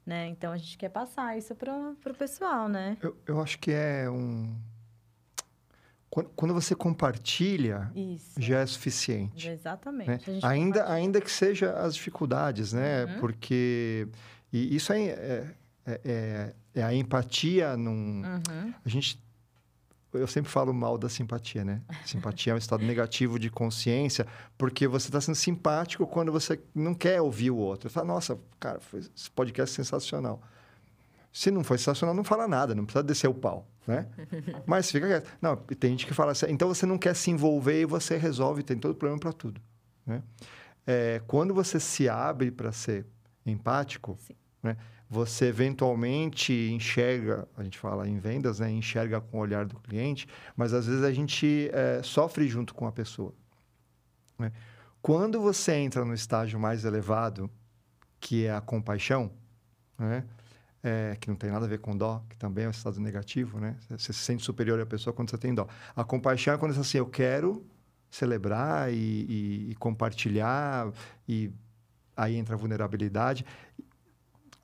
Né? 0.07 0.29
Então 0.29 0.53
a 0.53 0.57
gente 0.57 0.79
quer 0.79 0.89
passar 0.89 1.37
isso 1.37 1.55
para 1.55 1.75
o 1.91 2.15
pessoal, 2.15 2.69
né? 2.69 2.97
Eu, 3.03 3.17
eu 3.27 3.41
acho 3.43 3.59
que 3.59 3.73
é 3.73 4.09
um. 4.09 4.55
Quando, 6.09 6.31
quando 6.31 6.55
você 6.55 6.75
compartilha, 6.75 7.91
Isso. 7.95 8.41
já 8.41 8.61
é 8.61 8.67
suficiente. 8.67 9.49
Exatamente. 9.49 10.31
né? 10.31 10.41
Ainda, 10.45 10.91
ainda 10.91 11.21
que 11.21 11.31
seja 11.31 11.73
as 11.73 11.95
dificuldades, 11.95 12.73
né? 12.73 13.05
Uhum. 13.05 13.21
Porque 13.21 14.09
e 14.53 14.75
isso 14.75 14.93
é, 14.93 15.03
é, 15.03 15.55
é- 15.85 16.01
é, 16.05 16.55
é 16.77 16.83
a 16.83 16.95
empatia 16.95 17.77
num. 17.77 18.23
Uhum. 18.23 18.75
A 18.85 18.89
gente. 18.89 19.21
Eu 20.17 20.27
sempre 20.27 20.51
falo 20.51 20.73
mal 20.73 20.97
da 20.99 21.09
simpatia, 21.09 21.65
né? 21.65 21.81
Simpatia 22.05 22.53
é 22.53 22.55
um 22.55 22.59
estado 22.59 22.85
negativo 22.85 23.39
de 23.39 23.51
consciência, 23.51 24.27
porque 24.57 24.87
você 24.87 25.09
está 25.09 25.21
sendo 25.21 25.35
simpático 25.35 26.07
quando 26.07 26.33
você 26.33 26.61
não 26.75 26.95
quer 26.95 27.21
ouvir 27.21 27.51
o 27.51 27.57
outro. 27.57 27.89
Você 27.89 27.95
fala, 27.95 28.07
nossa, 28.07 28.39
cara, 28.59 28.81
foi, 28.81 29.01
esse 29.01 29.31
podcast 29.31 29.73
é 29.75 29.85
sensacional. 29.85 30.43
Se 31.33 31.51
não 31.51 31.63
foi 31.63 31.79
sensacional, 31.79 32.15
não 32.15 32.25
fala 32.25 32.49
nada, 32.49 32.75
não 32.75 32.85
precisa 32.85 33.03
descer 33.03 33.29
o 33.29 33.35
pau, 33.35 33.69
né? 33.87 34.07
Mas 34.67 34.91
fica 34.91 35.07
quieto. 35.07 35.31
Não, 35.41 35.55
tem 35.57 35.91
gente 35.91 36.07
que 36.07 36.15
fala 36.15 36.33
assim, 36.33 36.47
então 36.49 36.67
você 36.67 36.87
não 36.87 36.97
quer 36.97 37.15
se 37.15 37.31
envolver 37.31 37.83
e 37.83 37.85
você 37.85 38.17
resolve, 38.17 38.63
tem 38.63 38.79
todo 38.79 38.95
problema 38.95 39.21
para 39.21 39.33
tudo, 39.33 39.61
né? 40.07 40.23
É, 40.87 41.21
quando 41.27 41.53
você 41.53 41.79
se 41.81 42.09
abre 42.09 42.51
para 42.51 42.73
ser 42.73 43.05
empático, 43.45 44.17
Sim. 44.21 44.35
né? 44.63 44.77
Você 45.09 45.47
eventualmente 45.47 46.53
enxerga, 46.73 47.47
a 47.57 47.63
gente 47.63 47.79
fala 47.79 48.09
em 48.09 48.19
vendas, 48.19 48.59
né? 48.61 48.71
Enxerga 48.71 49.21
com 49.21 49.39
o 49.39 49.41
olhar 49.41 49.65
do 49.65 49.77
cliente, 49.81 50.27
mas 50.57 50.73
às 50.73 50.87
vezes 50.87 51.05
a 51.05 51.13
gente 51.13 51.71
é, 51.73 52.03
sofre 52.03 52.49
junto 52.49 52.75
com 52.75 52.87
a 52.87 52.93
pessoa. 52.93 53.33
né? 54.39 54.53
Quando 55.01 55.41
você 55.41 55.73
entra 55.75 56.05
no 56.05 56.15
estágio 56.15 56.59
mais 56.59 56.85
elevado, 56.85 57.51
que 58.21 58.47
é 58.47 58.55
a 58.55 58.61
compaixão, 58.61 59.31
né? 59.99 60.25
É, 60.83 61.17
que 61.21 61.29
não 61.29 61.37
tem 61.37 61.51
nada 61.51 61.67
a 61.67 61.69
ver 61.69 61.81
com 61.81 61.97
dó, 61.97 62.23
que 62.31 62.37
também 62.39 62.65
é 62.65 62.69
um 62.69 62.73
estado 62.73 63.01
negativo, 63.01 63.61
né? 63.61 63.77
Você 63.91 64.13
se 64.13 64.21
sente 64.21 64.45
superior 64.45 64.81
à 64.81 64.87
pessoa 64.87 65.13
quando 65.15 65.31
você 65.31 65.39
tem 65.39 65.55
dó. 65.55 65.69
A 65.97 66.05
compaixão 66.05 66.55
é 66.55 66.59
quando 66.59 66.75
você 66.75 66.81
assim, 66.81 66.99
eu 66.99 67.07
quero 67.07 67.67
celebrar 68.11 68.93
e, 68.93 68.97
e- 68.97 69.71
e 69.73 69.75
compartilhar, 69.77 70.93
e 71.29 71.51
aí 72.17 72.37
entra 72.37 72.55
a 72.55 72.59
vulnerabilidade. 72.59 73.45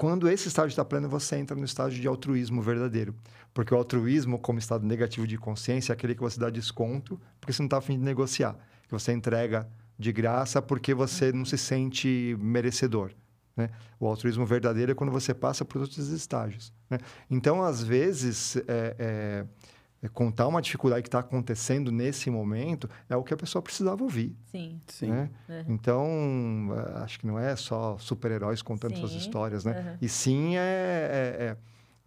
Quando 0.02 0.28
esse 0.28 0.48
estágio 0.48 0.70
está 0.70 0.84
pleno, 0.84 1.08
você 1.08 1.36
entra 1.36 1.54
no 1.54 1.64
estágio 1.64 2.00
de 2.00 2.08
altruísmo 2.08 2.60
verdadeiro. 2.60 3.14
Porque 3.54 3.72
o 3.72 3.76
altruísmo, 3.76 4.36
como 4.36 4.58
estado 4.58 4.84
negativo 4.84 5.28
de 5.28 5.38
consciência, 5.38 5.92
é 5.92 5.94
aquele 5.94 6.12
que 6.16 6.20
você 6.20 6.40
dá 6.40 6.50
desconto 6.50 7.20
porque 7.40 7.52
você 7.52 7.62
não 7.62 7.68
está 7.68 7.78
afim 7.78 7.96
de 7.96 8.04
negociar. 8.04 8.56
Que 8.88 8.90
você 8.90 9.12
entrega 9.12 9.64
de 9.96 10.10
graça 10.10 10.60
porque 10.60 10.92
você 10.92 11.30
não 11.30 11.44
se 11.44 11.56
sente 11.56 12.36
merecedor. 12.40 13.12
Né? 13.56 13.70
O 14.00 14.08
altruísmo 14.08 14.44
verdadeiro 14.44 14.90
é 14.90 14.94
quando 14.96 15.12
você 15.12 15.32
passa 15.32 15.64
por 15.64 15.80
outros 15.80 16.08
estágios. 16.08 16.72
né? 16.90 16.98
Então, 17.30 17.62
às 17.62 17.80
vezes, 17.80 18.56
é, 18.56 18.96
é, 18.98 19.46
contar 20.08 20.48
uma 20.48 20.60
dificuldade 20.60 21.02
que 21.02 21.08
está 21.08 21.20
acontecendo 21.20 21.92
nesse 21.92 22.28
momento 22.28 22.88
é 23.08 23.16
o 23.16 23.22
que 23.22 23.32
a 23.32 23.36
pessoa 23.36 23.62
precisava 23.62 24.02
ouvir. 24.02 24.36
Sim. 24.50 24.80
Sim. 24.86 25.12
É. 25.12 25.30
Né? 25.48 25.64
Então, 25.68 26.08
eh, 26.76 27.02
acho 27.02 27.20
que 27.20 27.26
não 27.26 27.38
é 27.38 27.54
só 27.54 27.96
super-heróis 27.98 28.62
contando 28.62 28.96
suas 28.96 29.12
Sim. 29.12 29.18
histórias, 29.18 29.64
né? 29.64 29.78
Uhum. 29.78 29.98
E 30.00 30.08
sim 30.08 30.56
é, 30.56 30.60
é- 30.60 31.44
é, 31.44 31.56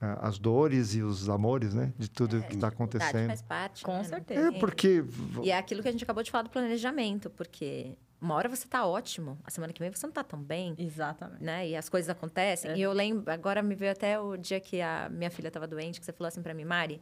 ah, 0.01 0.27
as 0.27 0.37
dores 0.37 0.93
e 0.93 1.01
os 1.01 1.29
amores, 1.29 1.73
né? 1.73 1.93
De 1.97 2.09
tudo 2.09 2.41
que 2.43 2.55
está 2.55 2.67
acontecendo. 2.67 3.27
faz 3.27 3.41
parte. 3.41 3.83
Com 3.83 3.93
né? 3.97 4.03
certeza. 4.03 4.49
É 4.49 4.51
porque... 4.59 5.03
E 5.41 5.49
é 5.49 5.57
aquilo 5.57 5.81
que 5.81 5.87
a 5.87 5.91
gente 5.91 6.03
acabou 6.03 6.21
de 6.21 6.29
falar 6.29 6.43
do 6.43 6.49
planejamento, 6.49 7.29
porque 7.29 7.97
uma 8.19 8.35
hora 8.35 8.49
você 8.49 8.67
tá 8.67 8.85
ótimo, 8.85 9.37
a 9.43 9.49
semana 9.49 9.71
que 9.71 9.79
vem 9.79 9.91
você 9.91 10.05
não 10.05 10.13
tá 10.13 10.23
tão 10.23 10.41
bem, 10.41 10.75
Exatamente. 10.77 11.43
né? 11.43 11.69
E 11.69 11.75
as 11.75 11.87
coisas 11.87 12.09
acontecem. 12.09 12.71
É. 12.71 12.77
E 12.77 12.81
eu 12.81 12.91
lembro, 12.91 13.31
agora 13.31 13.61
me 13.61 13.75
veio 13.75 13.91
até 13.91 14.19
o 14.19 14.35
dia 14.35 14.59
que 14.59 14.81
a 14.81 15.07
minha 15.09 15.29
filha 15.29 15.47
estava 15.47 15.65
doente, 15.67 15.99
que 15.99 16.05
você 16.05 16.11
falou 16.11 16.27
assim 16.27 16.41
para 16.41 16.53
mim, 16.53 16.65
Mari, 16.65 17.01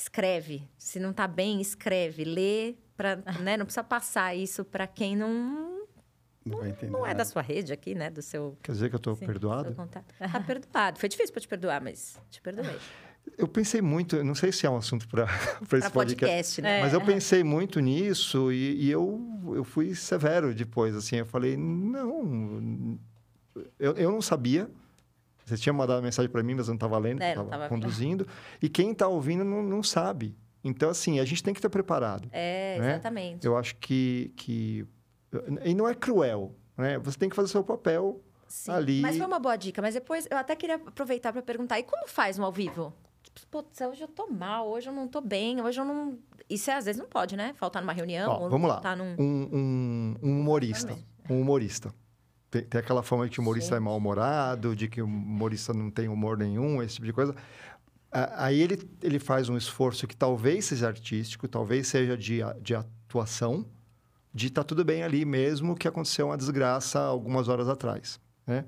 escreve. 0.00 0.62
Se 0.78 0.98
não 0.98 1.12
tá 1.12 1.26
bem, 1.28 1.60
escreve, 1.60 2.24
lê, 2.24 2.74
pra, 2.96 3.16
né? 3.42 3.56
Não 3.56 3.64
precisa 3.64 3.84
passar 3.84 4.34
isso 4.34 4.64
para 4.64 4.86
quem 4.86 5.14
não, 5.16 5.86
Não 6.44 6.58
vai 6.58 6.70
entender. 6.70 6.90
não 6.92 7.06
é 7.06 7.14
da 7.14 7.24
sua 7.24 7.42
rede 7.42 7.72
aqui, 7.72 7.94
né? 7.94 8.10
Do 8.10 8.22
seu, 8.22 8.56
Quer 8.62 8.72
dizer 8.72 8.88
que 8.88 8.94
eu 8.94 8.98
estou 8.98 9.14
Sim, 9.16 9.26
perdoado? 9.26 9.68
seu 9.68 9.74
contato. 9.74 10.14
Tá 10.18 10.40
perdoado. 10.40 10.98
Foi 10.98 11.08
difícil 11.08 11.32
para 11.32 11.40
te 11.40 11.48
perdoar, 11.48 11.82
mas 11.82 12.18
te 12.30 12.40
perdoei. 12.40 12.76
Eu 13.36 13.46
pensei 13.46 13.80
muito... 13.82 14.22
Não 14.24 14.34
sei 14.34 14.50
se 14.50 14.66
é 14.66 14.70
um 14.70 14.76
assunto 14.76 15.06
para 15.06 15.24
esse 15.60 15.66
Para 15.68 15.90
podcast. 15.90 15.90
podcast, 15.90 16.62
né? 16.62 16.78
É. 16.78 16.82
Mas 16.82 16.92
eu 16.94 17.00
pensei 17.00 17.44
muito 17.44 17.78
nisso 17.80 18.50
e, 18.50 18.86
e 18.86 18.90
eu, 18.90 19.20
eu 19.54 19.62
fui 19.62 19.94
severo 19.94 20.54
depois, 20.54 20.96
assim. 20.96 21.16
Eu 21.16 21.26
falei, 21.26 21.56
não... 21.56 22.98
Eu, 23.78 23.92
eu 23.94 24.10
não 24.10 24.22
sabia. 24.22 24.70
Você 25.56 25.62
tinha 25.62 25.72
mandado 25.72 26.02
mensagem 26.02 26.30
para 26.30 26.42
mim, 26.42 26.54
mas 26.54 26.66
eu 26.68 26.72
não 26.72 26.76
estava 26.76 26.96
lendo, 26.98 27.20
É, 27.22 27.30
estava 27.30 27.48
tava- 27.50 27.68
conduzindo. 27.68 28.26
E 28.62 28.68
quem 28.68 28.92
está 28.92 29.08
ouvindo 29.08 29.44
não, 29.44 29.62
não 29.62 29.82
sabe. 29.82 30.36
Então, 30.62 30.90
assim, 30.90 31.18
a 31.20 31.24
gente 31.24 31.42
tem 31.42 31.52
que 31.54 31.58
estar 31.58 31.70
preparado. 31.70 32.28
É, 32.32 32.78
né? 32.78 32.90
exatamente. 32.92 33.46
Eu 33.46 33.56
acho 33.56 33.76
que, 33.76 34.32
que... 34.36 34.86
E 35.64 35.74
não 35.74 35.88
é 35.88 35.94
cruel, 35.94 36.54
né? 36.76 36.98
Você 36.98 37.18
tem 37.18 37.28
que 37.28 37.36
fazer 37.36 37.46
o 37.46 37.50
seu 37.50 37.64
papel. 37.64 38.20
Sim, 38.46 38.70
ali- 38.72 39.00
Mas 39.00 39.16
foi 39.16 39.26
uma 39.26 39.38
boa 39.38 39.56
dica. 39.56 39.80
Mas 39.80 39.94
depois 39.94 40.26
eu 40.30 40.36
até 40.36 40.54
queria 40.56 40.74
aproveitar 40.76 41.32
para 41.32 41.40
perguntar: 41.40 41.78
e 41.78 41.84
como 41.84 42.06
faz 42.08 42.36
um 42.38 42.44
ao 42.44 42.50
vivo? 42.52 42.92
Tipo, 43.32 43.46
putz, 43.62 43.80
hoje 43.80 44.02
eu 44.02 44.08
tô 44.08 44.26
mal, 44.26 44.68
hoje 44.68 44.88
eu 44.88 44.92
não 44.92 45.06
tô 45.06 45.20
bem, 45.20 45.60
hoje 45.62 45.80
eu 45.80 45.84
não. 45.84 46.18
Isso 46.48 46.68
é, 46.68 46.74
às 46.74 46.84
vezes 46.84 47.00
não 47.00 47.08
pode, 47.08 47.36
né? 47.36 47.52
Faltar 47.54 47.80
numa 47.80 47.92
reunião. 47.92 48.28
Ó, 48.28 48.40
ou 48.42 48.50
vamos 48.50 48.66
lá. 48.68 48.74
Faltar 48.74 48.96
num... 48.96 49.14
Um, 49.16 49.48
um, 49.52 50.16
um 50.20 50.40
humorista. 50.40 50.98
Um 51.30 51.40
humorista. 51.42 51.94
Tem, 52.50 52.62
tem 52.64 52.80
aquela 52.80 53.02
fama 53.02 53.24
de 53.26 53.30
que 53.30 53.38
o 53.38 53.42
humorista 53.42 53.76
é 53.76 53.78
Sim. 53.78 53.84
mal-humorado, 53.84 54.74
de 54.74 54.88
que 54.88 55.00
o 55.00 55.04
humorista 55.04 55.72
não 55.72 55.90
tem 55.90 56.08
humor 56.08 56.36
nenhum, 56.36 56.82
esse 56.82 56.94
tipo 56.94 57.06
de 57.06 57.12
coisa. 57.12 57.34
A- 58.10 58.46
Aí 58.46 58.60
ele, 58.60 58.90
ele 59.02 59.18
faz 59.20 59.48
um 59.48 59.56
esforço 59.56 60.06
que 60.06 60.16
talvez 60.16 60.64
seja 60.64 60.88
artístico, 60.88 61.46
talvez 61.46 61.86
seja 61.86 62.16
de, 62.16 62.40
de 62.60 62.74
atuação, 62.74 63.64
de 64.34 64.48
estar 64.48 64.64
tudo 64.64 64.84
bem 64.84 65.02
ali 65.02 65.24
mesmo 65.24 65.76
que 65.76 65.86
aconteceu 65.86 66.26
uma 66.26 66.36
desgraça 66.36 67.00
algumas 67.00 67.48
horas 67.48 67.68
atrás, 67.68 68.20
né? 68.46 68.64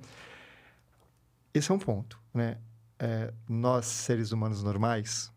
Esse 1.55 1.70
é 1.70 1.74
um 1.74 1.78
ponto, 1.78 2.18
né? 2.33 2.59
É, 2.99 3.33
nós, 3.49 3.87
seres 3.87 4.30
humanos 4.33 4.62
normais, 4.62 5.30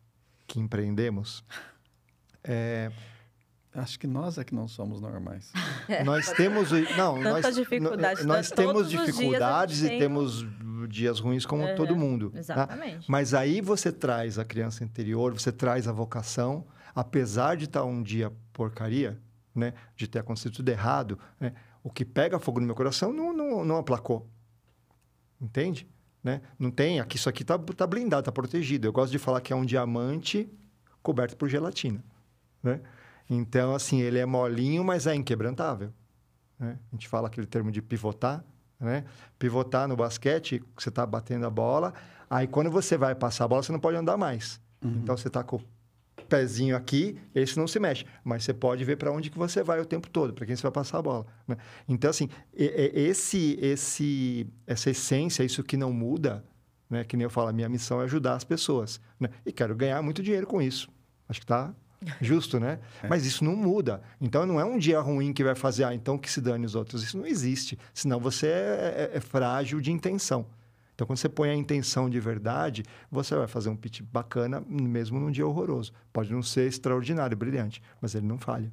que 0.48 0.60
empreendemos, 0.60 1.44
é, 2.44 2.92
Acho 3.76 4.00
que 4.00 4.08
nós 4.08 4.38
é 4.38 4.44
que 4.44 4.56
não 4.56 4.68
somos 4.68 5.02
normais. 5.02 5.52
nós 6.06 6.32
temos 6.32 6.72
não 6.72 7.16
Tanta 7.16 7.42
nós, 7.42 7.56
dificuldade, 7.56 8.26
nós 8.26 8.50
todos 8.50 8.66
temos 8.66 8.90
dificuldades 8.90 9.84
e 9.84 9.90
tem 9.90 10.00
temos 10.00 10.46
dias 10.88 11.20
ruins 11.20 11.46
como 11.46 11.64
Uhum, 11.64 11.76
todo 11.76 11.96
mundo 11.96 12.30
tá? 12.30 12.40
Exatamente. 12.40 13.10
mas 13.10 13.34
aí 13.34 13.60
você 13.62 13.92
traz 13.92 14.38
a 14.38 14.46
criança 14.46 14.84
interior 14.84 15.34
você 15.34 15.52
traz 15.52 15.88
a 15.88 15.92
vocação 15.92 16.66
apesar 16.94 17.56
de 17.58 17.66
estar 17.66 17.84
um 17.84 18.04
dia 18.04 18.32
porcaria 18.54 19.20
né 19.54 19.74
de 19.96 20.08
ter 20.08 20.20
acontecido 20.20 20.54
tudo 20.54 20.70
errado 20.70 21.18
né? 21.40 21.54
o 21.84 21.90
que 21.90 22.06
pega 22.06 22.38
fogo 22.40 22.60
no 22.60 22.66
meu 22.66 22.76
coração 22.76 23.12
não, 23.12 23.34
não, 23.34 23.66
não 23.66 23.78
aplacou 23.78 24.30
entende 25.42 25.88
né 26.24 26.42
não 26.60 26.70
tem 26.70 27.00
aqui 27.00 27.18
isso 27.18 27.30
aqui 27.30 27.44
tá, 27.44 27.58
tá 27.58 27.88
blindado 27.88 28.24
tá 28.24 28.32
protegido 28.32 28.88
eu 28.88 28.94
gosto 28.94 29.12
de 29.12 29.20
falar 29.20 29.42
que 29.42 29.52
é 29.52 29.56
um 29.56 29.66
diamante 29.66 30.48
coberto 31.02 31.36
por 31.36 31.50
gelatina 31.50 32.04
né 32.62 32.80
então 33.30 33.74
assim 33.74 34.02
ele 34.02 34.20
é 34.20 34.26
molinho 34.26 34.84
mas 34.84 35.08
é 35.08 35.16
inquebrantável 35.16 35.92
né? 36.60 36.78
A 36.92 36.96
gente 36.96 37.08
fala 37.08 37.28
aquele 37.28 37.48
termo 37.48 37.72
de 37.72 37.82
pivotar, 37.82 38.44
né? 38.80 39.06
Pivotar 39.38 39.88
no 39.88 39.96
basquete, 39.96 40.64
você 40.78 40.90
está 40.90 41.06
batendo 41.06 41.46
a 41.46 41.50
bola, 41.50 41.94
aí 42.30 42.48
quando 42.48 42.72
você 42.72 42.98
vai 42.98 43.16
passar 43.16 43.46
a 43.46 43.48
bola, 43.48 43.64
você 43.64 43.72
não 43.72 43.80
pode 43.80 43.98
andar 43.98 44.18
mais. 44.18 44.60
Então 45.04 45.18
você 45.18 45.28
está 45.28 45.44
com 45.44 45.58
o 45.58 45.62
pezinho 46.28 46.76
aqui, 46.76 47.20
esse 47.34 47.58
não 47.58 47.68
se 47.68 47.80
mexe, 47.80 48.06
mas 48.24 48.44
você 48.44 48.54
pode 48.54 48.84
ver 48.84 48.98
para 48.98 49.12
onde 49.12 49.30
que 49.30 49.38
você 49.38 49.64
vai 49.64 49.80
o 49.80 49.86
tempo 49.86 50.10
todo, 50.10 50.34
para 50.34 50.46
quem 50.46 50.56
você 50.56 50.64
vai 50.64 50.72
passar 50.72 51.00
a 51.00 51.02
bola. 51.02 51.26
né? 51.48 51.58
Então 51.88 52.10
assim, 52.10 52.30
esse, 52.54 53.58
esse, 53.62 54.48
essa 54.66 54.90
essência, 54.90 55.44
isso 55.44 55.64
que 55.64 55.78
não 55.78 55.92
muda, 55.92 56.44
né? 56.90 57.04
Que 57.04 57.18
nem 57.18 57.26
eu 57.26 57.30
falo, 57.30 57.50
a 57.50 57.54
minha 57.54 57.70
missão 57.70 58.02
é 58.02 58.06
ajudar 58.06 58.36
as 58.36 58.44
pessoas, 58.44 59.00
né? 59.20 59.30
E 59.46 59.52
quero 59.52 59.76
ganhar 59.76 60.02
muito 60.02 60.24
dinheiro 60.24 60.48
com 60.48 60.62
isso. 60.62 60.90
Acho 61.28 61.40
que 61.40 61.46
tá 61.46 61.74
justo, 62.22 62.60
né? 62.60 62.80
Mas 63.10 63.26
isso 63.26 63.44
não 63.44 63.56
muda. 63.56 64.02
Então 64.22 64.46
não 64.46 64.60
é 64.60 64.66
um 64.66 64.78
dia 64.78 65.00
ruim 65.00 65.34
que 65.34 65.44
vai 65.44 65.56
fazer, 65.56 65.84
ah, 65.84 65.94
então 65.94 66.18
que 66.18 66.30
se 66.32 66.40
dane 66.42 66.66
os 66.66 66.76
outros. 66.76 67.04
Isso 67.04 67.18
não 67.18 67.26
existe. 67.26 67.78
Senão 67.94 68.20
você 68.20 68.48
é, 68.48 69.10
é- 69.14 69.18
é 69.18 69.20
frágil 69.20 69.80
de 69.82 69.92
intenção. 69.92 70.46
Então, 70.94 71.06
quando 71.06 71.18
você 71.20 71.28
põe 71.28 71.50
a 71.50 71.56
intenção 71.56 72.10
de 72.10 72.20
verdade, 72.22 72.84
você 73.12 73.36
vai 73.36 73.48
fazer 73.48 73.68
um 73.70 73.76
pitch 73.76 74.02
bacana, 74.02 74.64
mesmo 74.66 75.20
num 75.20 75.30
dia 75.30 75.46
horroroso. 75.46 75.92
Pode 76.14 76.32
não 76.32 76.42
ser 76.42 76.68
extraordinário, 76.70 77.36
brilhante, 77.36 77.82
mas 78.00 78.16
ele 78.16 78.26
não 78.26 78.38
falha. 78.38 78.72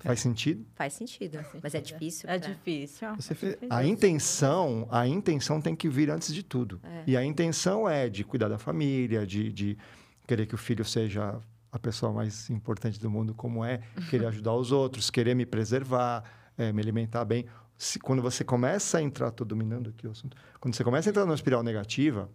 Faz 0.00 0.20
sentido? 0.20 0.64
Faz 0.76 0.92
sentido. 0.94 1.38
Mas 1.62 1.74
é 1.74 1.80
difícil. 1.80 2.28
É 2.30 2.38
pra- 2.38 2.48
difícil. 2.48 3.16
Você 3.16 3.34
fez- 3.34 3.56
A 3.68 3.84
intenção, 3.84 4.86
a 4.90 5.06
intenção 5.06 5.60
tem 5.60 5.74
que 5.74 5.88
vir 5.88 6.08
antes 6.10 6.32
de 6.32 6.42
tudo. 6.42 6.80
E 7.06 7.16
a 7.16 7.24
intenção 7.24 7.88
é 7.88 8.08
de 8.08 8.22
cuidar 8.24 8.48
da 8.48 8.58
família, 8.58 9.26
de, 9.26 9.52
de 9.52 9.78
querer 10.26 10.46
que 10.46 10.54
o 10.54 10.58
filho 10.58 10.84
seja 10.84 11.38
a 11.70 11.78
pessoa 11.78 12.12
mais 12.12 12.48
importante 12.50 12.98
do 12.98 13.10
mundo 13.10 13.34
como 13.34 13.64
é, 13.64 13.80
querer 14.10 14.26
ajudar 14.28 14.54
os 14.54 14.72
outros, 14.72 15.10
querer 15.10 15.34
me 15.34 15.46
preservar, 15.46 16.24
eh, 16.56 16.72
me 16.72 16.80
alimentar 16.80 17.24
bem. 17.24 17.46
se, 17.76 17.98
quando 17.98 18.22
você 18.22 18.42
começa 18.44 18.98
a 18.98 19.02
entrar, 19.02 19.28
estou 19.28 19.46
dominando 19.46 19.90
aqui 19.90 20.06
o 20.06 20.10
assunto, 20.10 20.36
quando 20.60 20.74
você 20.74 20.82
começa 20.82 21.08
a 21.08 21.10
entrar 21.10 21.24
numa 21.24 21.34
espiral 21.34 21.62
negativa, 21.62 22.28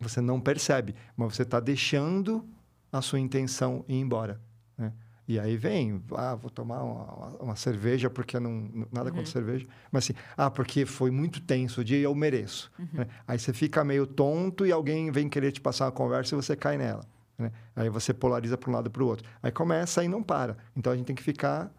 você 0.00 0.20
não 0.20 0.40
percebe, 0.40 0.94
mas 1.16 1.34
você 1.34 1.42
está 1.42 1.60
deixando 1.60 2.46
a 2.92 3.02
sua 3.02 3.20
intenção 3.20 3.84
ir 3.88 3.96
embora. 3.96 4.40
Né? 4.76 4.92
E 5.28 5.38
aí 5.38 5.56
vem, 5.56 6.02
ah, 6.16 6.34
vou 6.34 6.50
tomar 6.50 6.82
uma, 6.82 7.28
uma 7.36 7.56
cerveja 7.56 8.10
porque 8.10 8.40
não 8.40 8.88
nada 8.90 9.10
uhum. 9.10 9.16
contra 9.16 9.30
cerveja, 9.30 9.66
mas 9.92 10.04
assim, 10.04 10.14
ah, 10.36 10.50
porque 10.50 10.84
foi 10.84 11.10
muito 11.10 11.40
tenso 11.40 11.82
o 11.82 11.84
dia 11.84 11.98
e 11.98 12.02
eu 12.02 12.14
mereço. 12.14 12.70
Uhum. 12.78 12.88
Né? 12.94 13.06
Aí 13.28 13.38
você 13.38 13.52
fica 13.52 13.84
meio 13.84 14.06
tonto 14.06 14.66
e 14.66 14.72
alguém 14.72 15.10
vem 15.12 15.28
querer 15.28 15.52
te 15.52 15.60
passar 15.60 15.84
uma 15.84 15.92
conversa 15.92 16.34
e 16.34 16.36
você 16.36 16.56
cai 16.56 16.76
nela. 16.76 17.06
Né? 17.40 17.50
Aí 17.74 17.88
você 17.88 18.12
polariza 18.12 18.58
para 18.58 18.70
um 18.70 18.72
lado 18.72 18.90
para 18.90 19.02
o 19.02 19.06
outro. 19.06 19.28
Aí 19.42 19.50
começa 19.50 20.04
e 20.04 20.08
não 20.08 20.22
para. 20.22 20.56
Então 20.76 20.92
a 20.92 20.96
gente 20.96 21.06
tem 21.06 21.16
que 21.16 21.22
ficar 21.22 21.72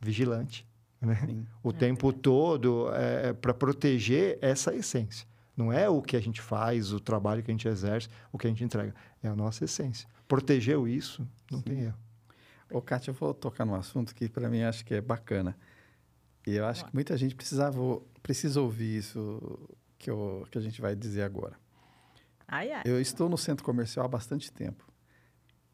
vigilante, 0.00 0.66
né? 1.00 1.44
O 1.62 1.70
é 1.70 1.72
tempo 1.72 2.08
verdade. 2.08 2.22
todo 2.22 2.92
é, 2.94 3.28
é 3.28 3.32
para 3.32 3.54
proteger 3.54 4.38
essa 4.40 4.74
essência. 4.74 5.26
Não 5.56 5.72
é 5.72 5.88
o 5.88 6.00
que 6.00 6.16
a 6.16 6.20
gente 6.20 6.40
faz, 6.40 6.92
o 6.92 6.98
trabalho 6.98 7.42
que 7.42 7.50
a 7.50 7.54
gente 7.54 7.68
exerce, 7.68 8.08
o 8.32 8.38
que 8.38 8.46
a 8.46 8.50
gente 8.50 8.64
entrega. 8.64 8.94
É 9.22 9.28
a 9.28 9.36
nossa 9.36 9.64
essência. 9.64 10.08
Protegeu 10.26 10.88
isso, 10.88 11.26
não 11.50 11.58
Sim. 11.58 11.64
tem 11.64 11.80
erro. 11.82 11.98
Ô, 12.70 12.80
Kátia, 12.80 13.10
eu 13.10 13.14
vou 13.14 13.34
tocar 13.34 13.64
num 13.64 13.74
assunto 13.74 14.14
que 14.14 14.28
para 14.28 14.48
mim 14.48 14.62
acho 14.62 14.84
que 14.84 14.94
é 14.94 15.00
bacana. 15.00 15.56
E 16.46 16.54
eu 16.54 16.64
acho 16.64 16.86
que 16.86 16.94
muita 16.94 17.16
gente 17.16 17.34
precisava, 17.34 17.78
precisa 18.22 18.60
ouvir 18.60 18.96
isso 18.96 19.68
que, 19.98 20.10
eu, 20.10 20.46
que 20.50 20.56
a 20.56 20.60
gente 20.60 20.80
vai 20.80 20.96
dizer 20.96 21.22
agora. 21.22 21.56
Ai, 22.50 22.72
ai. 22.72 22.82
Eu 22.84 23.00
estou 23.00 23.28
no 23.28 23.38
centro 23.38 23.64
comercial 23.64 24.04
há 24.04 24.08
bastante 24.08 24.52
tempo. 24.52 24.86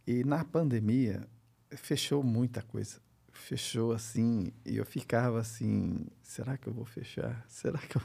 E 0.07 0.23
na 0.25 0.45
pandemia, 0.45 1.27
fechou 1.71 2.23
muita 2.23 2.63
coisa 2.63 3.01
fechou 3.37 3.93
assim, 3.93 4.53
e 4.65 4.77
eu 4.77 4.85
ficava 4.85 5.39
assim, 5.39 6.07
será 6.23 6.57
que 6.57 6.67
eu 6.67 6.73
vou 6.73 6.85
fechar? 6.85 7.45
Será 7.49 7.79
que 7.79 7.97
eu... 7.97 8.03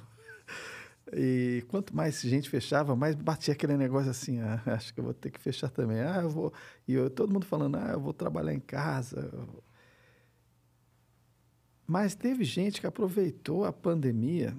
E 1.13 1.65
quanto 1.67 1.95
mais 1.95 2.21
gente 2.21 2.49
fechava, 2.49 2.95
mais 2.95 3.15
batia 3.15 3.53
aquele 3.53 3.75
negócio 3.75 4.09
assim, 4.09 4.39
ah, 4.39 4.61
acho 4.67 4.93
que 4.93 4.99
eu 4.99 5.03
vou 5.03 5.13
ter 5.13 5.31
que 5.31 5.39
fechar 5.39 5.69
também. 5.69 5.99
Ah, 6.01 6.21
eu 6.21 6.29
vou... 6.29 6.53
E 6.87 6.93
eu, 6.93 7.09
todo 7.09 7.33
mundo 7.33 7.45
falando, 7.45 7.75
ah, 7.77 7.91
eu 7.93 7.99
vou 7.99 8.13
trabalhar 8.13 8.53
em 8.53 8.59
casa. 8.59 9.31
Mas 11.87 12.15
teve 12.15 12.43
gente 12.43 12.79
que 12.79 12.87
aproveitou 12.87 13.65
a 13.65 13.73
pandemia 13.73 14.55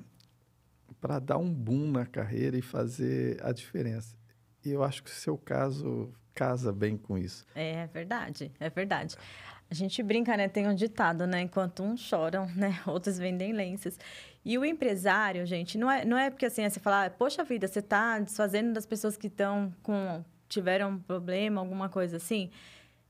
para 1.03 1.19
dar 1.19 1.37
um 1.37 1.53
boom 1.53 1.91
na 1.91 2.07
carreira 2.07 2.57
e 2.57 2.63
fazer 2.63 3.45
a 3.45 3.51
diferença. 3.51 4.17
E 4.65 4.71
eu 4.71 4.85
acho 4.85 5.03
que 5.03 5.11
o 5.11 5.13
seu 5.13 5.37
caso 5.37 6.15
casa 6.33 6.73
bem 6.73 6.97
com 6.97 7.19
isso. 7.19 7.45
É 7.57 7.89
verdade, 7.89 8.53
é 8.61 8.71
verdade. 8.71 9.17
A 9.69 9.75
gente 9.75 10.01
brinca, 10.01 10.37
né? 10.37 10.49
Tem 10.49 10.69
um 10.69 10.75
ditado, 10.75 11.27
né? 11.27 11.41
Enquanto 11.41 11.83
uns 11.83 12.01
choram, 12.01 12.47
né? 12.55 12.81
Outros 12.87 13.19
vendem 13.19 13.53
lenças. 13.53 13.99
E 14.45 14.57
o 14.57 14.65
empresário, 14.65 15.45
gente, 15.45 15.77
não 15.77 15.91
é, 15.91 16.05
não 16.05 16.17
é 16.17 16.31
porque 16.31 16.47
assim, 16.47 16.69
você 16.69 16.79
fala, 16.79 17.07
ah, 17.07 17.11
poxa 17.11 17.43
vida, 17.43 17.67
você 17.67 17.81
está 17.81 18.21
desfazendo 18.21 18.73
das 18.73 18.87
pessoas 18.87 19.17
que 19.17 19.27
estão 19.27 19.75
com... 19.83 20.25
tiveram 20.49 20.91
um 20.91 20.99
problema, 20.99 21.61
alguma 21.61 21.89
coisa 21.89 22.17
assim. 22.17 22.49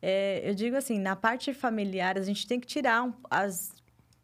É, 0.01 0.41
eu 0.49 0.55
digo 0.55 0.77
assim, 0.77 0.99
na 0.99 1.15
parte 1.15 1.53
familiar, 1.53 2.17
a 2.17 2.23
gente 2.23 2.47
tem 2.47 2.59
que 2.59 2.67
tirar 2.67 3.03
um, 3.03 3.13
as... 3.31 3.75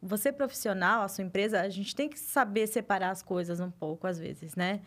Você 0.01 0.33
profissional, 0.33 1.03
a 1.03 1.09
sua 1.09 1.25
empresa, 1.25 1.61
a 1.61 1.69
gente 1.69 1.95
tem 1.95 2.09
que 2.09 2.19
saber 2.19 2.67
separar 2.67 3.11
as 3.11 3.23
coisas 3.23 3.59
um 3.61 3.71
pouco, 3.71 4.07
às 4.07 4.19
vezes, 4.19 4.55
né? 4.55 4.81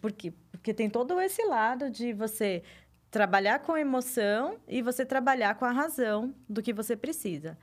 Por 0.00 0.12
quê? 0.12 0.32
Porque 0.50 0.72
tem 0.72 0.88
todo 0.88 1.20
esse 1.20 1.44
lado 1.44 1.90
de 1.90 2.12
você 2.12 2.62
trabalhar 3.10 3.60
com 3.60 3.76
emoção 3.76 4.58
e 4.66 4.82
você 4.82 5.04
trabalhar 5.04 5.54
com 5.54 5.64
a 5.64 5.72
razão 5.72 6.34
do 6.48 6.62
que 6.62 6.72
você 6.72 6.96
precisa. 6.96 7.56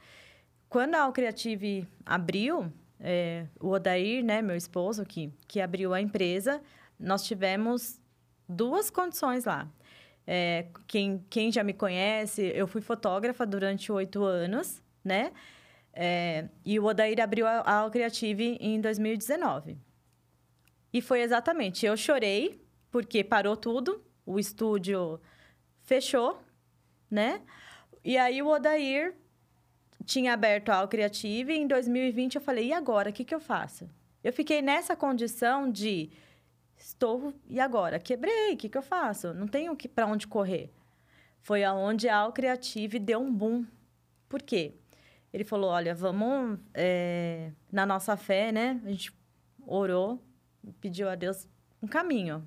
Quando 0.70 0.96
a 0.96 1.02
Alcreative 1.04 1.88
abriu, 2.06 2.72
é, 3.00 3.46
o 3.60 3.70
Odair, 3.70 4.24
né, 4.24 4.42
meu 4.42 4.56
esposo, 4.56 5.06
que, 5.06 5.32
que 5.48 5.62
abriu 5.62 5.94
a 5.94 6.02
empresa, 6.02 6.62
nós 7.00 7.24
tivemos 7.24 8.00
duas 8.48 8.90
condições 8.90 9.46
lá. 9.46 9.68
É, 10.26 10.66
quem, 10.88 11.24
quem 11.30 11.52
já 11.52 11.64
me 11.64 11.74
conhece, 11.74 12.42
eu 12.56 12.68
fui 12.68 12.82
fotógrafa 12.82 13.46
durante 13.46 13.92
oito 13.92 14.24
anos, 14.24 14.82
né? 15.04 15.32
É, 15.98 16.50
e 16.66 16.78
o 16.78 16.84
Odair 16.84 17.22
abriu 17.22 17.48
a, 17.48 17.62
a 17.62 17.74
Alcreative 17.80 18.58
em 18.60 18.82
2019. 18.82 19.78
E 20.92 21.02
foi 21.02 21.22
exatamente, 21.22 21.86
eu 21.86 21.96
chorei, 21.96 22.62
porque 22.92 23.24
parou 23.24 23.56
tudo, 23.56 24.04
o 24.26 24.38
estúdio 24.38 25.20
fechou, 25.84 26.42
né? 27.10 27.42
E 28.04 28.18
aí 28.18 28.42
o 28.42 28.48
Odair 28.48 29.16
tinha 30.06 30.34
aberto 30.34 30.70
a 30.70 30.76
Alcriative 30.76 31.54
e 31.54 31.58
em 31.58 31.68
2020 31.68 32.36
eu 32.36 32.42
falei, 32.42 32.68
e 32.68 32.74
agora, 32.74 33.10
o 33.10 33.14
que, 33.14 33.24
que 33.24 33.34
eu 33.34 33.40
faço? 33.40 33.90
Eu 34.24 34.34
fiquei 34.34 34.62
nessa 34.62 34.96
condição 34.96 35.72
de, 35.72 36.12
estou, 36.78 37.34
e 37.48 37.60
agora? 37.60 38.00
Quebrei, 38.00 38.54
o 38.54 38.58
que, 38.58 38.70
que 38.70 38.78
eu 38.78 38.82
faço? 38.82 39.34
Não 39.34 39.48
tenho 39.48 39.76
para 39.94 40.06
onde 40.06 40.28
correr. 40.28 40.72
Foi 41.42 41.64
aonde 41.64 42.10
a 42.10 42.18
Alcriative 42.18 43.00
deu 43.00 43.20
um 43.20 43.34
boom. 43.34 43.66
Por 44.28 44.42
quê? 44.42 44.74
Ele 45.36 45.44
falou, 45.44 45.70
olha, 45.70 45.94
vamos, 45.94 46.58
é, 46.74 47.52
na 47.70 47.86
nossa 47.86 48.16
fé, 48.16 48.54
né? 48.54 48.80
A 48.86 48.90
gente 48.90 49.12
orou, 49.68 50.24
pediu 50.80 51.10
a 51.10 51.16
Deus 51.16 51.46
um 51.84 51.88
caminho. 51.88 52.42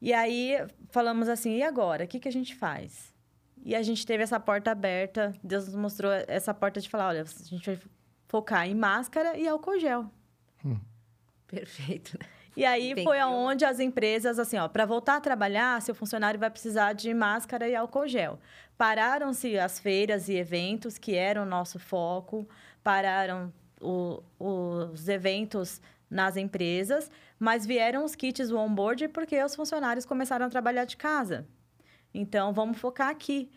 E 0.00 0.12
aí 0.12 0.56
falamos 0.90 1.28
assim: 1.28 1.58
e 1.58 1.62
agora? 1.62 2.02
O 2.02 2.08
que, 2.08 2.18
que 2.18 2.26
a 2.26 2.32
gente 2.32 2.56
faz? 2.56 3.14
E 3.64 3.76
a 3.76 3.82
gente 3.82 4.04
teve 4.04 4.24
essa 4.24 4.40
porta 4.40 4.72
aberta. 4.72 5.32
Deus 5.40 5.66
nos 5.66 5.76
mostrou 5.76 6.10
essa 6.26 6.52
porta 6.52 6.80
de 6.80 6.88
falar: 6.88 7.06
olha, 7.06 7.22
a 7.22 7.44
gente 7.44 7.64
vai 7.64 7.78
focar 8.26 8.66
em 8.66 8.74
máscara 8.74 9.38
e 9.38 9.46
álcool 9.46 9.78
gel. 9.78 10.10
Hum. 10.64 10.80
Perfeito. 11.46 12.18
E 12.56 12.64
aí 12.64 12.90
Entendeu? 12.90 13.04
foi 13.04 13.18
aonde 13.18 13.64
as 13.64 13.80
empresas, 13.80 14.38
assim, 14.38 14.58
ó, 14.58 14.68
para 14.68 14.84
voltar 14.84 15.16
a 15.16 15.20
trabalhar, 15.20 15.80
seu 15.80 15.94
funcionário 15.94 16.38
vai 16.38 16.50
precisar 16.50 16.92
de 16.92 17.12
máscara 17.14 17.68
e 17.68 17.74
álcool 17.74 18.06
gel. 18.06 18.38
Pararam-se 18.76 19.58
as 19.58 19.80
feiras 19.80 20.28
e 20.28 20.34
eventos, 20.34 20.98
que 20.98 21.14
eram 21.14 21.42
o 21.42 21.46
nosso 21.46 21.78
foco, 21.78 22.46
pararam 22.82 23.52
o, 23.80 24.22
os 24.38 25.08
eventos 25.08 25.80
nas 26.10 26.36
empresas, 26.36 27.10
mas 27.38 27.64
vieram 27.64 28.04
os 28.04 28.14
kits 28.14 28.50
do 28.50 28.58
onboard 28.58 29.08
porque 29.08 29.42
os 29.42 29.56
funcionários 29.56 30.04
começaram 30.04 30.46
a 30.46 30.50
trabalhar 30.50 30.84
de 30.84 30.96
casa. 30.96 31.46
Então, 32.12 32.52
vamos 32.52 32.78
focar 32.78 33.08
aqui. 33.08 33.50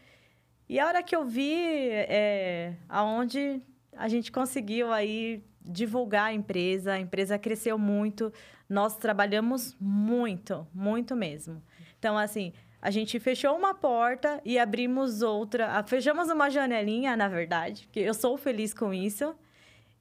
E 0.69 0.79
a 0.79 0.87
hora 0.87 1.03
que 1.03 1.15
eu 1.15 1.25
vi 1.25 1.53
é, 1.91 2.75
aonde 2.87 3.61
a 3.95 4.07
gente 4.07 4.31
conseguiu 4.31 4.91
aí 4.91 5.43
divulgar 5.65 6.27
a 6.27 6.33
empresa, 6.33 6.93
a 6.93 6.99
empresa 6.99 7.37
cresceu 7.37 7.77
muito, 7.77 8.31
nós 8.69 8.95
trabalhamos 8.97 9.75
muito, 9.79 10.67
muito 10.73 11.15
mesmo. 11.15 11.61
Então, 11.97 12.17
assim, 12.17 12.53
a 12.81 12.91
gente 12.91 13.19
fechou 13.19 13.55
uma 13.55 13.73
porta 13.73 14.39
e 14.45 14.59
abrimos 14.59 15.21
outra, 15.21 15.83
fechamos 15.83 16.29
uma 16.29 16.49
janelinha, 16.49 17.17
na 17.17 17.27
verdade, 17.27 17.89
que 17.91 17.99
eu 17.99 18.13
sou 18.13 18.37
feliz 18.37 18.73
com 18.73 18.93
isso, 18.93 19.35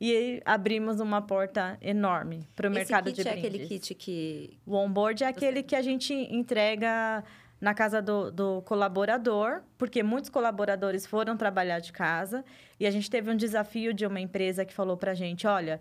e 0.00 0.42
abrimos 0.44 1.00
uma 1.00 1.22
porta 1.22 1.78
enorme 1.80 2.46
para 2.54 2.68
o 2.68 2.70
mercado 2.70 3.10
de 3.12 3.22
brindes. 3.22 3.26
Esse 3.26 3.36
kit 3.36 3.46
é 3.46 3.48
aquele 3.48 3.66
kit 3.66 3.94
que... 3.94 4.58
O 4.66 4.74
onboard 4.74 5.24
é 5.24 5.28
aquele 5.28 5.62
que 5.62 5.74
a 5.74 5.80
gente 5.80 6.12
entrega 6.12 7.24
na 7.64 7.72
casa 7.72 8.02
do, 8.02 8.30
do, 8.30 8.62
colaborador, 8.62 9.62
porque 9.78 10.02
muitos 10.02 10.28
colaboradores 10.28 11.06
foram 11.06 11.34
trabalhar 11.34 11.78
de 11.78 11.92
casa. 11.92 12.44
E 12.78 12.86
a 12.86 12.90
gente 12.90 13.10
teve 13.10 13.30
um 13.30 13.36
desafio 13.36 13.94
de 13.94 14.06
uma 14.06 14.20
empresa 14.20 14.66
que 14.66 14.74
falou 14.74 14.98
para 14.98 15.12
a 15.12 15.14
gente, 15.14 15.46
olha, 15.46 15.80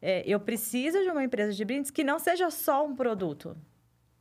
é, 0.00 0.22
eu 0.24 0.38
preciso 0.38 1.02
de 1.02 1.10
uma 1.10 1.24
empresa 1.24 1.52
de 1.52 1.64
brindes 1.64 1.90
que 1.90 2.04
não 2.04 2.20
seja 2.20 2.50
só 2.52 2.86
um 2.86 2.94
produto, 2.94 3.56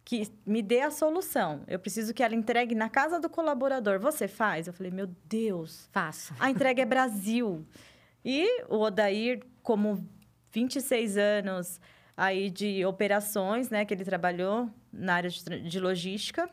que 0.04 0.28
me 0.44 0.64
dê 0.64 0.82
a 0.82 0.90
solução. 0.90 1.62
Eu 1.68 1.78
preciso 1.78 2.16
que 2.16 2.24
ela 2.24 2.34
entregue 2.34 2.74
na 2.74 2.90
casa 2.90 3.20
do 3.20 3.30
colaborador. 3.30 4.00
Você 4.00 4.28
faz? 4.28 4.66
Eu 4.66 4.74
falei, 4.74 4.92
meu 4.92 5.08
Deus. 5.26 5.88
Faço. 5.92 6.34
A 6.40 6.50
entrega 6.50 6.82
é 6.82 6.86
Brasil. 6.86 7.64
E 8.26 8.64
o 8.68 8.80
Odair, 8.80 9.44
como 9.62 10.04
26 10.52 11.16
anos 11.16 11.80
aí 12.18 12.50
de 12.50 12.84
operações, 12.86 13.70
né, 13.70 13.86
que 13.86 13.94
ele 13.94 14.04
trabalhou 14.04 14.68
na 14.92 15.14
área 15.14 15.30
de, 15.30 15.62
de 15.62 15.80
logística. 15.80 16.50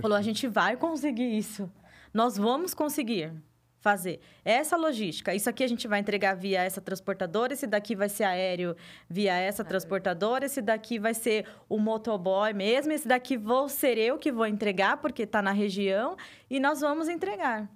Falou: 0.00 0.16
a 0.16 0.22
gente 0.22 0.46
vai 0.46 0.76
conseguir 0.76 1.36
isso. 1.36 1.70
Nós 2.12 2.36
vamos 2.36 2.74
conseguir 2.74 3.32
fazer 3.80 4.20
essa 4.44 4.76
logística. 4.76 5.34
Isso 5.34 5.48
aqui 5.48 5.62
a 5.62 5.68
gente 5.68 5.86
vai 5.86 6.00
entregar 6.00 6.34
via 6.34 6.62
essa 6.62 6.80
transportadora, 6.80 7.52
esse 7.52 7.66
daqui 7.66 7.94
vai 7.94 8.08
ser 8.08 8.24
aéreo 8.24 8.76
via 9.08 9.34
essa 9.34 9.64
transportadora, 9.64 10.46
esse 10.46 10.60
daqui 10.60 10.98
vai 10.98 11.14
ser 11.14 11.46
o 11.68 11.78
motoboy 11.78 12.52
mesmo, 12.52 12.92
esse 12.92 13.06
daqui 13.06 13.36
vou 13.36 13.68
ser 13.68 13.96
eu 13.96 14.18
que 14.18 14.32
vou 14.32 14.46
entregar 14.46 14.96
porque 14.96 15.22
está 15.22 15.40
na 15.40 15.52
região 15.52 16.16
e 16.50 16.58
nós 16.58 16.80
vamos 16.80 17.08
entregar 17.08 17.68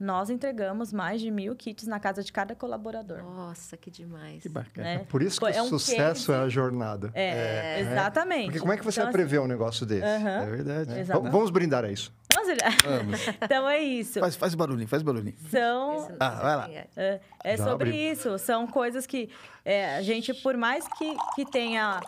nós 0.00 0.30
entregamos 0.30 0.94
mais 0.94 1.20
de 1.20 1.30
mil 1.30 1.54
kits 1.54 1.86
na 1.86 2.00
casa 2.00 2.24
de 2.24 2.32
cada 2.32 2.54
colaborador. 2.54 3.22
Nossa, 3.22 3.76
que 3.76 3.90
demais. 3.90 4.42
Que 4.42 4.48
bacana. 4.48 4.94
Né? 4.94 5.06
Por 5.06 5.20
isso 5.20 5.38
que 5.38 5.46
é 5.46 5.60
o 5.60 5.66
um 5.66 5.68
sucesso 5.68 6.28
case... 6.28 6.40
é 6.40 6.42
a 6.42 6.48
jornada. 6.48 7.10
É, 7.12 7.76
é, 7.76 7.80
exatamente. 7.80 8.46
Porque 8.46 8.60
como 8.60 8.72
é 8.72 8.78
que 8.78 8.84
você 8.84 9.00
então, 9.00 9.12
vai 9.12 9.12
prever 9.12 9.36
assim... 9.36 9.44
um 9.44 9.48
negócio 9.48 9.84
desse? 9.84 10.06
É 10.06 10.46
verdade. 10.46 11.00
É. 11.00 11.04
Vamos 11.04 11.50
brindar 11.50 11.84
a 11.84 11.92
isso. 11.92 12.10
Vamos 12.34 12.50
Vamos. 12.84 13.20
Então 13.42 13.68
é 13.68 13.78
isso. 13.80 14.20
Faz, 14.20 14.36
faz 14.36 14.54
barulhinho, 14.54 14.88
faz 14.88 15.02
barulhinho. 15.02 15.36
São 15.50 16.08
Ah, 16.18 16.30
vai 16.30 16.56
lá. 16.56 16.70
é. 16.70 16.86
É, 16.96 17.20
é 17.44 17.56
sobre 17.56 17.90
abri. 17.90 18.10
isso. 18.10 18.38
São 18.38 18.66
coisas 18.66 19.06
que 19.06 19.28
é, 19.64 19.96
a 19.96 20.02
gente, 20.02 20.32
por 20.34 20.56
mais 20.56 20.86
que, 20.96 21.14
que 21.34 21.44
tenha 21.44 22.00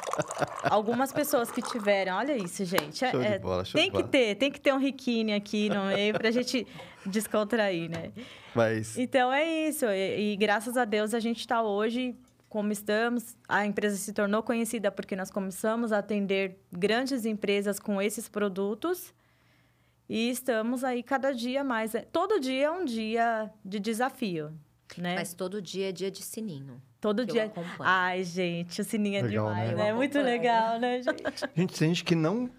algumas 0.64 1.12
pessoas 1.12 1.50
que 1.50 1.60
tiveram, 1.60 2.16
olha 2.16 2.36
isso, 2.36 2.64
gente. 2.64 3.04
é- 3.04 3.38
bola, 3.38 3.64
show 3.64 3.78
tem 3.78 3.90
de 3.90 3.96
que 3.96 4.02
bola. 4.02 4.08
ter, 4.08 4.34
tem 4.36 4.50
que 4.50 4.60
ter 4.60 4.72
um 4.72 4.78
riquine 4.78 5.34
aqui 5.34 5.68
no 5.68 5.86
meio 5.86 6.14
pra 6.14 6.30
gente 6.30 6.66
descontrair, 7.10 7.90
né? 7.90 8.12
Mas 8.54 8.96
Então 8.96 9.32
é 9.32 9.68
isso. 9.68 9.86
E, 9.86 10.32
e 10.32 10.36
graças 10.36 10.76
a 10.76 10.84
Deus 10.84 11.14
a 11.14 11.20
gente 11.20 11.40
está 11.40 11.62
hoje 11.62 12.16
como 12.48 12.70
estamos. 12.70 13.36
A 13.48 13.64
empresa 13.64 13.96
se 13.96 14.12
tornou 14.12 14.42
conhecida 14.42 14.90
porque 14.90 15.16
nós 15.16 15.30
começamos 15.30 15.90
a 15.90 15.98
atender 15.98 16.58
grandes 16.70 17.24
empresas 17.24 17.78
com 17.78 18.00
esses 18.00 18.28
produtos. 18.28 19.14
E 20.08 20.28
estamos 20.28 20.84
aí 20.84 21.02
cada 21.02 21.32
dia 21.32 21.64
mais. 21.64 21.92
Todo 22.12 22.38
dia 22.38 22.66
é 22.66 22.70
um 22.70 22.84
dia 22.84 23.50
de 23.64 23.80
desafio, 23.80 24.52
né? 24.98 25.14
Mas 25.14 25.32
todo 25.32 25.62
dia 25.62 25.88
é 25.88 25.92
dia 25.92 26.10
de 26.10 26.22
sininho. 26.22 26.82
Todo 27.00 27.24
dia. 27.24 27.50
Ai, 27.80 28.22
gente, 28.22 28.80
o 28.80 28.84
sininho 28.84 29.18
é 29.18 29.22
Legal, 29.22 29.48
demais, 29.48 29.70
né? 29.70 29.76
né? 29.76 29.88
É 29.88 29.90
Eu 29.90 29.96
muito 29.96 30.20
legal, 30.20 30.78
né, 30.78 31.00
gente? 31.02 31.22
Gente, 31.56 31.78
tem 31.78 31.88
gente 31.88 32.04
que 32.04 32.14
não. 32.14 32.50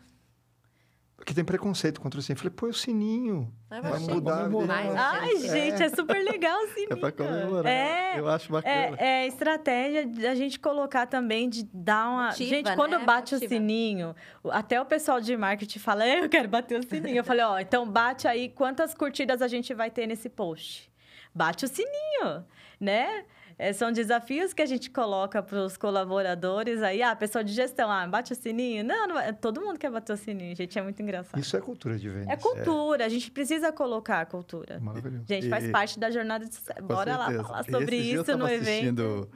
Que 1.25 1.33
tem 1.33 1.43
preconceito 1.43 2.01
contra 2.01 2.19
o 2.19 2.23
sininho. 2.23 2.37
Eu 2.37 2.41
falei, 2.41 2.53
põe 2.55 2.69
o 2.69 2.73
sininho. 2.73 3.53
Mas 3.69 3.81
Vai 3.83 3.99
mudar 3.99 4.45
a 4.45 4.47
vida. 4.47 4.59
demais, 4.61 4.95
Ai, 4.95 5.29
gente. 5.37 5.49
gente, 5.49 5.83
é 5.83 5.89
super 5.89 6.23
legal 6.23 6.57
o 6.63 6.67
sininho. 6.67 6.87
é 6.93 6.95
pra 6.95 7.11
comemorar. 7.11 7.71
É, 7.71 8.19
Eu 8.19 8.27
acho 8.27 8.51
bacana. 8.51 8.97
É, 8.97 9.23
é 9.23 9.27
estratégia 9.27 10.05
da 10.05 10.35
gente 10.35 10.59
colocar 10.59 11.07
também, 11.07 11.49
de 11.49 11.63
dar 11.73 12.09
uma. 12.09 12.27
Motiva, 12.27 12.49
gente, 12.49 12.75
quando 12.75 12.97
né? 12.99 13.05
bate 13.05 13.35
o 13.35 13.39
sininho, 13.39 14.15
até 14.51 14.81
o 14.81 14.85
pessoal 14.85 15.19
de 15.21 15.35
marketing 15.35 15.79
fala, 15.79 16.05
"É, 16.05 16.19
eu 16.23 16.29
quero 16.29 16.47
bater 16.47 16.79
o 16.79 16.83
sininho. 16.83 17.17
Eu 17.17 17.23
falei, 17.23 17.43
ó, 17.43 17.59
então 17.59 17.87
bate 17.87 18.27
aí 18.27 18.49
quantas 18.49 18.93
curtidas 18.93 19.41
a 19.41 19.47
gente 19.47 19.73
vai 19.73 19.89
ter 19.89 20.05
nesse 20.07 20.29
post. 20.29 20.91
Bate 21.33 21.65
o 21.65 21.67
sininho, 21.67 22.45
né? 22.79 23.25
É, 23.57 23.71
são 23.73 23.91
desafios 23.91 24.53
que 24.53 24.61
a 24.61 24.65
gente 24.65 24.89
coloca 24.89 25.41
para 25.43 25.63
os 25.63 25.77
colaboradores 25.77 26.81
aí. 26.81 27.01
Ah, 27.01 27.11
a 27.11 27.15
pessoa 27.15 27.43
de 27.43 27.53
gestão, 27.53 27.89
ah, 27.91 28.07
bate 28.07 28.33
o 28.33 28.35
sininho. 28.35 28.83
Não, 28.83 29.07
não 29.07 29.33
todo 29.33 29.61
mundo 29.61 29.77
quer 29.77 29.91
bater 29.91 30.13
o 30.13 30.17
sininho, 30.17 30.55
gente. 30.55 30.77
É 30.77 30.81
muito 30.81 31.01
engraçado. 31.01 31.39
Isso 31.39 31.55
é 31.55 31.61
cultura 31.61 31.97
de 31.97 32.09
vendas. 32.09 32.29
É 32.29 32.35
cultura, 32.37 33.05
a 33.05 33.09
gente 33.09 33.29
precisa 33.31 33.71
colocar 33.71 34.21
a 34.21 34.25
cultura. 34.25 34.79
Maravilhoso. 34.79 35.25
Gente, 35.27 35.49
faz 35.49 35.65
E- 35.65 35.71
parte 35.71 35.99
da 35.99 36.09
jornada 36.09 36.45
de 36.45 36.57
Bora 36.81 37.15
lá 37.17 37.31
falar 37.43 37.63
sobre 37.63 37.95
esse 37.97 38.03
dia 38.05 38.15
eu 38.15 38.21
isso 38.23 38.31
no 38.33 38.37
tava 38.39 38.53
evento. 38.53 38.69
assistindo 38.69 39.31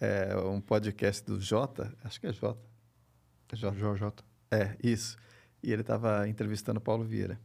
é, 0.00 0.36
um 0.36 0.60
podcast 0.60 1.24
do 1.24 1.40
Jota, 1.40 1.92
acho 2.04 2.20
que 2.20 2.26
é 2.26 2.32
Jota. 2.32 2.60
É 3.52 3.56
Jota. 3.96 4.22
É, 4.50 4.76
isso. 4.82 5.16
E 5.62 5.72
ele 5.72 5.80
estava 5.82 6.28
entrevistando 6.28 6.78
o 6.78 6.82
Paulo 6.82 7.02
Vieira. 7.04 7.40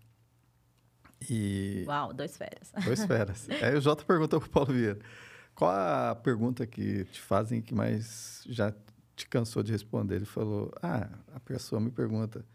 E 1.30 1.86
Uau, 1.88 2.14
dois 2.14 2.36
férias. 2.38 2.72
dois 2.84 3.04
feras. 3.08 3.48
Aí 3.62 3.76
o 3.76 3.82
Jota 3.82 4.04
perguntou 4.04 4.40
pro 4.42 4.50
Paulo 4.50 4.74
Vieira: 4.74 5.00
qual 5.56 5.72
a 5.72 6.16
pergunta 6.16 6.66
que 6.66 7.06
te 7.06 7.22
fazem 7.22 7.62
que 7.62 7.74
mais 7.74 8.44
já 8.48 8.74
te 9.16 9.28
cansou 9.28 9.64
de 9.64 9.72
responder? 9.72 10.16
Ele 10.16 10.26
falou: 10.26 10.72
Ah, 10.82 11.10
a 11.34 11.40
pessoa 11.40 11.80
me 11.80 11.92
pergunta 11.92 12.46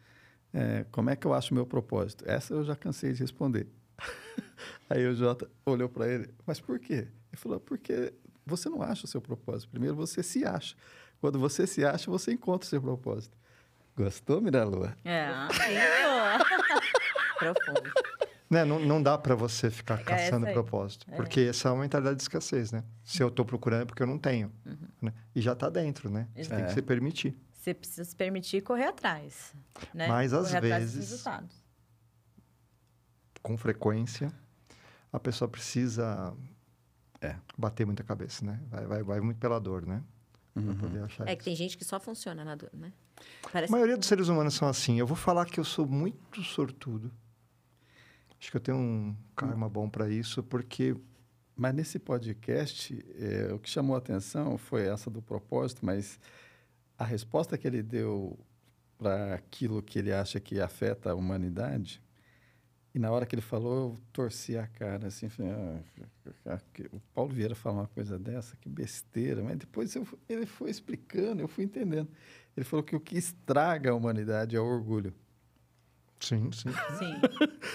é, 0.52 0.84
como 0.90 1.10
é 1.10 1.16
que 1.16 1.26
eu 1.26 1.34
acho 1.34 1.52
o 1.52 1.54
meu 1.54 1.66
propósito? 1.66 2.24
Essa 2.26 2.54
eu 2.54 2.64
já 2.64 2.74
cansei 2.74 3.12
de 3.12 3.20
responder. 3.20 3.68
Aí 4.88 5.06
o 5.06 5.14
Jota 5.14 5.48
olhou 5.64 5.88
para 5.88 6.08
ele: 6.08 6.32
Mas 6.46 6.60
por 6.60 6.78
quê? 6.78 7.08
Ele 7.30 7.36
falou: 7.36 7.60
Porque 7.60 8.12
você 8.44 8.68
não 8.68 8.82
acha 8.82 9.04
o 9.04 9.08
seu 9.08 9.20
propósito. 9.20 9.70
Primeiro 9.70 9.94
você 9.94 10.22
se 10.22 10.44
acha. 10.44 10.76
Quando 11.20 11.38
você 11.38 11.66
se 11.66 11.84
acha, 11.84 12.10
você 12.10 12.32
encontra 12.32 12.66
o 12.66 12.68
seu 12.68 12.80
propósito. 12.80 13.36
Gostou, 13.96 14.40
Miralua? 14.40 14.96
É. 15.04 15.28
Profundo. 17.38 17.92
Né, 18.50 18.64
não, 18.64 18.78
não 18.78 19.02
dá 19.02 19.18
para 19.18 19.34
você 19.34 19.70
ficar 19.70 19.98
caçando 20.02 20.46
essa 20.46 20.48
aí. 20.48 20.52
propósito. 20.54 21.04
Porque 21.16 21.40
essa 21.40 21.68
é 21.68 21.72
uma 21.72 21.82
mentalidade 21.82 22.16
de 22.16 22.22
escassez, 22.22 22.72
né? 22.72 22.82
Se 23.04 23.22
eu 23.22 23.28
estou 23.28 23.44
procurando 23.44 23.82
é 23.82 23.84
porque 23.84 24.02
eu 24.02 24.06
não 24.06 24.18
tenho. 24.18 24.50
né? 25.02 25.12
E 25.34 25.40
já 25.42 25.52
está 25.52 25.68
dentro, 25.68 26.08
né? 26.08 26.26
Você 26.34 26.48
tem 26.48 26.58
É. 26.60 26.64
que 26.66 26.72
se 26.72 26.80
permitir. 26.82 27.36
Você 27.52 27.74
precisa 27.74 28.04
se 28.04 28.16
permitir 28.16 28.62
correr 28.62 28.84
atrás. 28.86 29.54
Né? 29.92 30.06
Mas, 30.08 30.32
às 30.32 30.46
correr 30.46 30.56
atrás 30.58 30.84
dos 30.84 30.94
vezes- 30.94 31.10
resultados. 31.10 31.56
Com 33.42 33.56
frequência, 33.56 34.32
a 35.12 35.20
pessoa 35.20 35.48
precisa 35.48 36.34
É. 37.20 37.36
bater 37.56 37.84
muita 37.86 38.02
cabeça, 38.02 38.44
né? 38.44 38.60
Vai, 38.70 38.86
vai, 38.86 39.02
vai 39.02 39.20
muito 39.20 39.38
pela 39.38 39.58
dor, 39.60 39.86
né? 39.86 40.02
Pra 40.54 40.74
poder 40.74 41.02
achar 41.04 41.28
É 41.28 41.32
isso. 41.32 41.38
que 41.38 41.44
tem 41.44 41.54
gente 41.54 41.78
que 41.78 41.84
só 41.84 42.00
funciona 42.00 42.44
na 42.44 42.54
dor, 42.54 42.70
né? 42.72 42.92
A 43.44 43.48
Parece 43.50 43.70
maioria 43.70 43.96
dos 43.96 44.06
seres 44.08 44.28
humanos 44.28 44.54
são 44.54 44.66
assim. 44.68 44.98
Eu 44.98 45.06
vou 45.06 45.16
falar 45.16 45.44
que 45.46 45.60
eu 45.60 45.64
sou 45.64 45.86
muito 45.86 46.42
sortudo. 46.42 47.12
Acho 48.40 48.50
que 48.50 48.56
eu 48.56 48.60
tenho 48.60 48.78
um 48.78 49.16
karma 49.34 49.68
bom 49.68 49.88
para 49.88 50.08
isso, 50.08 50.42
porque 50.42 50.96
Mas 51.60 51.74
nesse 51.74 51.98
podcast, 51.98 53.04
eh, 53.18 53.52
o 53.52 53.58
que 53.58 53.68
chamou 53.68 53.96
a 53.96 53.98
atenção 53.98 54.56
foi 54.56 54.82
essa 54.86 55.10
do 55.10 55.20
propósito, 55.20 55.84
mas 55.84 56.20
a 56.96 57.04
resposta 57.04 57.58
que 57.58 57.66
ele 57.66 57.82
deu 57.82 58.38
para 58.96 59.34
aquilo 59.34 59.82
que 59.82 59.98
ele 59.98 60.12
acha 60.12 60.38
que 60.38 60.60
afeta 60.60 61.10
a 61.10 61.14
humanidade, 61.16 62.00
e 62.94 62.98
na 63.00 63.10
hora 63.10 63.26
que 63.26 63.34
ele 63.34 63.42
falou, 63.42 63.90
eu 63.92 63.98
torci 64.12 64.56
a 64.56 64.68
cara, 64.68 65.08
assim, 65.08 65.28
falei, 65.28 65.50
ah, 66.46 66.60
o 66.92 67.00
Paulo 67.12 67.32
Vieira 67.34 67.56
fala 67.56 67.80
uma 67.80 67.86
coisa 67.88 68.16
dessa, 68.18 68.56
que 68.56 68.68
besteira, 68.68 69.42
mas 69.42 69.56
depois 69.58 69.94
eu- 69.96 70.06
ele 70.28 70.46
foi 70.46 70.70
explicando, 70.70 71.42
eu 71.42 71.48
fui 71.48 71.64
entendendo. 71.64 72.08
Ele 72.56 72.64
falou 72.64 72.84
que 72.84 72.94
o 72.94 73.00
que 73.00 73.16
estraga 73.18 73.90
a 73.90 73.94
humanidade 73.94 74.54
é 74.56 74.60
o 74.60 74.64
orgulho. 74.64 75.12
Sim, 76.20 76.50
sim. 76.52 76.70
Sim. 76.98 77.14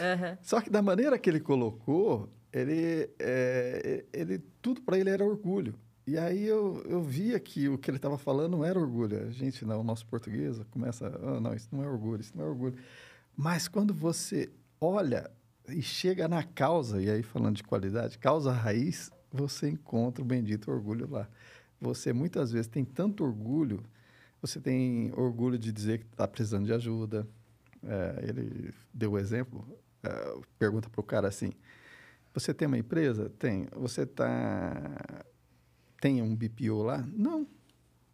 Aham. 0.02 0.38
Só 0.42 0.62
que 0.62 0.70
da 0.70 0.82
maneira 0.82 1.18
que 1.18 1.30
ele 1.30 1.40
colocou, 1.40 2.30
ele, 2.52 3.10
é, 3.20 4.06
ele 4.14 4.40
tudo 4.62 4.82
para 4.82 4.98
ele 4.98 5.10
era 5.10 5.26
orgulho. 5.26 5.76
E 6.06 6.18
aí 6.18 6.46
eu, 6.46 6.84
eu 6.86 7.02
via 7.02 7.40
que 7.40 7.70
o 7.70 7.78
que 7.78 7.90
ele 7.90 7.98
estava 7.98 8.18
falando 8.18 8.58
não 8.58 8.66
era 8.66 8.78
orgulho. 8.78 9.26
A 9.28 9.32
gente, 9.32 9.66
não, 9.66 9.80
o 9.80 9.84
nosso 9.84 10.06
português 10.06 10.60
começa, 10.70 11.08
ah, 11.08 11.40
não, 11.40 11.54
isso 11.54 11.70
não 11.72 11.84
é 11.84 11.88
orgulho, 11.88 12.22
isso 12.22 12.34
não 12.36 12.44
é 12.44 12.48
orgulho. 12.48 12.76
Mas 13.36 13.68
quando 13.68 13.94
você 13.94 14.52
olha 14.82 15.32
e 15.70 15.82
chega 15.82 16.28
na 16.28 16.44
causa, 16.44 17.02
e 17.02 17.10
aí 17.10 17.24
falando 17.24 17.56
de 17.56 17.64
qualidade, 17.64 18.18
causa 18.18 18.52
raiz, 18.52 19.10
você 19.32 19.70
encontra 19.70 20.22
o 20.22 20.28
bendito 20.28 20.70
orgulho 20.70 21.10
lá. 21.10 21.28
Você 21.80 22.12
muitas 22.14 22.52
vezes 22.52 22.68
tem 22.68 22.84
tanto 22.84 23.24
orgulho, 23.24 23.82
você 24.42 24.60
tem 24.60 25.12
orgulho 25.16 25.58
de 25.58 25.72
dizer 25.72 26.00
que 26.00 26.06
está 26.06 26.28
precisando 26.28 26.66
de 26.66 26.74
ajuda. 26.74 27.26
É, 27.86 28.26
ele 28.30 28.74
deu 28.94 29.12
o 29.12 29.18
exemplo, 29.18 29.66
é, 30.04 30.40
pergunta 30.58 30.90
para 30.90 31.02
o 31.02 31.04
cara 31.04 31.28
assim: 31.28 31.52
Você 32.34 32.54
tem 32.54 32.68
uma 32.68 32.78
empresa? 32.78 33.30
Tem. 33.38 33.68
Você 33.76 34.06
tá 34.06 35.26
tem 36.00 36.22
um 36.22 36.36
BPO 36.36 36.84
lá? 36.84 37.08
Não, 37.16 37.48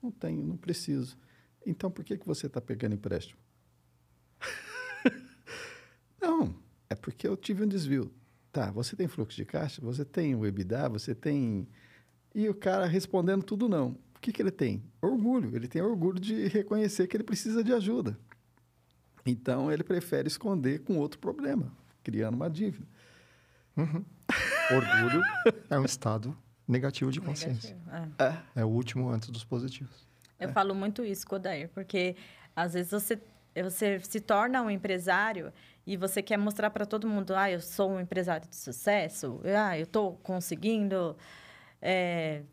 não 0.02 0.12
tenho, 0.12 0.44
não 0.44 0.56
preciso. 0.56 1.18
Então 1.66 1.90
por 1.90 2.06
que, 2.06 2.18
que 2.18 2.26
você 2.26 2.46
está 2.46 2.62
pegando 2.62 2.94
empréstimo? 2.94 3.40
não, 6.22 6.56
é 6.88 6.94
porque 6.94 7.28
eu 7.28 7.36
tive 7.36 7.64
um 7.64 7.68
desvio. 7.68 8.12
Tá, 8.52 8.72
você 8.72 8.96
tem 8.96 9.08
fluxo 9.08 9.36
de 9.36 9.46
caixa? 9.46 9.82
Você 9.82 10.06
tem 10.06 10.36
o 10.36 10.46
EBITDA? 10.46 10.90
Você 10.90 11.14
tem. 11.14 11.68
E 12.34 12.48
o 12.48 12.54
cara 12.54 12.86
respondendo 12.86 13.44
tudo 13.44 13.68
não. 13.68 13.98
O 14.16 14.20
que, 14.20 14.32
que 14.32 14.42
ele 14.42 14.52
tem? 14.52 14.84
Orgulho. 15.02 15.56
Ele 15.56 15.68
tem 15.68 15.82
orgulho 15.82 16.20
de 16.20 16.48
reconhecer 16.48 17.08
que 17.08 17.16
ele 17.16 17.24
precisa 17.24 17.64
de 17.64 17.72
ajuda. 17.72 18.20
Então 19.26 19.72
ele 19.72 19.84
prefere 19.84 20.28
esconder 20.28 20.80
com 20.80 20.98
outro 20.98 21.20
problema, 21.20 21.72
criando 22.04 22.36
uma 22.36 22.50
dívida. 22.50 22.88
Orgulho 24.72 25.22
é 25.70 25.80
um 25.80 25.86
estado 25.86 26.36
negativo 26.68 27.12
de 27.12 27.22
consciência. 27.22 27.76
Negativo, 27.76 28.16
é. 28.56 28.62
É 28.62 28.66
o 28.66 28.68
último 28.68 29.10
antes 29.10 29.30
dos 29.30 29.44
positivos. 29.44 30.08
Eu 30.40 30.50
falo 30.50 30.74
muito 30.74 31.04
isso, 31.04 31.28
Kodair, 31.28 31.70
porque 31.70 32.16
às 32.56 32.74
vezes 32.74 32.92
você, 32.92 33.20
você 33.62 34.00
se 34.00 34.22
torna 34.22 34.62
um 34.62 34.70
empresário 34.70 35.52
e 35.86 35.98
você 35.98 36.22
quer 36.22 36.38
mostrar 36.38 36.70
para 36.70 36.86
todo 36.86 37.08
mundo, 37.08 37.36
ah, 37.36 37.52
eu 37.52 37.60
sou 37.60 37.92
um 37.92 38.00
empresário 38.00 38.48
de 38.48 38.56
sucesso, 38.56 39.42
ah, 39.44 39.78
eu 39.78 39.84
estou 39.84 40.18
conseguindo 40.24 41.18
é, 41.82 42.44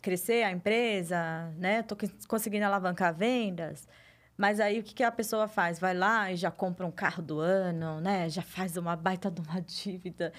crescer 0.00 0.44
a 0.44 0.52
empresa, 0.52 1.52
né? 1.56 1.80
Estou 1.80 1.98
conseguindo 2.28 2.64
alavancar 2.64 3.14
vendas. 3.14 3.88
Mas 4.36 4.60
aí 4.60 4.78
o 4.78 4.82
que, 4.82 4.94
que 4.94 5.02
a 5.02 5.10
pessoa 5.10 5.48
faz? 5.48 5.78
Vai 5.78 5.94
lá 5.94 6.30
e 6.30 6.36
já 6.36 6.50
compra 6.50 6.86
um 6.86 6.90
carro 6.90 7.22
do 7.22 7.40
ano, 7.40 8.00
né? 8.00 8.28
Já 8.28 8.42
faz 8.42 8.76
uma 8.76 8.94
baita 8.94 9.30
de 9.30 9.40
uma 9.40 9.60
dívida. 9.62 10.32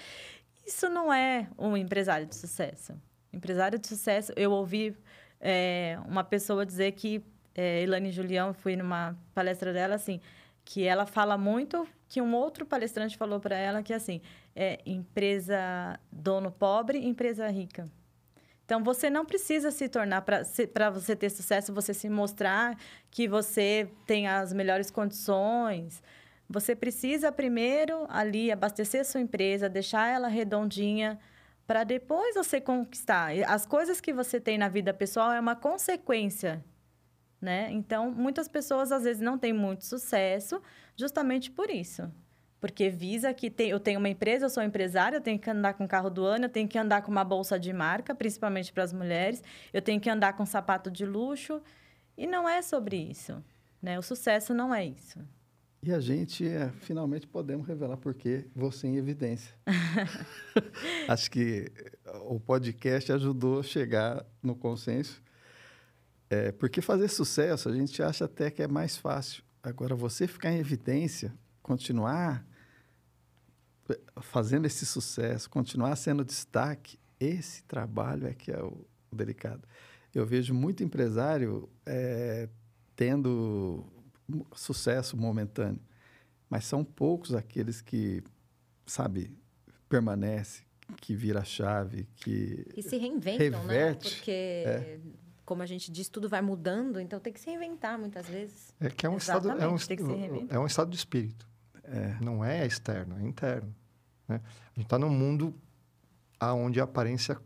Isso 0.66 0.88
não 0.88 1.12
é 1.12 1.48
um 1.58 1.76
empresário 1.76 2.26
de 2.26 2.36
sucesso. 2.36 2.94
Empresário 3.32 3.78
de 3.78 3.86
sucesso, 3.86 4.32
eu 4.36 4.52
ouvi 4.52 4.96
é, 5.40 5.98
uma 6.06 6.22
pessoa 6.22 6.64
dizer 6.64 6.92
que, 6.92 7.22
é, 7.54 7.82
Elane 7.82 8.10
Julião, 8.10 8.52
fui 8.52 8.76
numa 8.76 9.16
palestra 9.34 9.72
dela, 9.72 9.94
assim, 9.94 10.20
que 10.64 10.84
ela 10.84 11.06
fala 11.06 11.36
muito 11.36 11.86
que 12.08 12.22
um 12.22 12.34
outro 12.34 12.64
palestrante 12.64 13.16
falou 13.16 13.40
para 13.40 13.56
ela 13.56 13.82
que, 13.82 13.92
assim, 13.92 14.20
é 14.54 14.80
empresa 14.86 15.98
dono 16.10 16.50
pobre, 16.50 16.98
empresa 16.98 17.48
rica. 17.48 17.88
Então, 18.68 18.84
você 18.84 19.08
não 19.08 19.24
precisa 19.24 19.70
se 19.70 19.88
tornar, 19.88 20.20
para 20.20 20.90
você 20.90 21.16
ter 21.16 21.30
sucesso, 21.30 21.72
você 21.72 21.94
se 21.94 22.06
mostrar 22.06 22.76
que 23.10 23.26
você 23.26 23.88
tem 24.04 24.28
as 24.28 24.52
melhores 24.52 24.90
condições. 24.90 26.02
Você 26.46 26.76
precisa 26.76 27.32
primeiro 27.32 28.04
ali 28.10 28.52
abastecer 28.52 29.06
sua 29.06 29.22
empresa, 29.22 29.70
deixar 29.70 30.08
ela 30.08 30.28
redondinha, 30.28 31.18
para 31.66 31.82
depois 31.82 32.34
você 32.34 32.60
conquistar. 32.60 33.30
As 33.46 33.64
coisas 33.64 34.02
que 34.02 34.12
você 34.12 34.38
tem 34.38 34.58
na 34.58 34.68
vida 34.68 34.92
pessoal 34.92 35.32
é 35.32 35.40
uma 35.40 35.56
consequência, 35.56 36.62
né? 37.40 37.68
Então, 37.70 38.10
muitas 38.10 38.48
pessoas 38.48 38.92
às 38.92 39.04
vezes 39.04 39.22
não 39.22 39.38
têm 39.38 39.54
muito 39.54 39.86
sucesso 39.86 40.60
justamente 40.94 41.50
por 41.50 41.70
isso. 41.70 42.12
Porque 42.60 42.90
visa 42.90 43.32
que 43.32 43.50
tem, 43.50 43.70
eu 43.70 43.78
tenho 43.78 43.98
uma 43.98 44.08
empresa, 44.08 44.46
eu 44.46 44.50
sou 44.50 44.62
empresária, 44.62 45.16
eu 45.16 45.20
tenho 45.20 45.38
que 45.38 45.48
andar 45.48 45.74
com 45.74 45.86
carro 45.86 46.10
do 46.10 46.24
ano, 46.24 46.46
eu 46.46 46.48
tenho 46.48 46.68
que 46.68 46.78
andar 46.78 47.02
com 47.02 47.10
uma 47.10 47.24
bolsa 47.24 47.58
de 47.58 47.72
marca, 47.72 48.14
principalmente 48.14 48.72
para 48.72 48.82
as 48.82 48.92
mulheres, 48.92 49.42
eu 49.72 49.80
tenho 49.80 50.00
que 50.00 50.10
andar 50.10 50.32
com 50.32 50.44
sapato 50.44 50.90
de 50.90 51.06
luxo. 51.06 51.62
E 52.16 52.26
não 52.26 52.48
é 52.48 52.60
sobre 52.62 52.96
isso. 52.96 53.42
Né? 53.80 53.96
O 53.98 54.02
sucesso 54.02 54.52
não 54.52 54.74
é 54.74 54.84
isso. 54.84 55.20
E 55.80 55.92
a 55.92 56.00
gente 56.00 56.46
é, 56.46 56.72
finalmente 56.80 57.28
podemos 57.28 57.66
revelar 57.66 57.96
porque 57.96 58.44
você 58.54 58.88
em 58.88 58.96
evidência. 58.96 59.54
Acho 61.06 61.30
que 61.30 61.70
o 62.24 62.40
podcast 62.40 63.12
ajudou 63.12 63.60
a 63.60 63.62
chegar 63.62 64.26
no 64.42 64.56
consenso. 64.56 65.22
É, 66.28 66.50
porque 66.50 66.80
fazer 66.80 67.08
sucesso 67.08 67.68
a 67.68 67.72
gente 67.72 68.02
acha 68.02 68.24
até 68.24 68.50
que 68.50 68.62
é 68.62 68.66
mais 68.66 68.96
fácil. 68.96 69.44
Agora, 69.62 69.94
você 69.94 70.26
ficar 70.26 70.52
em 70.52 70.58
evidência, 70.58 71.32
continuar 71.68 72.46
fazendo 74.20 74.66
esse 74.66 74.86
sucesso, 74.86 75.50
continuar 75.50 75.94
sendo 75.96 76.24
destaque, 76.24 76.98
esse 77.20 77.62
trabalho 77.64 78.26
é 78.26 78.32
que 78.32 78.50
é 78.50 78.62
o, 78.62 78.86
o 79.10 79.14
delicado. 79.14 79.62
Eu 80.14 80.24
vejo 80.24 80.54
muito 80.54 80.82
empresário 80.82 81.68
é, 81.84 82.48
tendo 82.96 83.84
sucesso 84.54 85.16
momentâneo. 85.16 85.80
Mas 86.48 86.64
são 86.64 86.82
poucos 86.82 87.34
aqueles 87.34 87.82
que, 87.82 88.22
sabe, 88.86 89.36
permanece, 89.88 90.62
que 90.96 91.14
vira 91.14 91.44
chave, 91.44 92.08
que 92.16 92.66
e 92.74 92.82
se 92.82 92.96
reinventam, 92.96 93.64
né? 93.64 93.74
reverte, 93.74 94.08
né? 94.08 94.14
Porque 94.14 94.30
é. 94.30 95.00
como 95.44 95.62
a 95.62 95.66
gente 95.66 95.92
diz, 95.92 96.08
tudo 96.08 96.30
vai 96.30 96.40
mudando, 96.40 96.98
então 96.98 97.20
tem 97.20 97.30
que 97.30 97.40
se 97.40 97.50
reinventar 97.50 97.98
muitas 97.98 98.26
vezes. 98.26 98.72
É 98.80 98.88
que 98.88 99.04
é 99.04 99.10
um 99.10 99.18
estado, 99.18 99.50
é 99.50 99.68
um, 99.68 99.76
é 100.48 100.58
um 100.58 100.66
estado 100.66 100.90
de 100.90 100.96
espírito. 100.96 101.46
É. 101.90 102.16
Não 102.20 102.44
é 102.44 102.66
externo, 102.66 103.18
é 103.18 103.22
interno. 103.22 103.74
Né? 104.26 104.40
A 104.44 104.74
gente 104.74 104.86
está 104.86 104.98
num 104.98 105.10
mundo 105.10 105.54
aonde 106.38 106.80
a 106.80 106.84
aparência 106.84 107.38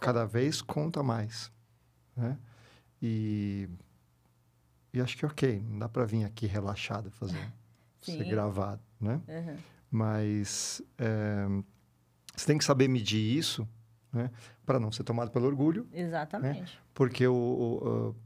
cada 0.00 0.24
vez 0.24 0.62
conta 0.62 1.02
mais, 1.02 1.50
né? 2.16 2.38
E 3.02 3.68
e 4.92 5.00
acho 5.00 5.16
que 5.16 5.26
ok, 5.26 5.62
não 5.68 5.78
dá 5.78 5.88
para 5.88 6.04
vir 6.04 6.24
aqui 6.24 6.46
relaxado 6.46 7.10
fazer, 7.10 7.52
ser 8.00 8.24
gravado, 8.24 8.80
né? 9.00 9.20
Uhum. 9.28 9.56
Mas 9.90 10.82
é, 10.96 11.46
você 12.34 12.46
tem 12.46 12.58
que 12.58 12.64
saber 12.64 12.88
medir 12.88 13.36
isso, 13.36 13.68
né? 14.12 14.30
Para 14.64 14.80
não 14.80 14.90
ser 14.90 15.04
tomado 15.04 15.30
pelo 15.30 15.46
orgulho. 15.46 15.86
Né? 15.90 16.00
Exatamente. 16.00 16.60
Né? 16.60 16.78
Porque 16.94 17.26
o, 17.26 17.34
o, 17.34 18.16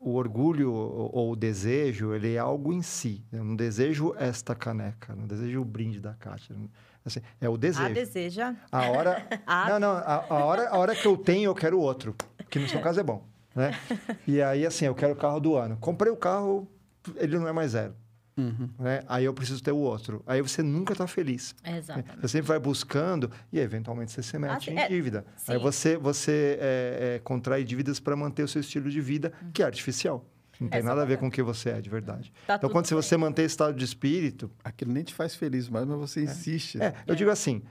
o, 0.00 0.14
orgulho 0.14 0.72
ou 0.72 1.32
o 1.32 1.36
desejo, 1.36 2.14
ele 2.14 2.34
é 2.34 2.38
algo 2.38 2.72
em 2.72 2.82
si. 2.82 3.24
Eu 3.30 3.44
não 3.44 3.54
desejo 3.54 4.14
esta 4.18 4.54
caneca, 4.54 5.14
não 5.14 5.26
desejo 5.26 5.60
o 5.60 5.64
brinde 5.64 6.00
da 6.00 6.14
Kátia. 6.14 6.56
Assim, 7.04 7.20
é 7.40 7.48
o 7.48 7.56
desejo. 7.56 7.86
A 7.86 7.92
deseja. 7.92 8.56
A 8.72 8.90
hora... 8.90 9.26
a... 9.46 9.68
Não, 9.70 9.80
não. 9.80 9.90
A, 9.90 10.26
a, 10.28 10.44
hora, 10.44 10.68
a 10.68 10.76
hora 10.78 10.94
que 10.94 11.06
eu 11.06 11.16
tenho, 11.16 11.50
eu 11.50 11.54
quero 11.54 11.78
outro. 11.78 12.14
Que 12.50 12.58
no 12.58 12.68
seu 12.68 12.80
caso 12.80 13.00
é 13.00 13.02
bom 13.02 13.30
né? 13.54 13.72
e 14.26 14.40
aí, 14.40 14.64
assim, 14.66 14.86
eu 14.86 14.94
quero 14.94 15.12
o 15.12 15.16
carro 15.16 15.40
do 15.40 15.56
ano. 15.56 15.76
Comprei 15.80 16.12
o 16.12 16.16
carro, 16.16 16.68
ele 17.16 17.38
não 17.38 17.48
é 17.48 17.52
mais 17.52 17.72
zero. 17.72 17.94
Uhum. 18.36 18.70
Né? 18.78 19.02
Aí 19.06 19.24
eu 19.24 19.34
preciso 19.34 19.62
ter 19.62 19.72
o 19.72 19.76
outro. 19.76 20.22
Aí 20.26 20.40
você 20.40 20.62
nunca 20.62 20.92
está 20.92 21.06
feliz. 21.06 21.54
Exatamente. 21.64 22.20
Você 22.20 22.28
sempre 22.28 22.48
vai 22.48 22.58
buscando 22.58 23.30
e 23.52 23.58
eventualmente 23.58 24.12
você 24.12 24.22
se 24.22 24.38
mete 24.38 24.70
ah, 24.70 24.72
em 24.72 24.78
é, 24.78 24.88
dívida. 24.88 25.26
Sim. 25.36 25.52
Aí 25.52 25.58
você, 25.58 25.96
você 25.96 26.58
é, 26.60 27.14
é, 27.16 27.18
contrai 27.18 27.64
dívidas 27.64 28.00
para 28.00 28.16
manter 28.16 28.42
o 28.42 28.48
seu 28.48 28.60
estilo 28.60 28.88
de 28.90 29.00
vida, 29.00 29.32
uhum. 29.42 29.50
que 29.52 29.62
é 29.62 29.66
artificial. 29.66 30.24
Não 30.60 30.68
tem 30.68 30.82
nada 30.82 31.00
a 31.00 31.04
ver 31.06 31.16
com 31.16 31.28
o 31.28 31.30
que 31.30 31.42
você 31.42 31.70
é 31.70 31.80
de 31.80 31.88
verdade. 31.88 32.30
Tá 32.46 32.56
então, 32.56 32.68
quando 32.68 32.86
você 32.86 33.16
manter 33.16 33.42
esse 33.42 33.54
estado 33.54 33.74
de 33.74 33.84
espírito. 33.84 34.50
Aquilo 34.62 34.92
nem 34.92 35.02
te 35.02 35.14
faz 35.14 35.34
feliz 35.34 35.70
mais, 35.70 35.86
mas 35.86 35.98
você 35.98 36.20
é. 36.20 36.24
insiste. 36.24 36.80
É, 36.80 36.94
eu 37.06 37.14
digo 37.14 37.30
assim: 37.30 37.62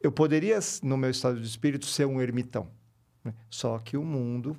eu 0.00 0.12
poderia, 0.12 0.58
no 0.82 0.96
meu 0.98 1.10
estado 1.10 1.40
de 1.40 1.46
espírito, 1.46 1.86
ser 1.86 2.06
um 2.06 2.20
ermitão. 2.20 2.68
Né? 3.24 3.32
Só 3.48 3.78
que 3.78 3.96
o 3.96 4.04
mundo 4.04 4.56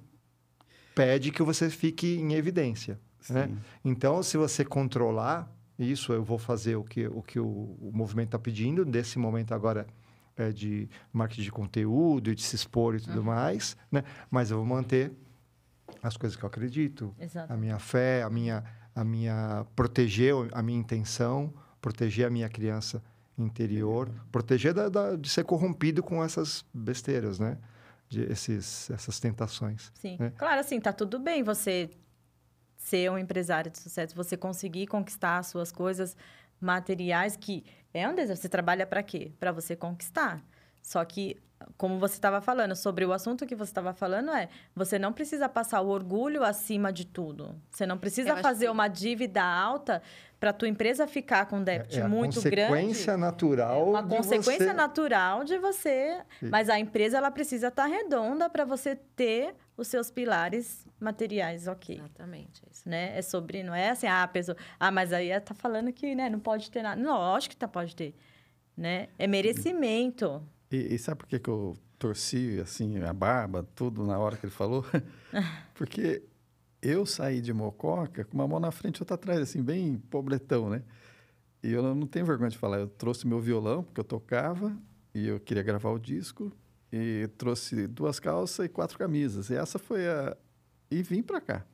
pede 0.96 1.32
que 1.32 1.44
você 1.44 1.70
fique 1.70 2.16
em 2.16 2.34
evidência. 2.34 3.00
Né? 3.34 3.50
Então, 3.84 4.22
se 4.24 4.38
você 4.38 4.64
controlar 4.66 5.52
isso, 5.78 6.12
eu 6.12 6.24
vou 6.24 6.38
fazer 6.38 6.76
o 6.76 6.84
que 6.84 7.08
o, 7.08 7.22
que 7.22 7.40
o, 7.40 7.46
o 7.46 7.92
movimento 7.94 8.30
está 8.30 8.40
pedindo, 8.40 8.86
nesse 8.86 9.18
momento 9.18 9.54
agora 9.54 9.88
é 10.36 10.52
de 10.52 10.90
marketing 11.12 11.44
de 11.44 11.52
conteúdo, 11.52 12.34
de 12.34 12.42
se 12.42 12.56
expor 12.56 12.96
e 12.96 13.02
tudo 13.02 13.20
uhum. 13.20 13.26
mais, 13.26 13.78
né? 13.92 14.04
mas 14.32 14.52
eu 14.52 14.58
vou 14.58 14.66
manter 14.66 15.12
as 16.02 16.16
coisas 16.16 16.38
que 16.38 16.44
eu 16.44 16.48
acredito, 16.48 17.14
Exato. 17.20 17.52
a 17.52 17.58
minha 17.58 17.78
fé, 17.78 18.24
a 18.24 18.30
minha, 18.30 18.64
a 18.96 19.04
minha 19.04 19.66
proteger 19.76 20.34
a 20.54 20.62
minha 20.62 20.80
intenção, 20.80 21.54
proteger 21.82 22.28
a 22.28 22.30
minha 22.30 22.48
criança 22.48 23.04
interior, 23.38 24.10
proteger 24.32 24.74
da, 24.74 24.88
da, 24.90 25.16
de 25.16 25.30
ser 25.30 25.44
corrompido 25.44 26.02
com 26.02 26.24
essas 26.24 26.66
besteiras, 26.74 27.40
né? 27.40 27.58
de 28.08 28.24
esses, 28.24 28.90
essas 28.90 29.20
tentações. 29.20 29.92
Sim. 29.94 30.18
Né? 30.20 30.34
Claro, 30.36 30.60
assim, 30.60 30.80
tá 30.80 30.92
tudo 30.92 31.20
bem 31.20 31.44
você 31.44 31.90
ser 32.80 33.12
um 33.12 33.18
empresário 33.18 33.70
de 33.70 33.78
sucesso, 33.78 34.16
você 34.16 34.36
conseguir 34.38 34.88
conquistar 34.88 35.38
as 35.38 35.48
suas 35.48 35.72
coisas 35.72 36.16
materiais, 36.60 37.36
que 37.36 37.64
é 37.94 38.08
um 38.08 38.16
desejo. 38.16 38.42
Você 38.42 38.50
trabalha 38.50 38.88
para 38.88 39.04
quê? 39.04 39.32
Para 39.40 39.52
você 39.52 39.76
conquistar. 39.76 40.42
Só 40.90 41.06
que, 41.06 41.38
como 41.78 42.00
você 42.00 42.16
estava 42.16 42.42
falando, 42.42 42.76
sobre 42.76 43.06
o 43.06 43.14
assunto 43.14 43.46
que 43.46 43.54
você 43.54 43.70
estava 43.70 43.94
falando, 43.94 44.32
é 44.32 44.50
você 44.76 44.98
não 44.98 45.14
precisa 45.14 45.48
passar 45.48 45.82
o 45.82 45.88
orgulho 45.88 46.44
acima 46.44 46.92
de 46.92 47.06
tudo. 47.06 47.56
Você 47.70 47.86
não 47.86 47.96
precisa 47.96 48.38
fazer 48.38 48.66
que... 48.66 48.72
uma 48.72 48.88
dívida 48.88 49.44
alta 49.44 50.02
para 50.40 50.52
tua 50.52 50.68
empresa 50.68 51.06
ficar 51.06 51.46
com 51.46 51.62
déficit 51.62 52.00
é, 52.00 52.04
é 52.06 52.08
muito 52.08 52.42
grande. 52.42 52.72
consequência 52.72 53.18
natural. 53.18 53.82
É 53.82 53.84
uma 53.84 54.02
consequência 54.02 54.66
você... 54.66 54.74
natural 54.74 55.44
de 55.44 55.60
você. 55.60 56.24
Mas 56.42 56.70
a 56.70 56.80
empresa 56.80 57.20
ela 57.20 57.30
precisa 57.30 57.68
estar 57.68 57.84
tá 57.84 57.88
redonda 57.88 58.50
para 58.50 58.66
você 58.66 58.96
ter 58.96 59.54
os 59.78 59.88
seus 59.88 60.10
pilares 60.10 60.88
materiais, 61.00 61.68
ok. 61.68 61.98
Exatamente. 62.00 62.64
É 62.66 62.72
isso. 62.72 62.90
Né? 62.90 63.16
É 63.16 63.22
sobre, 63.22 63.62
não 63.62 63.76
é 63.76 63.92
assim, 63.92 64.08
ah, 64.08 64.24
a 64.24 64.28
pessoa. 64.28 64.58
Ah, 64.80 64.90
mas 64.90 65.14
aí 65.14 65.40
tá 65.40 65.54
falando 65.54 65.94
que 65.94 66.16
né, 66.16 66.32
não 66.32 66.40
pode 66.40 66.72
ter 66.72 66.82
nada. 66.82 67.00
Não, 67.00 67.14
lógico 67.16 67.52
que 67.52 67.58
tá, 67.58 67.68
pode 67.68 67.96
ter. 67.96 68.16
Né? 68.76 69.10
É 69.20 69.28
merecimento. 69.28 70.44
E, 70.72 70.94
e 70.94 71.00
sabe 71.00 71.20
por 71.20 71.28
que, 71.28 71.40
que 71.40 71.50
eu 71.50 71.78
torci 71.98 72.60
assim, 72.62 73.02
a 73.04 73.14
barba, 73.14 73.68
tudo 73.76 74.06
na 74.06 74.18
hora 74.18 74.38
que 74.38 74.46
ele 74.46 74.54
falou? 74.54 74.86
Porque 75.76 76.24
eu 76.82 77.06
saí 77.06 77.42
de 77.42 77.54
Mococa 77.54 78.24
com 78.24 78.36
uma 78.36 78.48
mão 78.48 78.60
na 78.60 78.72
frente 78.72 78.98
e 78.98 79.02
outra 79.02 79.16
atrás, 79.16 79.40
assim, 79.40 79.62
bem 79.62 79.98
pobretão, 80.10 80.70
né? 80.70 80.84
E 81.62 81.72
eu 81.72 81.84
não 81.94 82.08
tenho 82.08 82.26
vergonha 82.26 82.50
de 82.50 82.58
falar. 82.58 82.80
Eu 82.80 82.88
trouxe 82.88 83.28
meu 83.28 83.40
violão, 83.40 83.84
porque 83.84 84.00
eu 84.00 84.04
tocava, 84.04 84.76
e 85.14 85.28
eu 85.28 85.40
queria 85.40 85.62
gravar 85.64 85.90
o 85.90 86.00
disco, 86.00 86.52
e 86.92 87.30
trouxe 87.38 87.86
duas 87.86 88.20
calças 88.20 88.66
e 88.66 88.70
quatro 88.70 88.98
camisas. 88.98 89.50
E 89.50 89.56
essa 89.56 89.78
foi 89.78 90.08
a. 90.08 90.38
E 90.90 91.04
vim 91.04 91.22
para 91.22 91.42
cá. 91.42 91.66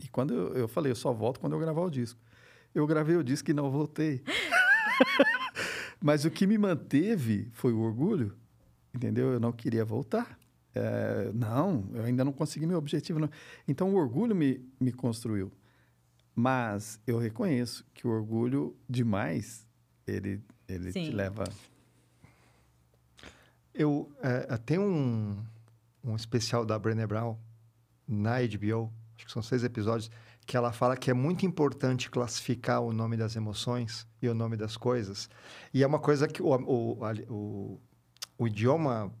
E 0.00 0.08
quando 0.08 0.34
eu, 0.34 0.54
eu 0.54 0.68
falei, 0.68 0.90
eu 0.90 0.96
só 0.96 1.12
volto 1.12 1.38
quando 1.38 1.52
eu 1.52 1.60
gravar 1.60 1.82
o 1.82 1.90
disco. 1.90 2.18
Eu 2.74 2.86
gravei 2.86 3.16
o 3.16 3.22
disco 3.22 3.50
e 3.50 3.54
não 3.54 3.70
voltei. 3.70 4.22
Mas 6.04 6.26
o 6.26 6.30
que 6.30 6.46
me 6.46 6.58
manteve 6.58 7.48
foi 7.54 7.72
o 7.72 7.80
orgulho, 7.80 8.36
entendeu? 8.94 9.32
Eu 9.32 9.40
não 9.40 9.50
queria 9.50 9.86
voltar. 9.86 10.38
É, 10.74 11.30
não, 11.32 11.88
eu 11.94 12.04
ainda 12.04 12.22
não 12.22 12.30
consegui 12.30 12.66
meu 12.66 12.76
objetivo. 12.76 13.18
Não. 13.18 13.30
Então, 13.66 13.88
o 13.88 13.96
orgulho 13.96 14.36
me, 14.36 14.62
me 14.78 14.92
construiu. 14.92 15.50
Mas 16.34 17.00
eu 17.06 17.16
reconheço 17.16 17.86
que 17.94 18.06
o 18.06 18.10
orgulho 18.10 18.76
demais, 18.86 19.66
ele, 20.06 20.42
ele 20.68 20.92
te 20.92 21.10
leva... 21.10 21.44
Eu, 23.72 24.12
é, 24.22 24.58
tem 24.58 24.78
um, 24.78 25.42
um 26.04 26.14
especial 26.14 26.66
da 26.66 26.78
Brené 26.78 27.06
Brown 27.06 27.34
na 28.06 28.40
HBO, 28.42 28.92
acho 29.16 29.24
que 29.24 29.32
são 29.32 29.40
seis 29.40 29.64
episódios, 29.64 30.10
que 30.46 30.56
ela 30.56 30.72
fala 30.72 30.96
que 30.96 31.10
é 31.10 31.14
muito 31.14 31.46
importante 31.46 32.10
classificar 32.10 32.80
o 32.80 32.92
nome 32.92 33.16
das 33.16 33.36
emoções 33.36 34.06
e 34.20 34.28
o 34.28 34.34
nome 34.34 34.56
das 34.56 34.76
coisas. 34.76 35.28
E 35.72 35.82
é 35.82 35.86
uma 35.86 35.98
coisa 35.98 36.28
que 36.28 36.42
o, 36.42 36.48
o, 36.48 36.98
o, 37.28 37.80
o 38.38 38.46
idioma 38.46 39.12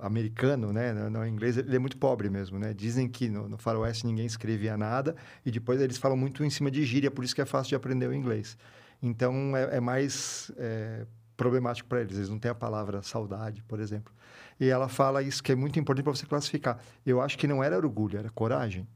americano, 0.00 0.72
né, 0.72 0.92
no, 0.92 1.24
inglês, 1.26 1.56
ele 1.56 1.76
é 1.76 1.78
muito 1.78 1.96
pobre 1.96 2.28
mesmo, 2.28 2.58
né? 2.58 2.74
Dizem 2.74 3.08
que 3.08 3.28
no, 3.28 3.48
no 3.48 3.56
faroeste 3.56 4.04
ninguém 4.06 4.26
escrevia 4.26 4.76
nada 4.76 5.14
e 5.44 5.50
depois 5.50 5.80
eles 5.80 5.96
falam 5.96 6.16
muito 6.16 6.44
em 6.44 6.50
cima 6.50 6.70
de 6.70 6.84
gíria, 6.84 7.10
por 7.10 7.24
isso 7.24 7.34
que 7.34 7.40
é 7.40 7.44
fácil 7.44 7.68
de 7.70 7.74
aprender 7.76 8.08
o 8.08 8.14
inglês. 8.14 8.58
Então, 9.00 9.56
é, 9.56 9.76
é 9.76 9.80
mais 9.80 10.50
é, 10.56 11.06
problemático 11.36 11.88
para 11.88 12.00
eles. 12.00 12.16
Eles 12.16 12.28
não 12.28 12.38
têm 12.38 12.50
a 12.50 12.54
palavra 12.54 13.02
saudade, 13.02 13.62
por 13.62 13.78
exemplo. 13.78 14.12
E 14.58 14.68
ela 14.68 14.88
fala 14.88 15.22
isso 15.22 15.42
que 15.42 15.52
é 15.52 15.54
muito 15.54 15.78
importante 15.78 16.04
para 16.04 16.14
você 16.14 16.26
classificar. 16.26 16.80
Eu 17.04 17.20
acho 17.20 17.38
que 17.38 17.46
não 17.46 17.62
era 17.62 17.76
orgulho, 17.76 18.18
era 18.18 18.30
coragem. 18.30 18.88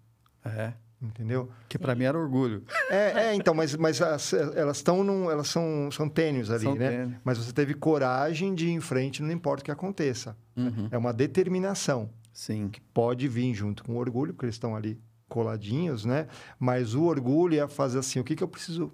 É. 0.45 0.73
Entendeu? 1.03 1.49
Que 1.69 1.79
para 1.79 1.95
mim 1.95 2.05
era 2.05 2.19
orgulho. 2.19 2.63
É, 2.91 3.29
é, 3.29 3.35
então, 3.35 3.55
mas, 3.55 3.75
mas 3.75 4.03
as- 4.03 4.33
elas 4.35 4.77
estão 4.77 5.03
num, 5.03 5.31
elas 5.31 5.49
são, 5.49 5.91
são 5.91 6.09
tênues 6.09 6.51
ali, 6.51 6.65
São 6.65 6.75
né? 6.75 6.89
tênues. 6.91 7.17
Mas 7.25 7.39
você 7.39 7.53
teve 7.53 7.73
coragem 7.75 8.55
de 8.55 8.67
ir 8.69 8.73
em 8.73 8.81
frente, 8.81 9.23
não 9.23 9.33
importa 9.33 9.63
o 9.63 9.65
que 9.65 9.71
aconteça. 9.71 10.37
Uhum. 10.57 10.89
É 10.91 10.99
uma 10.99 11.13
determinação. 11.13 12.11
Sim. 12.33 12.71
Pode 12.93 13.27
vir 13.29 13.55
junto 13.55 13.83
com 13.83 13.95
o 13.95 13.97
orgulho, 13.99 14.35
porque 14.35 14.45
eles 14.47 14.57
estão 14.57 14.77
ali 14.77 15.01
coladinhos, 15.29 16.05
né? 16.05 16.27
Mas 16.59 16.95
o 16.95 17.05
orgulho 17.05 17.59
é 17.59 17.67
fazer 17.67 17.99
assim, 18.01 18.21
o 18.21 18.25
que, 18.25 18.37
que 18.37 18.43
eu 18.45 18.49
preciso 18.49 18.93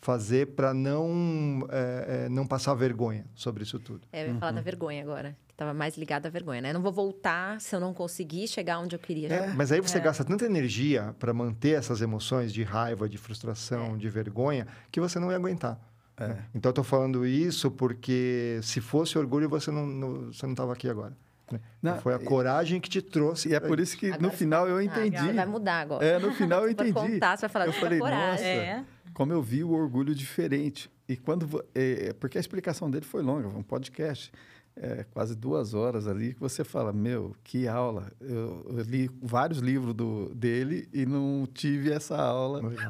fazer 0.00 0.48
para 0.48 0.74
não, 0.74 1.66
é, 1.70 2.24
é, 2.24 2.28
não 2.28 2.46
passar 2.46 2.74
vergonha 2.74 3.24
sobre 3.34 3.62
isso 3.62 3.78
tudo? 3.78 4.00
É, 4.12 4.24
eu 4.28 4.34
ia 4.34 4.38
falar 4.38 4.52
da 4.52 4.60
vergonha 4.60 5.02
agora, 5.02 5.36
que 5.52 5.56
estava 5.56 5.74
mais 5.74 5.96
ligada 5.98 6.28
à 6.28 6.30
vergonha, 6.30 6.62
né? 6.62 6.72
Não 6.72 6.80
vou 6.80 6.90
voltar 6.92 7.60
se 7.60 7.76
eu 7.76 7.80
não 7.80 7.92
conseguir 7.92 8.48
chegar 8.48 8.78
onde 8.78 8.96
eu 8.96 8.98
queria. 8.98 9.28
É. 9.28 9.46
Mas 9.54 9.70
aí 9.70 9.80
você 9.80 10.00
gasta 10.00 10.24
tanta 10.24 10.46
energia 10.46 11.14
para 11.18 11.32
manter 11.34 11.76
essas 11.78 12.00
emoções 12.00 12.52
de 12.52 12.62
raiva, 12.62 13.06
de 13.08 13.18
frustração, 13.18 13.96
de 13.98 14.08
vergonha, 14.08 14.66
que 14.90 14.98
você 14.98 15.18
não 15.18 15.30
ia 15.30 15.36
aguentar. 15.36 15.78
É. 16.18 16.36
Então, 16.54 16.70
eu 16.70 16.72
estou 16.72 16.84
falando 16.84 17.26
isso 17.26 17.70
porque 17.70 18.58
se 18.62 18.80
fosse 18.80 19.18
orgulho, 19.18 19.48
você 19.48 19.70
não 19.70 19.86
não- 19.86 20.32
você 20.32 20.46
não 20.46 20.52
estava 20.52 20.72
aqui 20.72 20.88
agora. 20.88 21.14
né? 21.50 21.60
Não, 21.82 21.98
Foi 22.00 22.14
a 22.14 22.18
coragem 22.18 22.80
que 22.80 22.88
te 22.88 23.02
trouxe. 23.02 23.50
E 23.50 23.54
é 23.54 23.60
por 23.60 23.78
isso 23.78 23.94
que 23.98 24.08
no 24.08 24.14
Agora 24.14 24.30
final 24.32 24.66
eu 24.68 24.76
Ah, 24.78 24.84
entendi. 24.84 25.32
vai 25.32 25.44
mudar 25.44 25.80
agora. 25.80 26.02
É, 26.02 26.18
no 26.18 26.32
final 26.32 26.62
eu 26.62 26.70
entendi. 26.70 26.92
contar, 26.94 27.36
você 27.36 27.42
vai 27.42 27.50
falar, 27.50 27.66
eu 27.66 27.72
"Tive 27.72 27.84
falei, 27.84 27.98
coragem." 27.98 28.30
nossa, 28.30 28.44
É. 28.46 28.84
como 29.12 29.34
eu 29.34 29.42
vi 29.42 29.62
o 29.62 29.70
orgulho 29.72 30.14
diferente. 30.14 30.90
E 31.06 31.14
quando... 31.14 31.46
vo- 31.46 31.62
é, 31.74 32.14
porque 32.18 32.38
a 32.38 32.40
explicação 32.40 32.90
dele 32.90 33.04
foi 33.04 33.22
longa, 33.22 33.50
foi 33.50 33.58
um 33.60 33.62
podcast. 33.62 34.32
É, 34.76 35.04
quase 35.04 35.34
duas 35.36 35.74
horas 35.74 36.06
ali, 36.06 36.34
que 36.34 36.40
você 36.40 36.64
fala, 36.64 36.92
meu, 36.92 37.36
que 37.44 37.68
aula. 37.68 38.10
Eu, 38.20 38.64
eu 38.70 38.82
li 38.82 39.10
vários 39.20 39.58
livros 39.60 39.94
do, 39.94 40.34
dele 40.34 40.88
e 40.92 41.04
não 41.06 41.46
tive 41.52 41.92
essa 41.92 42.16
aula. 42.16 42.62
Muito 42.62 42.80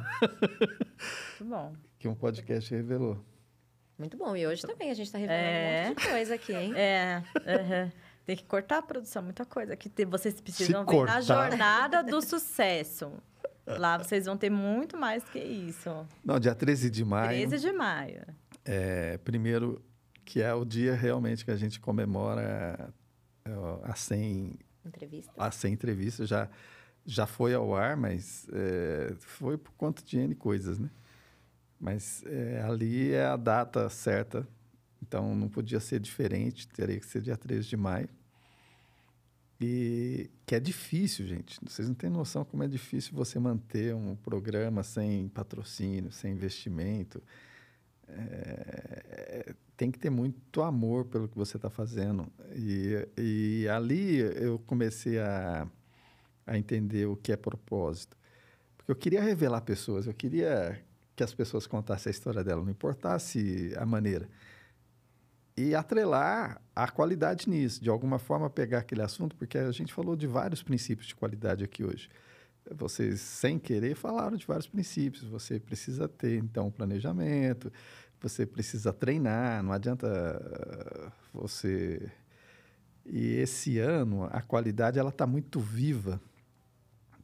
bom. 1.42 1.72
que 1.98 2.08
um 2.08 2.14
podcast 2.14 2.72
revelou. 2.74 3.18
Muito 3.98 4.16
bom. 4.16 4.34
E 4.36 4.46
hoje 4.46 4.62
também 4.62 4.90
a 4.90 4.94
gente 4.94 5.06
está 5.06 5.18
revelando 5.18 5.44
É. 5.46 5.82
um 5.84 5.88
monte 5.90 6.02
de 6.02 6.08
coisa 6.08 6.34
aqui, 6.34 6.52
hein? 6.52 6.72
É, 6.74 7.22
aham. 7.46 7.92
tem 8.24 8.36
que 8.36 8.44
cortar 8.44 8.78
a 8.78 8.82
produção, 8.82 9.22
muita 9.22 9.44
coisa. 9.44 9.76
Que 9.76 10.04
vocês 10.04 10.40
precisam 10.40 10.84
ver 10.84 10.90
cortar. 10.90 11.14
na 11.14 11.20
jornada 11.20 12.02
do 12.02 12.20
sucesso. 12.20 13.12
Lá 13.64 13.98
vocês 13.98 14.26
vão 14.26 14.36
ter 14.36 14.50
muito 14.50 14.96
mais 14.96 15.22
que 15.24 15.38
isso. 15.38 15.88
Não, 16.24 16.40
dia 16.40 16.54
13 16.54 16.90
de 16.90 17.04
maio. 17.04 17.48
13 17.48 17.64
de 17.64 17.72
maio. 17.72 18.22
É, 18.64 19.18
primeiro, 19.18 19.80
que 20.24 20.40
é 20.40 20.52
o 20.54 20.64
dia 20.64 20.94
realmente 20.94 21.44
que 21.44 21.50
a 21.50 21.56
gente 21.56 21.80
comemora 21.80 22.92
é, 23.44 23.50
a 23.84 23.94
100, 23.94 24.58
Entrevista. 24.84 25.32
a 25.36 25.50
100 25.50 25.72
entrevistas. 25.72 26.28
Já, 26.28 26.48
já 27.04 27.26
foi 27.26 27.54
ao 27.54 27.74
ar, 27.74 27.96
mas 27.96 28.48
é, 28.52 29.14
foi 29.18 29.58
por 29.58 29.72
conta 29.72 30.02
de 30.02 30.18
N 30.18 30.34
coisas, 30.34 30.78
né? 30.78 30.90
Mas 31.80 32.22
é, 32.26 32.62
ali 32.62 33.12
é 33.12 33.26
a 33.26 33.36
data 33.36 33.88
certa, 33.90 34.46
então 35.02 35.34
não 35.34 35.48
podia 35.48 35.80
ser 35.80 35.98
diferente, 35.98 36.68
teria 36.68 36.98
que 37.00 37.06
ser 37.06 37.20
dia 37.20 37.36
13 37.36 37.68
de 37.68 37.76
maio. 37.76 38.08
E 39.60 40.30
que 40.46 40.54
é 40.54 40.60
difícil, 40.60 41.26
gente. 41.26 41.58
Vocês 41.64 41.88
não 41.88 41.94
têm 41.94 42.10
noção 42.10 42.44
como 42.44 42.62
é 42.62 42.68
difícil 42.68 43.14
você 43.14 43.38
manter 43.38 43.94
um 43.94 44.16
programa 44.16 44.82
sem 44.82 45.28
patrocínio, 45.28 46.10
sem 46.10 46.32
investimento. 46.32 47.22
É, 48.12 49.54
tem 49.76 49.90
que 49.90 49.98
ter 49.98 50.10
muito 50.10 50.62
amor 50.62 51.06
pelo 51.06 51.28
que 51.28 51.36
você 51.36 51.56
está 51.56 51.70
fazendo. 51.70 52.26
E, 52.54 53.08
e 53.16 53.68
ali 53.68 54.18
eu 54.18 54.58
comecei 54.60 55.18
a, 55.18 55.66
a 56.46 56.58
entender 56.58 57.06
o 57.06 57.16
que 57.16 57.32
é 57.32 57.36
propósito. 57.36 58.16
Porque 58.76 58.92
eu 58.92 58.96
queria 58.96 59.22
revelar 59.22 59.60
pessoas, 59.62 60.06
eu 60.06 60.14
queria 60.14 60.80
que 61.14 61.22
as 61.22 61.34
pessoas 61.34 61.66
contassem 61.66 62.10
a 62.10 62.12
história 62.12 62.42
dela, 62.42 62.62
não 62.62 62.70
importasse 62.70 63.72
a 63.76 63.86
maneira. 63.86 64.28
E 65.56 65.74
atrelar 65.74 66.60
a 66.74 66.88
qualidade 66.88 67.48
nisso, 67.48 67.82
de 67.82 67.90
alguma 67.90 68.18
forma 68.18 68.48
pegar 68.48 68.78
aquele 68.78 69.02
assunto, 69.02 69.36
porque 69.36 69.58
a 69.58 69.70
gente 69.70 69.92
falou 69.92 70.16
de 70.16 70.26
vários 70.26 70.62
princípios 70.62 71.06
de 71.06 71.14
qualidade 71.14 71.62
aqui 71.62 71.84
hoje. 71.84 72.08
Vocês, 72.70 73.20
sem 73.20 73.58
querer, 73.58 73.94
falaram 73.96 74.36
de 74.36 74.46
vários 74.46 74.68
princípios. 74.68 75.24
Você 75.24 75.58
precisa 75.58 76.08
ter, 76.08 76.38
então, 76.38 76.68
um 76.68 76.70
planejamento, 76.70 77.72
você 78.20 78.46
precisa 78.46 78.92
treinar, 78.92 79.62
não 79.62 79.72
adianta 79.72 80.06
ah, 80.08 81.12
você... 81.32 82.10
E 83.04 83.34
esse 83.34 83.78
ano, 83.78 84.28
a 84.30 84.40
qualidade 84.40 84.96
ela 84.96 85.10
está 85.10 85.26
muito 85.26 85.58
viva, 85.58 86.20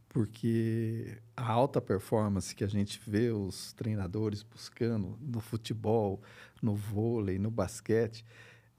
porque 0.09 1.17
a 1.37 1.49
alta 1.49 1.81
performance 1.81 2.53
que 2.53 2.65
a 2.65 2.69
gente 2.69 3.01
vê 3.07 3.31
os 3.31 3.73
treinadores 3.75 4.43
buscando 4.43 5.17
no 5.21 5.39
futebol, 5.39 6.21
no 6.61 6.75
vôlei, 6.75 7.39
no 7.39 7.49
basquete, 7.49 8.25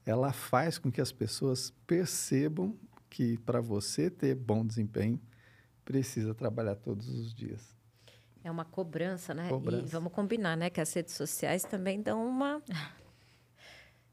ela 0.04 0.30
faz 0.30 0.76
com 0.76 0.90
que 0.90 1.00
as 1.00 1.10
pessoas 1.10 1.72
percebam 1.86 2.76
que 3.08 3.38
para 3.38 3.62
você 3.62 4.10
ter 4.10 4.34
bom 4.34 4.64
desempenho, 4.64 5.18
precisa 5.84 6.34
trabalhar 6.34 6.74
todos 6.76 7.08
os 7.08 7.34
dias. 7.34 7.74
É 8.42 8.50
uma 8.50 8.64
cobrança, 8.64 9.34
né? 9.34 9.48
Cobrança. 9.48 9.84
E 9.84 9.88
vamos 9.88 10.12
combinar, 10.12 10.56
né? 10.56 10.70
Que 10.70 10.80
as 10.80 10.92
redes 10.92 11.14
sociais 11.14 11.62
também 11.64 12.00
dão 12.00 12.26
uma... 12.26 12.62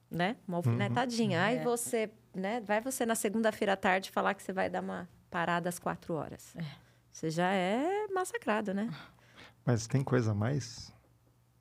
Né? 0.09 0.37
Uma 0.47 0.57
alfinetadinha. 0.57 1.43
Aí 1.43 1.57
É. 1.57 1.63
você, 1.63 2.09
né? 2.33 2.61
Vai 2.61 2.79
você 2.79 3.05
na 3.05 3.13
segunda-feira 3.15 3.73
à 3.73 3.75
tarde 3.75 4.09
falar 4.09 4.33
que 4.35 4.41
você 4.41 4.53
vai 4.53 4.69
dar 4.69 4.81
uma 4.81 5.07
parada 5.29 5.67
às 5.67 5.79
quatro 5.79 6.13
horas. 6.13 6.55
Você 7.11 7.29
já 7.29 7.51
é 7.53 8.07
massacrado, 8.07 8.73
né? 8.73 8.89
Mas 9.65 9.85
tem 9.85 10.01
coisa 10.05 10.33
mais 10.33 10.93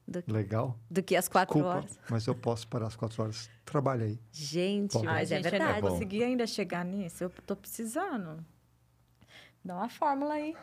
Do, 0.07 0.23
legal? 0.33 0.79
do 0.89 1.03
que 1.03 1.17
às 1.17 1.27
quatro 1.27 1.55
Desculpa, 1.57 1.79
horas. 1.79 1.99
mas 2.09 2.25
eu 2.29 2.37
posso 2.37 2.69
parar 2.69 2.87
às 2.87 2.95
quatro 2.95 3.21
horas. 3.21 3.51
Trabalha 3.65 4.05
aí. 4.07 4.21
Gente, 4.31 4.93
Pode. 4.93 5.07
mas 5.07 5.17
Ai, 5.17 5.23
é 5.23 5.27
gente, 5.43 5.45
eu 5.47 5.51
verdade. 5.51 5.83
não 5.83 5.89
consegui 5.91 6.23
ainda 6.23 6.47
chegar 6.47 6.85
nisso. 6.85 7.25
Eu 7.25 7.31
tô 7.45 7.57
precisando. 7.57 8.45
Dá 9.67 9.75
uma 9.75 9.89
fórmula 9.89 10.35
aí. 10.35 10.53
O 10.53 10.57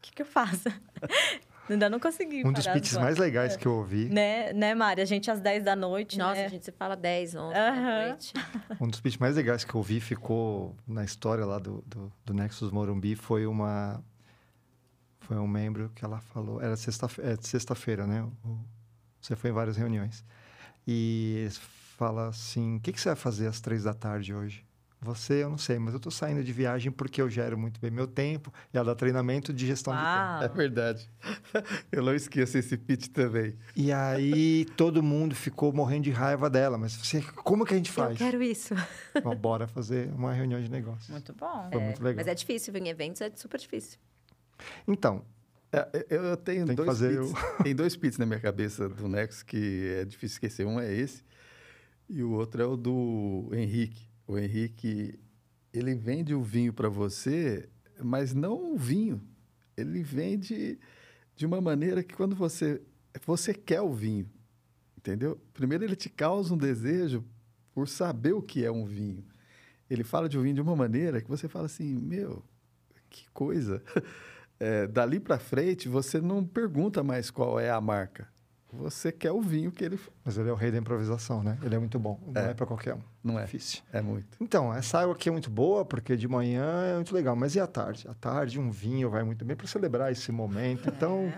que, 0.00 0.12
que 0.12 0.22
eu 0.22 0.26
faço? 0.26 0.68
ainda 1.68 1.90
não 1.90 2.00
consegui. 2.00 2.46
Um 2.46 2.52
dos 2.52 2.66
horas. 2.66 2.92
mais 2.94 3.18
legais 3.18 3.56
que 3.56 3.66
eu 3.66 3.72
ouvi, 3.74 4.08
Né, 4.08 4.52
né, 4.54 4.74
Mari? 4.74 5.02
A 5.02 5.04
gente 5.04 5.30
às 5.30 5.38
10 5.40 5.64
da 5.64 5.76
noite, 5.76 6.16
Nossa, 6.16 6.40
né? 6.40 6.46
a 6.46 6.48
gente 6.48 6.64
se 6.64 6.72
fala 6.72 6.96
10, 6.96 7.34
11 7.34 7.54
Aham. 7.54 7.74
da 8.00 8.08
noite. 8.08 8.32
um 8.80 8.88
dos 8.88 9.00
pitches 9.00 9.18
mais 9.18 9.36
legais 9.36 9.64
que 9.64 9.74
eu 9.74 9.76
ouvi 9.78 10.00
ficou 10.00 10.74
na 10.86 11.04
história 11.04 11.44
lá 11.44 11.58
do, 11.58 11.82
do, 11.86 12.10
do 12.24 12.32
Nexus 12.32 12.70
Morumbi 12.70 13.14
foi 13.16 13.46
uma 13.46 14.02
foi 15.20 15.36
um 15.36 15.46
membro 15.46 15.90
que 15.94 16.02
ela 16.04 16.20
falou 16.20 16.58
era 16.62 16.74
sexta 16.74 17.06
é, 17.20 17.36
sexta-feira 17.40 18.06
né 18.06 18.22
O- 18.44 18.58
você 19.20 19.36
foi 19.36 19.50
em 19.50 19.52
várias 19.52 19.76
reuniões 19.76 20.24
e 20.86 21.34
eles 21.40 21.58
fala 21.98 22.28
assim 22.28 22.76
o 22.76 22.80
que, 22.80 22.92
que 22.92 23.00
você 23.00 23.10
vai 23.10 23.16
fazer 23.16 23.46
às 23.46 23.60
três 23.60 23.84
da 23.84 23.92
tarde 23.92 24.32
hoje 24.32 24.64
você 25.00 25.44
eu 25.44 25.50
não 25.50 25.58
sei 25.58 25.78
mas 25.78 25.94
eu 25.94 26.00
tô 26.00 26.10
saindo 26.10 26.42
de 26.42 26.52
viagem 26.52 26.90
porque 26.90 27.22
eu 27.22 27.30
gero 27.30 27.56
muito 27.56 27.80
bem 27.80 27.90
meu 27.90 28.06
tempo 28.06 28.52
e 28.74 28.76
ela 28.76 28.86
dá 28.86 28.94
treinamento 28.94 29.52
de 29.52 29.66
gestão 29.66 29.92
de 29.94 30.00
tempo 30.00 30.08
Uau. 30.10 30.42
É 30.42 30.48
verdade. 30.48 31.08
Eu 31.92 32.02
não 32.02 32.14
esqueço 32.14 32.58
esse 32.58 32.76
pitch 32.76 33.08
também. 33.08 33.56
E 33.74 33.92
aí 33.92 34.64
todo 34.76 35.02
mundo 35.02 35.34
ficou 35.34 35.72
morrendo 35.72 36.04
de 36.04 36.10
raiva 36.10 36.48
dela. 36.50 36.76
Mas 36.78 36.94
você, 36.96 37.22
como 37.22 37.64
que 37.64 37.74
a 37.74 37.76
gente 37.76 37.88
Eu 37.88 37.94
faz? 37.94 38.18
quero 38.18 38.42
isso. 38.42 38.74
Bom, 39.22 39.34
bora 39.36 39.66
fazer 39.66 40.10
uma 40.12 40.32
reunião 40.32 40.60
de 40.60 40.70
negócios. 40.70 41.08
Muito 41.08 41.32
bom. 41.32 41.68
Foi 41.72 41.80
muito 41.80 42.02
legal. 42.02 42.16
Mas 42.16 42.26
é 42.26 42.34
difícil, 42.34 42.74
em 42.76 42.88
eventos 42.88 43.20
é 43.20 43.30
super 43.34 43.58
difícil. 43.58 43.98
Então, 44.86 45.24
É, 45.72 46.06
eu 46.10 46.22
eu 46.24 46.36
tenho 46.36 46.66
Tem 46.66 46.74
que 46.74 46.82
dois 46.82 46.86
fazer 46.86 47.20
pits, 47.20 47.32
tem 47.62 47.74
dois 47.74 47.96
pits 47.96 48.18
na 48.18 48.26
minha 48.26 48.40
cabeça 48.40 48.88
do 48.88 49.06
Nexo 49.08 49.44
que 49.44 49.94
é 50.00 50.04
difícil 50.04 50.34
esquecer. 50.36 50.66
Um 50.66 50.80
é 50.80 50.92
esse 50.92 51.22
e 52.08 52.22
o 52.22 52.30
outro 52.32 52.62
é 52.62 52.66
o 52.66 52.76
do 52.76 53.50
Henrique. 53.52 54.07
O 54.28 54.38
Henrique, 54.38 55.18
ele 55.72 55.94
vende 55.94 56.34
o 56.34 56.42
vinho 56.42 56.70
para 56.70 56.90
você, 56.90 57.66
mas 57.98 58.34
não 58.34 58.74
o 58.74 58.76
vinho. 58.76 59.22
Ele 59.74 60.02
vende 60.02 60.78
de 61.34 61.46
uma 61.46 61.62
maneira 61.62 62.02
que 62.04 62.14
quando 62.14 62.36
você 62.36 62.82
você 63.26 63.52
quer 63.54 63.80
o 63.80 63.92
vinho, 63.92 64.30
entendeu? 64.96 65.40
Primeiro 65.52 65.82
ele 65.82 65.96
te 65.96 66.08
causa 66.08 66.54
um 66.54 66.58
desejo 66.58 67.24
por 67.72 67.88
saber 67.88 68.32
o 68.34 68.42
que 68.42 68.64
é 68.64 68.70
um 68.70 68.84
vinho. 68.84 69.24
Ele 69.88 70.04
fala 70.04 70.28
de 70.28 70.38
um 70.38 70.42
vinho 70.42 70.54
de 70.56 70.60
uma 70.60 70.76
maneira 70.76 71.22
que 71.22 71.28
você 71.28 71.48
fala 71.48 71.66
assim, 71.66 71.94
meu, 71.94 72.44
que 73.08 73.28
coisa. 73.30 73.82
É, 74.60 74.88
dali 74.88 75.20
para 75.20 75.38
frente, 75.38 75.88
você 75.88 76.20
não 76.20 76.44
pergunta 76.44 77.04
mais 77.04 77.30
qual 77.30 77.60
é 77.60 77.70
a 77.70 77.80
marca. 77.80 78.28
Você 78.72 79.10
quer 79.10 79.32
o 79.32 79.40
vinho 79.40 79.72
que 79.72 79.82
ele... 79.82 79.98
mas 80.24 80.36
ele 80.36 80.50
é 80.50 80.52
o 80.52 80.54
rei 80.54 80.70
da 80.70 80.76
improvisação, 80.78 81.42
né? 81.42 81.58
Ele 81.62 81.74
é 81.74 81.78
muito 81.78 81.98
bom. 81.98 82.20
Não 82.26 82.40
é, 82.40 82.50
É. 82.50 82.54
pra 82.54 82.66
qualquer 82.66 82.94
um. 82.94 83.00
Não 83.24 83.38
é, 83.38 83.44
Difícil. 83.44 83.82
é 83.92 84.02
muito. 84.02 84.36
Então, 84.40 84.72
essa 84.74 85.00
água 85.00 85.14
aqui 85.14 85.28
é 85.28 85.32
muito 85.32 85.48
boa, 85.50 85.84
porque 85.86 86.16
de 86.16 86.28
manhã 86.28 86.84
é 86.84 86.94
muito 86.96 87.14
legal. 87.14 87.34
Mas 87.34 87.54
e 87.54 87.60
à 87.60 87.66
tarde? 87.66 88.06
À 88.06 88.12
tarde, 88.14 88.58
um 88.60 88.70
vinho 88.70 89.08
vai 89.08 89.22
muito 89.24 89.42
bem 89.44 89.56
para 89.56 89.66
celebrar 89.66 90.12
esse 90.12 90.30
momento. 90.30 90.88
Então, 90.88 91.32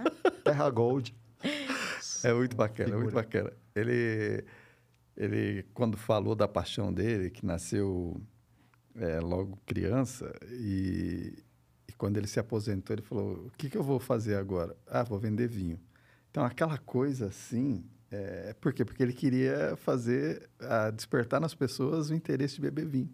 Terra 0.45 0.69
Gold. 0.71 1.15
É 2.23 2.35
muito 2.35 2.55
bacana, 2.55 2.95
é 2.95 2.99
muito 2.99 3.15
bacana. 3.15 3.51
Ele, 3.75 4.45
ele, 5.17 5.63
quando 5.73 5.97
falou 5.97 6.35
da 6.35 6.47
paixão 6.47 6.93
dele, 6.93 7.31
que 7.31 7.47
nasceu 7.47 8.21
é, 8.95 9.19
logo 9.21 9.59
criança, 9.65 10.31
e, 10.51 11.33
e 11.89 11.93
quando 11.95 12.19
ele 12.19 12.27
se 12.27 12.39
aposentou, 12.39 12.93
ele 12.95 13.01
falou: 13.01 13.47
o 13.47 13.51
que, 13.57 13.71
que 13.71 13.77
eu 13.79 13.83
vou 13.83 13.99
fazer 13.99 14.35
agora? 14.35 14.77
Ah, 14.87 15.03
vou 15.03 15.19
vender 15.19 15.47
vinho. 15.49 15.81
Então, 16.31 16.45
aquela 16.45 16.79
coisa 16.79 17.27
assim. 17.27 17.85
É, 18.11 18.55
por 18.55 18.73
quê? 18.73 18.85
Porque 18.85 19.03
ele 19.03 19.13
queria 19.13 19.77
fazer, 19.77 20.49
a, 20.61 20.91
despertar 20.91 21.41
nas 21.41 21.55
pessoas 21.55 22.11
o 22.11 22.15
interesse 22.15 22.57
de 22.57 22.61
beber 22.61 22.87
vinho. 22.87 23.11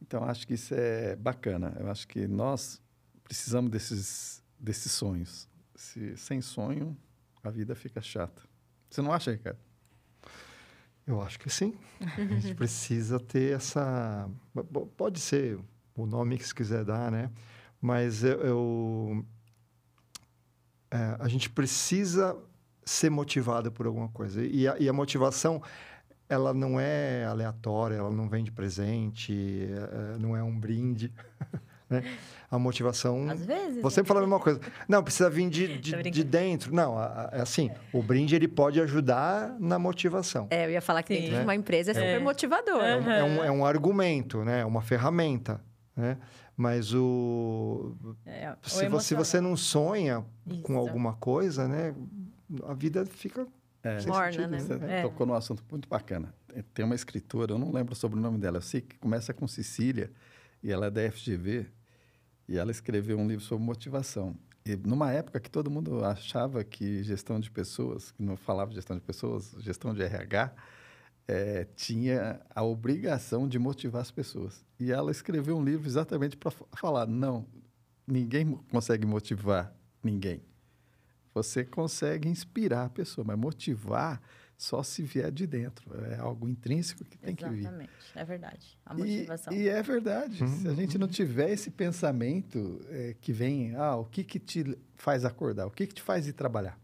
Então, 0.00 0.24
acho 0.24 0.46
que 0.46 0.54
isso 0.54 0.74
é 0.74 1.16
bacana. 1.16 1.76
Eu 1.78 1.90
acho 1.90 2.06
que 2.06 2.26
nós 2.26 2.82
precisamos 3.22 3.70
desses, 3.70 4.42
desses 4.58 4.92
sonhos. 4.92 5.48
Se, 5.74 6.16
sem 6.16 6.40
sonho, 6.40 6.96
a 7.42 7.50
vida 7.50 7.74
fica 7.74 8.00
chata. 8.00 8.42
Você 8.90 9.00
não 9.00 9.12
acha, 9.12 9.30
Ricardo? 9.30 9.58
Eu 11.06 11.20
acho 11.20 11.38
que 11.38 11.50
sim. 11.50 11.74
A 12.00 12.24
gente 12.38 12.54
precisa 12.54 13.18
ter 13.18 13.56
essa. 13.56 14.28
Pode 14.96 15.18
ser 15.18 15.58
o 15.94 16.06
nome 16.06 16.38
que 16.38 16.46
se 16.46 16.54
quiser 16.54 16.84
dar, 16.84 17.10
né? 17.10 17.30
Mas 17.80 18.22
eu. 18.22 18.40
eu 18.40 19.26
é, 20.92 21.16
a 21.18 21.28
gente 21.28 21.48
precisa 21.48 22.36
ser 22.84 23.10
motivado 23.10 23.72
por 23.72 23.86
alguma 23.86 24.08
coisa. 24.08 24.44
E 24.44 24.68
a, 24.68 24.76
e 24.78 24.88
a, 24.88 24.92
motivação, 24.92 25.62
ela 26.28 26.52
não 26.52 26.78
é 26.78 27.24
aleatória, 27.24 27.96
ela 27.96 28.10
não 28.10 28.28
vem 28.28 28.44
de 28.44 28.52
presente, 28.52 29.32
é, 29.34 30.18
não 30.18 30.36
é 30.36 30.42
um 30.42 30.58
brinde. 30.58 31.12
Né? 31.92 32.02
A 32.50 32.58
motivação. 32.58 33.28
Às 33.28 33.44
vezes. 33.44 33.82
Você 33.82 34.00
né? 34.00 34.06
fala 34.06 34.20
a 34.20 34.22
mesma 34.22 34.40
coisa. 34.40 34.58
Não, 34.88 35.04
precisa 35.04 35.28
vir 35.28 35.50
de, 35.50 35.76
de, 35.76 36.10
de 36.10 36.24
dentro. 36.24 36.74
Não, 36.74 36.98
é 37.30 37.42
assim, 37.42 37.70
o 37.92 38.02
brinde 38.02 38.34
ele 38.34 38.48
pode 38.48 38.80
ajudar 38.80 39.54
na 39.60 39.78
motivação. 39.78 40.46
É, 40.48 40.64
eu 40.64 40.70
ia 40.70 40.80
falar 40.80 41.02
que 41.02 41.14
Sim. 41.14 41.20
dentro 41.20 41.36
de 41.36 41.42
uma 41.42 41.54
empresa 41.54 41.90
é 41.90 41.94
super 41.94 42.06
é. 42.06 42.18
motivador. 42.18 42.82
É, 42.82 42.92
é, 42.92 43.22
um, 43.22 43.44
é 43.44 43.50
um 43.50 43.66
argumento, 43.66 44.42
né? 44.42 44.64
uma 44.64 44.80
ferramenta. 44.80 45.60
Né? 45.96 46.18
Mas 46.56 46.94
o. 46.94 47.94
É, 48.24 48.56
se, 48.62 48.88
você, 48.88 49.08
se 49.08 49.14
você 49.14 49.40
não 49.40 49.56
sonha 49.56 50.24
Isso. 50.46 50.62
com 50.62 50.76
alguma 50.76 51.14
coisa, 51.14 51.68
né? 51.68 51.94
A 52.64 52.74
vida 52.74 53.04
fica. 53.04 53.46
É, 53.82 54.04
Morna, 54.06 54.46
né? 54.46 54.58
Você 54.58 54.74
é. 54.74 55.02
tocou 55.02 55.26
num 55.26 55.34
assunto 55.34 55.62
muito 55.70 55.88
bacana. 55.88 56.32
Tem 56.72 56.84
uma 56.84 56.94
escritora, 56.94 57.52
eu 57.52 57.58
não 57.58 57.72
lembro 57.72 57.94
sobre 57.94 58.18
o 58.18 58.22
nome 58.22 58.38
dela, 58.38 58.58
eu 58.58 58.62
sei 58.62 58.80
que 58.80 58.96
começa 58.98 59.34
com 59.34 59.48
Cecília, 59.48 60.12
e 60.62 60.70
ela 60.70 60.86
é 60.86 60.90
da 60.90 61.10
FGV, 61.10 61.66
e 62.48 62.56
ela 62.58 62.70
escreveu 62.70 63.18
um 63.18 63.26
livro 63.26 63.44
sobre 63.44 63.64
motivação. 63.64 64.36
E 64.64 64.76
numa 64.76 65.10
época 65.10 65.40
que 65.40 65.50
todo 65.50 65.70
mundo 65.70 66.04
achava 66.04 66.62
que 66.62 67.02
gestão 67.02 67.40
de 67.40 67.50
pessoas, 67.50 68.12
que 68.12 68.22
não 68.22 68.36
falava 68.36 68.70
de 68.70 68.76
gestão 68.76 68.96
de 68.96 69.02
pessoas, 69.02 69.56
gestão 69.58 69.92
de 69.92 70.02
RH, 70.02 70.52
é, 71.26 71.64
tinha 71.76 72.40
a 72.54 72.62
obrigação 72.62 73.48
de 73.48 73.58
motivar 73.58 74.02
as 74.02 74.10
pessoas. 74.10 74.64
E 74.78 74.90
ela 74.90 75.10
escreveu 75.10 75.56
um 75.56 75.64
livro 75.64 75.86
exatamente 75.86 76.36
para 76.36 76.50
falar: 76.76 77.06
não, 77.06 77.46
ninguém 78.06 78.56
consegue 78.70 79.06
motivar 79.06 79.74
ninguém. 80.02 80.42
Você 81.34 81.64
consegue 81.64 82.28
inspirar 82.28 82.84
a 82.84 82.90
pessoa, 82.90 83.24
mas 83.26 83.38
motivar 83.38 84.20
só 84.58 84.82
se 84.82 85.02
vier 85.02 85.30
de 85.32 85.46
dentro. 85.46 85.92
É 86.04 86.18
algo 86.18 86.48
intrínseco 86.48 87.04
que 87.04 87.16
tem 87.18 87.30
Exatamente. 87.30 87.56
que 87.56 87.56
vir. 87.56 87.68
Exatamente, 87.68 87.92
é 88.14 88.24
verdade. 88.24 88.78
A 88.84 88.94
motivação. 88.94 89.52
E, 89.52 89.62
e 89.62 89.68
é 89.68 89.82
verdade. 89.82 90.44
Uhum. 90.44 90.60
Se 90.60 90.68
a 90.68 90.74
gente 90.74 90.98
não 90.98 91.08
tiver 91.08 91.50
esse 91.50 91.70
pensamento 91.70 92.80
é, 92.88 93.16
que 93.20 93.32
vem, 93.32 93.74
ah, 93.74 93.96
o 93.96 94.04
que, 94.04 94.22
que 94.22 94.38
te 94.38 94.78
faz 94.94 95.24
acordar? 95.24 95.66
O 95.66 95.70
que, 95.70 95.86
que 95.86 95.94
te 95.94 96.02
faz 96.02 96.28
ir 96.28 96.34
trabalhar? 96.34 96.78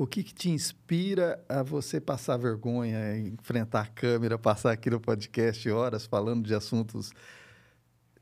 O 0.00 0.06
que, 0.06 0.22
que 0.22 0.32
te 0.32 0.48
inspira 0.48 1.44
a 1.46 1.62
você 1.62 2.00
passar 2.00 2.38
vergonha, 2.38 3.18
enfrentar 3.18 3.82
a 3.82 3.86
câmera, 3.86 4.38
passar 4.38 4.72
aqui 4.72 4.88
no 4.88 4.98
podcast 4.98 5.68
horas 5.68 6.06
falando 6.06 6.46
de 6.46 6.54
assuntos? 6.54 7.12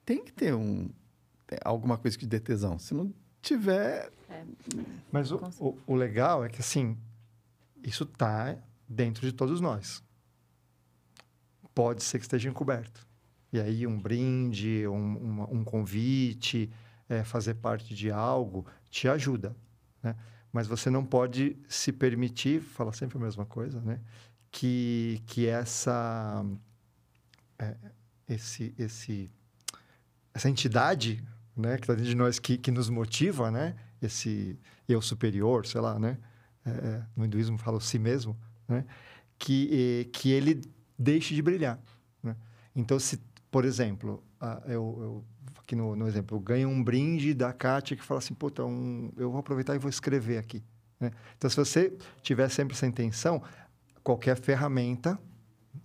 Tem 0.05 0.25
que 0.25 0.33
ter 0.33 0.53
um, 0.53 0.91
alguma 1.65 1.97
coisa 1.97 2.19
que 2.19 2.27
dê 2.27 2.41
tesão. 2.41 2.81
Se 2.81 2.95
não 2.95 3.15
tiver. 3.41 4.11
É. 4.29 4.43
Mas 5.13 5.31
o, 5.31 5.37
o, 5.61 5.79
o 5.87 5.95
legal 5.95 6.45
é 6.45 6.49
que, 6.49 6.61
assim, 6.61 6.99
isso 7.81 8.03
está 8.03 8.57
dentro 8.89 9.25
de 9.25 9.33
todos 9.33 9.61
nós. 9.61 10.03
Pode 11.73 12.03
ser 12.03 12.19
que 12.19 12.25
esteja 12.25 12.49
encoberto. 12.49 13.07
E 13.53 13.61
aí, 13.61 13.87
um 13.87 14.01
brinde, 14.01 14.85
um, 14.89 15.47
um 15.49 15.63
convite, 15.63 16.73
é, 17.09 17.23
fazer 17.23 17.55
parte 17.55 17.95
de 17.95 18.11
algo, 18.11 18.67
te 18.91 19.07
ajuda. 19.07 19.55
Né? 20.03 20.17
Mas 20.53 20.67
você 20.67 20.91
não 20.91 21.05
pode 21.05 21.57
se 21.69 21.93
permitir, 21.93 22.61
falar 22.61 22.93
sempre 22.93 23.19
a 23.19 23.21
mesma 23.21 23.45
coisa, 23.45 23.81
né? 23.81 24.01
que, 24.51 25.23
que 25.27 25.47
essa, 25.47 26.45
é, 27.59 27.77
esse, 28.29 28.75
esse, 28.79 29.31
essa 30.33 30.49
entidade 30.49 31.23
né? 31.57 31.77
que 31.77 31.83
está 31.83 31.95
dentro 31.95 32.09
de 32.09 32.17
nós, 32.17 32.39
que, 32.39 32.57
que 32.57 32.71
nos 32.71 32.89
motiva, 32.89 33.51
né? 33.51 33.77
esse 34.01 34.59
eu 34.89 35.03
superior, 35.03 35.67
sei 35.67 35.81
lá, 35.81 35.99
né? 35.99 36.19
É, 36.65 36.71
é, 36.71 37.07
no 37.17 37.25
hinduísmo 37.25 37.59
fala 37.59 37.81
si 37.81 37.99
mesmo, 37.99 38.37
né? 38.67 38.85
que, 39.39 40.09
que 40.13 40.31
ele 40.31 40.63
deixe 40.99 41.35
de 41.35 41.43
brilhar. 41.43 41.79
Né? 42.23 42.37
Então, 42.75 42.99
se, 42.99 43.21
por 43.51 43.65
exemplo, 43.65 44.23
eu, 44.67 44.99
eu 45.01 45.25
aqui 45.61 45.77
no, 45.77 45.95
no, 45.95 46.07
exemplo, 46.07 46.37
eu 46.37 46.41
ganho 46.41 46.69
um 46.69 46.83
brinde 46.83 47.35
da 47.35 47.53
Kátia 47.53 47.97
que 47.97 48.03
fala 48.03 48.19
assim, 48.19 48.35
puta, 48.35 48.65
um, 48.65 49.11
eu 49.17 49.31
vou 49.31 49.41
aproveitar 49.41 49.75
e 49.75 49.79
vou 49.79 49.91
escrever 49.91 50.39
aqui. 50.39 50.63
Né? 50.99 51.11
Então, 51.37 51.49
se 51.49 51.57
você 51.57 51.97
tiver 52.23 52.49
sempre 52.49 52.75
essa 52.75 52.87
intenção, 52.87 53.43
qualquer 54.03 54.37
ferramenta, 54.37 55.19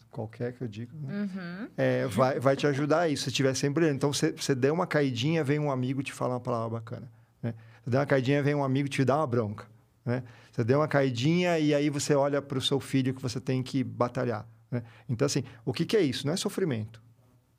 qualquer 0.09 0.53
que 0.53 0.61
eu 0.61 0.67
digo, 0.67 0.95
né? 0.97 1.29
uhum. 1.33 1.69
é, 1.75 2.07
vai, 2.07 2.39
vai 2.39 2.55
te 2.55 2.67
ajudar 2.67 3.01
a 3.01 3.09
isso, 3.09 3.23
se 3.23 3.29
estiver 3.29 3.53
sempre. 3.55 3.89
Então, 3.89 4.13
você, 4.13 4.31
você 4.31 4.55
der 4.55 4.71
uma 4.71 4.87
caidinha, 4.87 5.43
vem 5.43 5.59
um 5.59 5.71
amigo 5.71 6.01
te 6.01 6.13
falar 6.13 6.35
uma 6.35 6.39
palavra 6.39 6.69
bacana. 6.79 7.11
Né? 7.41 7.53
Você 7.83 7.89
der 7.89 7.99
uma 7.99 8.05
caidinha, 8.05 8.41
vem 8.43 8.55
um 8.55 8.63
amigo 8.63 8.87
te 8.87 9.03
dar 9.03 9.17
uma 9.17 9.27
bronca. 9.27 9.67
Né? 10.05 10.23
Você 10.51 10.63
deu 10.63 10.79
uma 10.79 10.87
caidinha 10.87 11.57
e 11.57 11.73
aí 11.73 11.89
você 11.89 12.13
olha 12.13 12.41
para 12.41 12.57
o 12.57 12.61
seu 12.61 12.79
filho 12.79 13.13
que 13.13 13.21
você 13.21 13.39
tem 13.39 13.63
que 13.63 13.83
batalhar. 13.83 14.47
Né? 14.69 14.83
Então, 15.09 15.25
assim, 15.25 15.43
o 15.65 15.73
que, 15.73 15.85
que, 15.85 15.97
é 15.97 16.01
isso? 16.01 16.25
Não 16.25 16.33
é 16.33 16.37
sofrimento. 16.37 17.01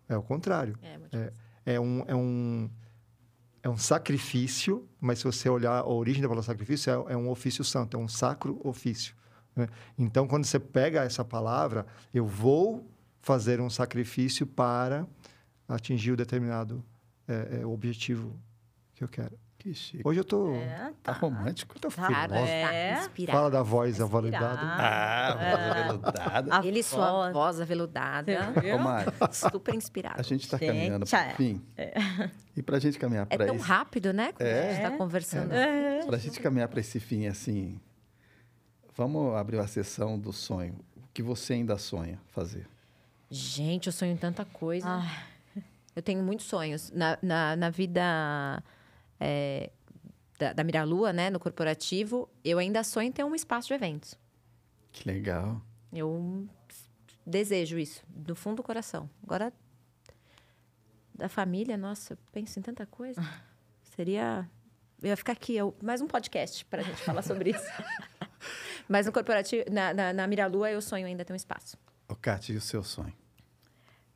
É 0.08 0.16
o 0.16 0.22
contrário. 0.22 0.78
É, 0.82 0.98
é, 1.12 1.32
é, 1.64 1.78
um, 1.80 2.04
é, 2.06 2.14
um, 2.14 2.70
é 3.62 3.68
um 3.68 3.76
sacrifício, 3.76 4.88
mas 5.00 5.18
se 5.18 5.24
você 5.24 5.48
olhar 5.48 5.78
a 5.78 5.86
origem 5.86 6.22
da 6.22 6.28
palavra 6.28 6.46
sacrifício, 6.46 6.90
é, 7.08 7.14
é 7.14 7.16
um 7.16 7.30
ofício 7.30 7.64
santo, 7.64 7.96
é 7.96 8.00
um 8.00 8.08
sacro 8.08 8.60
ofício. 8.64 9.14
Né? 9.54 9.68
Então, 9.98 10.26
quando 10.26 10.44
você 10.44 10.58
pega 10.58 11.02
essa 11.02 11.24
palavra, 11.24 11.86
eu 12.12 12.26
vou 12.26 12.88
fazer 13.20 13.60
um 13.60 13.70
sacrifício 13.70 14.46
para 14.46 15.06
atingir 15.68 16.12
o 16.12 16.16
determinado 16.16 16.84
é, 17.26 17.60
é 17.60 17.66
objetivo 17.66 18.38
que 18.94 19.02
eu 19.02 19.08
quero. 19.08 19.43
Que 19.64 19.72
chique. 19.72 20.02
Hoje 20.06 20.20
eu 20.20 20.24
tô. 20.24 20.54
É, 20.56 20.76
tá. 20.76 20.92
tá 21.04 21.12
romântico. 21.12 21.80
Tô 21.80 21.88
tá, 21.88 22.28
é. 22.70 22.98
inspirado. 23.00 23.38
Fala 23.38 23.50
da 23.50 23.62
voz 23.62 23.98
aveludada. 23.98 24.60
Ah, 24.60 25.38
voz 25.40 25.78
aveludada. 25.78 26.68
Ele, 26.68 26.82
sua 26.82 27.32
voz 27.32 27.58
aveludada. 27.62 28.52
Ô, 29.22 29.32
Super 29.32 29.74
inspirado. 29.74 30.20
A 30.20 30.22
gente 30.22 30.46
tá 30.46 30.58
caminhando 30.58 31.06
para 31.06 31.18
o 31.18 31.22
é. 31.22 31.34
fim. 31.34 31.62
É. 31.78 31.94
E 32.54 32.62
pra 32.62 32.78
gente 32.78 32.98
caminhar 32.98 33.24
para 33.24 33.42
É 33.42 33.46
tão 33.46 33.56
rápido, 33.56 34.12
né? 34.12 34.32
Quando 34.32 34.46
é. 34.46 34.68
a 34.68 34.74
gente 34.74 34.82
tá 34.82 34.96
conversando. 34.98 35.52
É. 35.54 36.04
Pra 36.04 36.18
gente 36.18 36.38
caminhar 36.40 36.68
para 36.68 36.80
esse 36.80 37.00
fim, 37.00 37.26
assim. 37.26 37.80
Vamos 38.94 39.34
abrir 39.34 39.58
a 39.60 39.66
sessão 39.66 40.18
do 40.18 40.30
sonho. 40.30 40.74
O 40.94 41.08
que 41.14 41.22
você 41.22 41.54
ainda 41.54 41.78
sonha 41.78 42.20
fazer? 42.28 42.68
Gente, 43.30 43.86
eu 43.86 43.94
sonho 43.94 44.12
em 44.12 44.16
tanta 44.18 44.44
coisa. 44.44 44.86
Ah. 44.86 45.62
Eu 45.96 46.02
tenho 46.02 46.22
muitos 46.22 46.44
sonhos. 46.44 46.92
Na, 46.94 47.16
na, 47.22 47.56
na 47.56 47.70
vida 47.70 48.62
é, 49.20 49.70
da, 50.38 50.52
da 50.52 50.64
Miralua, 50.64 51.12
né, 51.12 51.30
no 51.30 51.38
corporativo, 51.38 52.28
eu 52.44 52.58
ainda 52.58 52.82
sonho 52.82 53.08
em 53.08 53.12
ter 53.12 53.24
um 53.24 53.34
espaço 53.34 53.68
de 53.68 53.74
eventos. 53.74 54.18
Que 54.92 55.08
legal. 55.08 55.60
Eu 55.92 56.48
desejo 57.26 57.78
isso, 57.78 58.04
do 58.08 58.34
fundo 58.34 58.56
do 58.56 58.62
coração. 58.62 59.08
Agora, 59.22 59.52
da 61.14 61.28
família, 61.28 61.76
nossa, 61.76 62.14
eu 62.14 62.18
penso 62.32 62.58
em 62.58 62.62
tanta 62.62 62.86
coisa. 62.86 63.20
Seria. 63.96 64.48
Eu 65.02 65.08
ia 65.08 65.16
ficar 65.16 65.32
aqui, 65.32 65.54
eu, 65.54 65.76
mais 65.82 66.00
um 66.00 66.06
podcast 66.06 66.64
para 66.64 66.80
a 66.80 66.84
gente 66.84 67.02
falar 67.02 67.22
sobre 67.22 67.50
isso. 67.50 67.66
Mas 68.88 69.06
no 69.06 69.12
corporativo, 69.12 69.64
na, 69.70 69.92
na, 69.92 70.12
na 70.12 70.26
Miralua, 70.26 70.70
eu 70.70 70.80
sonho 70.80 71.06
ainda 71.06 71.24
ter 71.24 71.32
um 71.32 71.36
espaço. 71.36 71.76
Ô, 72.08 72.14
Kátia, 72.14 72.52
e 72.52 72.56
o 72.56 72.60
seu 72.60 72.82
sonho? 72.82 73.12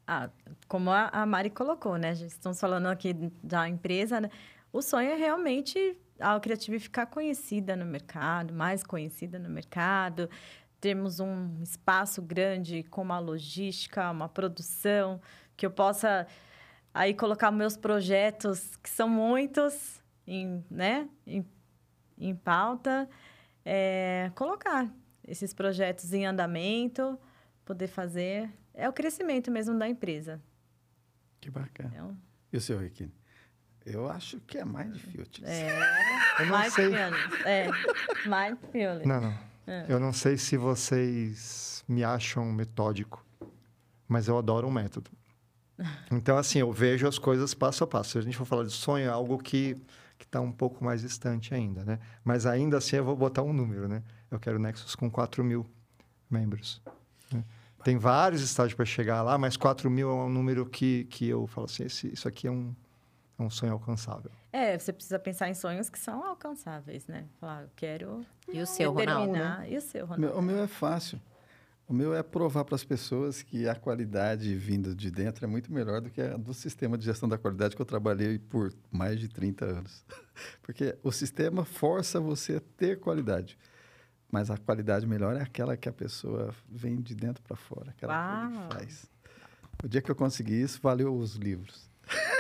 Ah, 0.07 0.31
como 0.67 0.91
a, 0.91 1.09
a 1.09 1.27
Mari 1.27 1.51
colocou, 1.51 1.97
né? 1.97 2.13
Estamos 2.13 2.59
falando 2.59 2.87
aqui 2.87 3.13
da 3.43 3.69
empresa, 3.69 4.21
né? 4.21 4.31
O 4.73 4.83
sonho 4.83 5.11
é 5.11 5.17
realmente 5.17 5.99
a 6.19 6.39
Criative 6.41 6.79
ficar 6.79 7.07
conhecida 7.07 7.77
no 7.77 7.85
mercado, 7.85 8.53
mais 8.53 8.83
conhecida 8.83 9.39
no 9.39 9.49
mercado, 9.49 10.29
termos 10.81 11.21
um 11.21 11.63
espaço 11.63 12.21
grande 12.21 12.83
com 12.85 13.03
uma 13.03 13.19
logística, 13.19 14.11
uma 14.11 14.29
produção, 14.29 15.21
que 15.57 15.65
eu 15.65 15.71
possa 15.71 16.27
aí 16.93 17.15
colocar 17.15 17.51
meus 17.51 17.77
projetos, 17.77 18.77
que 18.77 18.91
são 18.91 19.09
muitos, 19.09 20.03
em, 20.27 20.65
né, 20.71 21.09
em, 21.27 21.45
em 22.19 22.35
pauta, 22.35 23.09
é, 23.65 24.31
colocar 24.35 24.93
esses 25.27 25.53
projetos 25.53 26.13
em 26.13 26.27
andamento, 26.27 27.19
poder 27.65 27.89
fazer. 27.89 28.51
É 28.75 28.89
o 28.89 28.93
crescimento 28.93 29.51
mesmo 29.51 29.79
da 29.79 29.89
empresa. 29.89 30.41
Que 31.41 31.51
bacana. 31.51 31.91
Então, 31.93 32.17
e 32.53 32.57
o 32.57 32.61
seu, 32.61 32.79
Riquine? 32.79 33.13
Eu 33.91 34.09
acho 34.09 34.39
que 34.41 34.59
é 34.59 34.65
Fiat. 34.65 35.45
É, 35.45 35.67
menos. 36.79 37.19
É, 37.45 37.69
mais 38.27 38.59
menos. 38.73 39.07
Não, 39.07 39.21
não. 39.21 39.39
É. 39.67 39.87
Eu 39.89 39.99
não 40.01 40.13
sei 40.13 40.37
se 40.37 40.57
vocês 40.57 41.85
me 41.89 42.05
acham 42.05 42.45
metódico, 42.53 43.25
mas 44.07 44.29
eu 44.29 44.39
adoro 44.39 44.67
um 44.67 44.71
método. 44.71 45.11
Então, 46.11 46.37
assim, 46.37 46.59
eu 46.59 46.73
vejo 46.73 47.07
as 47.07 47.19
coisas 47.19 47.55
passo 47.55 47.85
a 47.85 47.87
passo. 47.87 48.11
Se 48.13 48.19
a 48.19 48.21
gente 48.23 48.37
for 48.37 48.45
falar 48.45 48.65
de 48.65 48.73
sonho, 48.73 49.07
é 49.07 49.09
algo 49.09 49.39
que 49.39 49.77
está 50.19 50.41
um 50.41 50.51
pouco 50.51 50.85
mais 50.85 51.03
distante 51.03 51.55
ainda, 51.55 51.85
né? 51.85 51.99
Mas 52.25 52.47
ainda 52.47 52.79
assim, 52.79 52.97
eu 52.97 53.05
vou 53.05 53.17
botar 53.17 53.43
um 53.43 53.53
número, 53.53 53.89
né? 53.89 54.03
Eu 54.31 54.41
quero 54.41 54.59
Nexus 54.59 54.95
com 54.95 55.11
4 55.11 55.45
mil 55.45 55.65
membros. 56.29 56.83
né? 57.33 57.45
Tem 57.85 57.97
vários 57.97 58.43
estágios 58.43 58.75
para 58.75 58.85
chegar 58.85 59.23
lá, 59.23 59.39
mas 59.39 59.57
4 59.57 59.89
mil 59.89 60.11
é 60.11 60.15
um 60.15 60.29
número 60.29 60.67
que, 60.67 61.05
que 61.05 61.29
eu 61.29 61.47
falo 61.47 61.67
assim, 61.67 61.85
esse, 61.85 62.13
isso 62.13 62.27
aqui 62.27 62.47
é 62.47 62.51
um, 62.51 62.75
é 63.39 63.43
um 63.43 63.51
sonho 63.51 63.73
alcançável. 63.73 64.31
É, 64.53 64.79
você 64.79 64.93
precisa 64.93 65.19
pensar 65.19 65.49
em 65.49 65.55
sonhos 65.55 65.89
que 65.89 65.99
são 65.99 66.25
alcançáveis, 66.25 67.07
né? 67.07 67.27
Falar, 67.41 67.63
eu 67.63 67.71
quero 67.77 68.27
E 68.49 68.61
o 68.61 68.67
seu, 68.67 68.93
Ronaldo? 68.93 69.39
E 69.69 69.77
o 69.77 69.81
seu, 69.81 70.05
Ronaldo? 70.07 70.21
meu, 70.21 70.37
o 70.37 70.43
meu 70.43 70.63
é 70.63 70.67
fácil. 70.67 71.21
O 71.87 71.93
meu 71.95 72.15
é 72.15 72.23
provar 72.23 72.65
para 72.67 72.75
as 72.75 72.85
pessoas 72.85 73.41
que 73.41 73.67
a 73.67 73.75
qualidade 73.75 74.55
vinda 74.57 74.95
de 74.95 75.11
dentro 75.11 75.43
é 75.45 75.49
muito 75.49 75.73
melhor 75.73 76.03
do 76.03 76.11
que 76.11 76.21
a 76.21 76.37
do 76.37 76.53
sistema 76.53 76.99
de 76.99 77.07
gestão 77.07 77.27
da 77.27 77.39
qualidade 77.39 77.75
que 77.75 77.81
eu 77.81 77.87
trabalhei 77.87 78.39
por 78.39 78.75
mais 78.91 79.19
de 79.19 79.27
30 79.27 79.65
anos. 79.65 80.05
Porque 80.61 80.99
o 81.03 81.11
sistema 81.11 81.65
força 81.65 82.21
você 82.21 82.57
a 82.57 82.61
ter 82.77 83.01
qualidade. 83.01 83.57
Mas 84.31 84.51
a 84.51 84.59
qualidade 84.59 85.07
melhor 85.07 85.35
é 85.35 85.41
aquela 85.41 85.79
que 85.79 85.89
a 85.89 85.93
pessoa 85.93 86.55
vem 86.69 87.01
de 87.01 87.15
dentro 87.15 87.43
para 87.43 87.57
fora, 87.57 87.91
aquela 87.91 88.13
que 88.13 88.55
Uau. 88.55 88.65
ele 88.65 88.75
faz. 88.75 89.07
O 89.83 89.89
dia 89.89 90.03
que 90.03 90.11
eu 90.11 90.17
consegui 90.17 90.61
isso, 90.61 90.79
valeu 90.83 91.17
os 91.17 91.37
livros. 91.37 91.89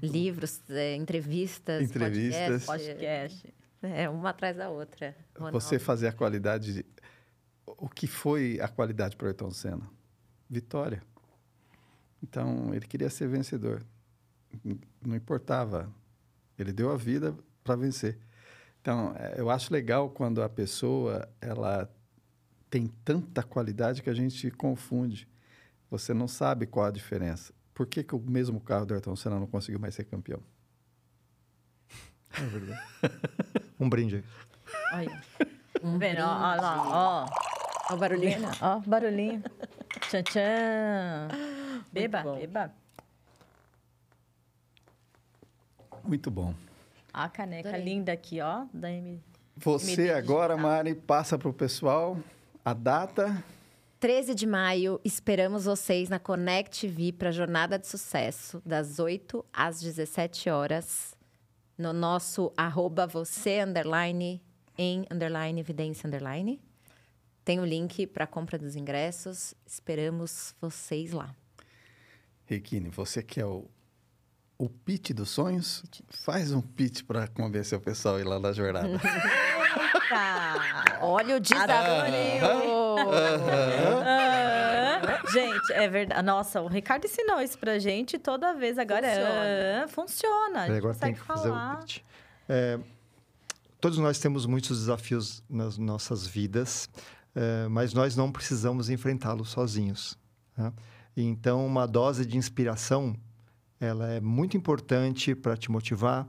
Livros, 0.00 0.60
é, 0.70 0.96
entrevistas, 0.96 1.82
Entrevistas. 1.82 2.64
podcast. 2.64 3.42
Podcast. 3.42 3.54
É, 3.82 4.08
uma 4.08 4.30
atrás 4.30 4.56
da 4.56 4.68
outra. 4.70 5.14
Ronaldo. 5.36 5.60
Você 5.60 5.78
fazer 5.78 6.08
a 6.08 6.12
qualidade. 6.12 6.74
de- 6.74 6.86
O 7.66 7.88
que 7.88 8.06
foi 8.06 8.60
a 8.60 8.68
qualidade 8.68 9.16
para 9.16 9.24
o 9.24 9.28
Ayrton 9.28 9.50
Senna? 9.50 9.88
Vitória. 10.48 11.02
Então, 12.22 12.72
ele 12.74 12.86
queria 12.86 13.10
ser 13.10 13.28
vencedor. 13.28 13.84
Não 15.04 15.16
importava. 15.16 15.92
Ele 16.58 16.72
deu 16.72 16.90
a 16.92 16.96
vida 16.96 17.34
para 17.64 17.74
vencer. 17.76 18.18
Então, 18.80 19.14
eh, 19.16 19.34
eu 19.38 19.48
acho 19.50 19.72
legal 19.72 20.10
quando 20.10 20.42
a 20.42 20.48
pessoa 20.48 21.28
ela 21.40 21.88
tem 22.70 22.86
tanta 23.04 23.42
qualidade 23.42 24.02
que 24.02 24.10
a 24.10 24.14
gente 24.14 24.50
confunde. 24.52 25.28
Você 25.90 26.12
não 26.14 26.26
sabe 26.28 26.66
qual 26.66 26.86
a 26.86 26.90
diferença. 26.90 27.52
Por 27.74 27.86
que, 27.86 28.04
que 28.04 28.14
o 28.14 28.20
mesmo 28.20 28.60
carro 28.60 28.86
do 28.86 28.94
Ayrton 28.94 29.16
Senna 29.16 29.38
não 29.38 29.46
conseguiu 29.46 29.80
mais 29.80 29.94
ser 29.94 30.04
campeão? 30.04 30.40
É 32.34 32.42
verdade. 32.42 32.80
um 33.80 33.88
brinde 33.88 34.16
aí. 34.16 34.24
Olha. 34.92 35.22
Um 35.82 35.98
Vendo? 35.98 36.20
Ó, 36.20 36.24
ó 36.24 36.54
lá, 36.54 36.82
ó. 36.86 37.26
Ó 37.90 37.94
o 37.94 37.96
barulhinho. 37.96 38.40
Vendo? 38.40 38.56
Ó, 38.60 38.80
barulhinho. 38.80 39.42
Tchan, 40.00 40.22
tchan. 40.22 41.28
Beba, 41.92 42.22
bom. 42.22 42.38
beba. 42.38 42.72
Muito 46.04 46.30
bom. 46.30 46.54
A 47.12 47.28
caneca 47.28 47.68
Adorei. 47.68 47.84
linda 47.84 48.12
aqui, 48.12 48.40
ó, 48.40 48.64
da 48.72 48.90
M. 48.90 49.22
Você 49.56 49.92
MD 49.92 50.12
agora. 50.12 50.56
Mari, 50.56 50.94
passa 50.94 51.38
para 51.38 51.48
o 51.48 51.52
pessoal 51.52 52.18
a 52.64 52.72
data 52.72 53.42
13 54.02 54.34
de 54.34 54.48
maio, 54.48 55.00
esperamos 55.04 55.64
vocês 55.64 56.08
na 56.08 56.18
Connect 56.18 56.88
TV 56.88 57.12
para 57.12 57.30
Jornada 57.30 57.78
de 57.78 57.86
Sucesso, 57.86 58.60
das 58.66 58.98
8 58.98 59.44
às 59.52 59.80
17 59.80 60.50
horas, 60.50 61.14
no 61.78 61.92
nosso 61.92 62.52
arroba 62.56 63.06
você, 63.06 63.60
underline, 63.60 64.42
em, 64.76 65.06
underline, 65.08 65.60
evidência, 65.60 66.08
underline. 66.08 66.60
Tem 67.44 67.60
o 67.60 67.64
link 67.64 68.08
para 68.08 68.26
compra 68.26 68.58
dos 68.58 68.74
ingressos. 68.74 69.54
Esperamos 69.64 70.52
vocês 70.60 71.12
lá. 71.12 71.32
Riquine, 72.46 72.88
você 72.88 73.22
que 73.22 73.40
é 73.40 73.46
o, 73.46 73.70
o 74.58 74.68
pitch 74.68 75.12
dos 75.12 75.30
sonhos, 75.30 75.84
faz 76.08 76.50
um 76.50 76.60
pitch 76.60 77.04
para 77.04 77.28
convencer 77.28 77.78
o 77.78 77.80
pessoal 77.80 78.16
a 78.16 78.20
ir 78.20 78.24
lá 78.24 78.40
na 78.40 78.52
jornada. 78.52 78.88
Tá. 80.08 80.98
Olha 81.00 81.36
o 81.36 81.40
desafio! 81.40 82.71
Ah, 84.04 85.22
gente, 85.32 85.72
é 85.72 85.88
verdade. 85.88 86.22
Nossa, 86.22 86.60
o 86.60 86.66
Ricardo 86.68 87.04
ensinou 87.04 87.40
isso 87.40 87.58
pra 87.58 87.78
gente 87.78 88.18
toda 88.18 88.52
vez. 88.54 88.78
Agora 88.78 89.06
Funciona. 89.08 89.88
funciona. 89.88 89.88
funciona. 89.88 90.60
A 90.60 90.64
E 90.64 90.68
gente 90.68 90.78
agora 90.78 90.94
tem 90.94 91.10
consegue 91.14 91.20
que 91.20 91.26
fazer 91.26 91.48
falar. 91.48 91.74
o 91.74 91.78
pitch. 91.80 91.98
É, 92.48 92.78
todos 93.80 93.98
nós 93.98 94.18
temos 94.18 94.46
muitos 94.46 94.78
desafios 94.80 95.42
nas 95.48 95.78
nossas 95.78 96.26
vidas, 96.26 96.88
é, 97.34 97.66
mas 97.68 97.94
nós 97.94 98.16
não 98.16 98.30
precisamos 98.30 98.90
enfrentá-los 98.90 99.50
sozinhos. 99.50 100.18
né? 100.56 100.72
Então, 101.16 101.64
uma 101.66 101.86
dose 101.86 102.24
de 102.24 102.36
inspiração, 102.38 103.14
ela 103.80 104.08
é 104.10 104.20
muito 104.20 104.56
importante 104.56 105.34
para 105.34 105.56
te 105.56 105.70
motivar, 105.70 106.26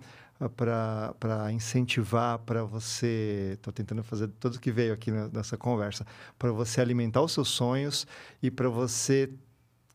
para 0.50 1.52
incentivar, 1.52 2.40
para 2.40 2.64
você... 2.64 3.52
Estou 3.54 3.74
tentando 3.74 4.04
fazer 4.04 4.28
tudo 4.40 4.60
que 4.60 4.72
veio 4.72 4.94
aqui 4.94 5.12
nessa 5.12 5.58
conversa. 5.58 6.06
Para 6.38 6.52
você 6.52 6.82
alimentar 6.82 7.22
os 7.22 7.32
seus 7.32 7.50
sonhos 7.50 8.08
e 8.42 8.50
para 8.50 8.70
você 8.70 9.30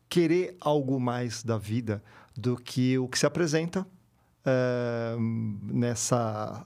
querer 0.07 0.57
algo 0.59 0.99
mais 0.99 1.43
da 1.43 1.57
vida 1.57 2.03
do 2.35 2.55
que 2.55 2.97
o 2.97 3.07
que 3.07 3.19
se 3.19 3.25
apresenta 3.25 3.85
eh, 4.45 5.15
nessa, 5.63 6.65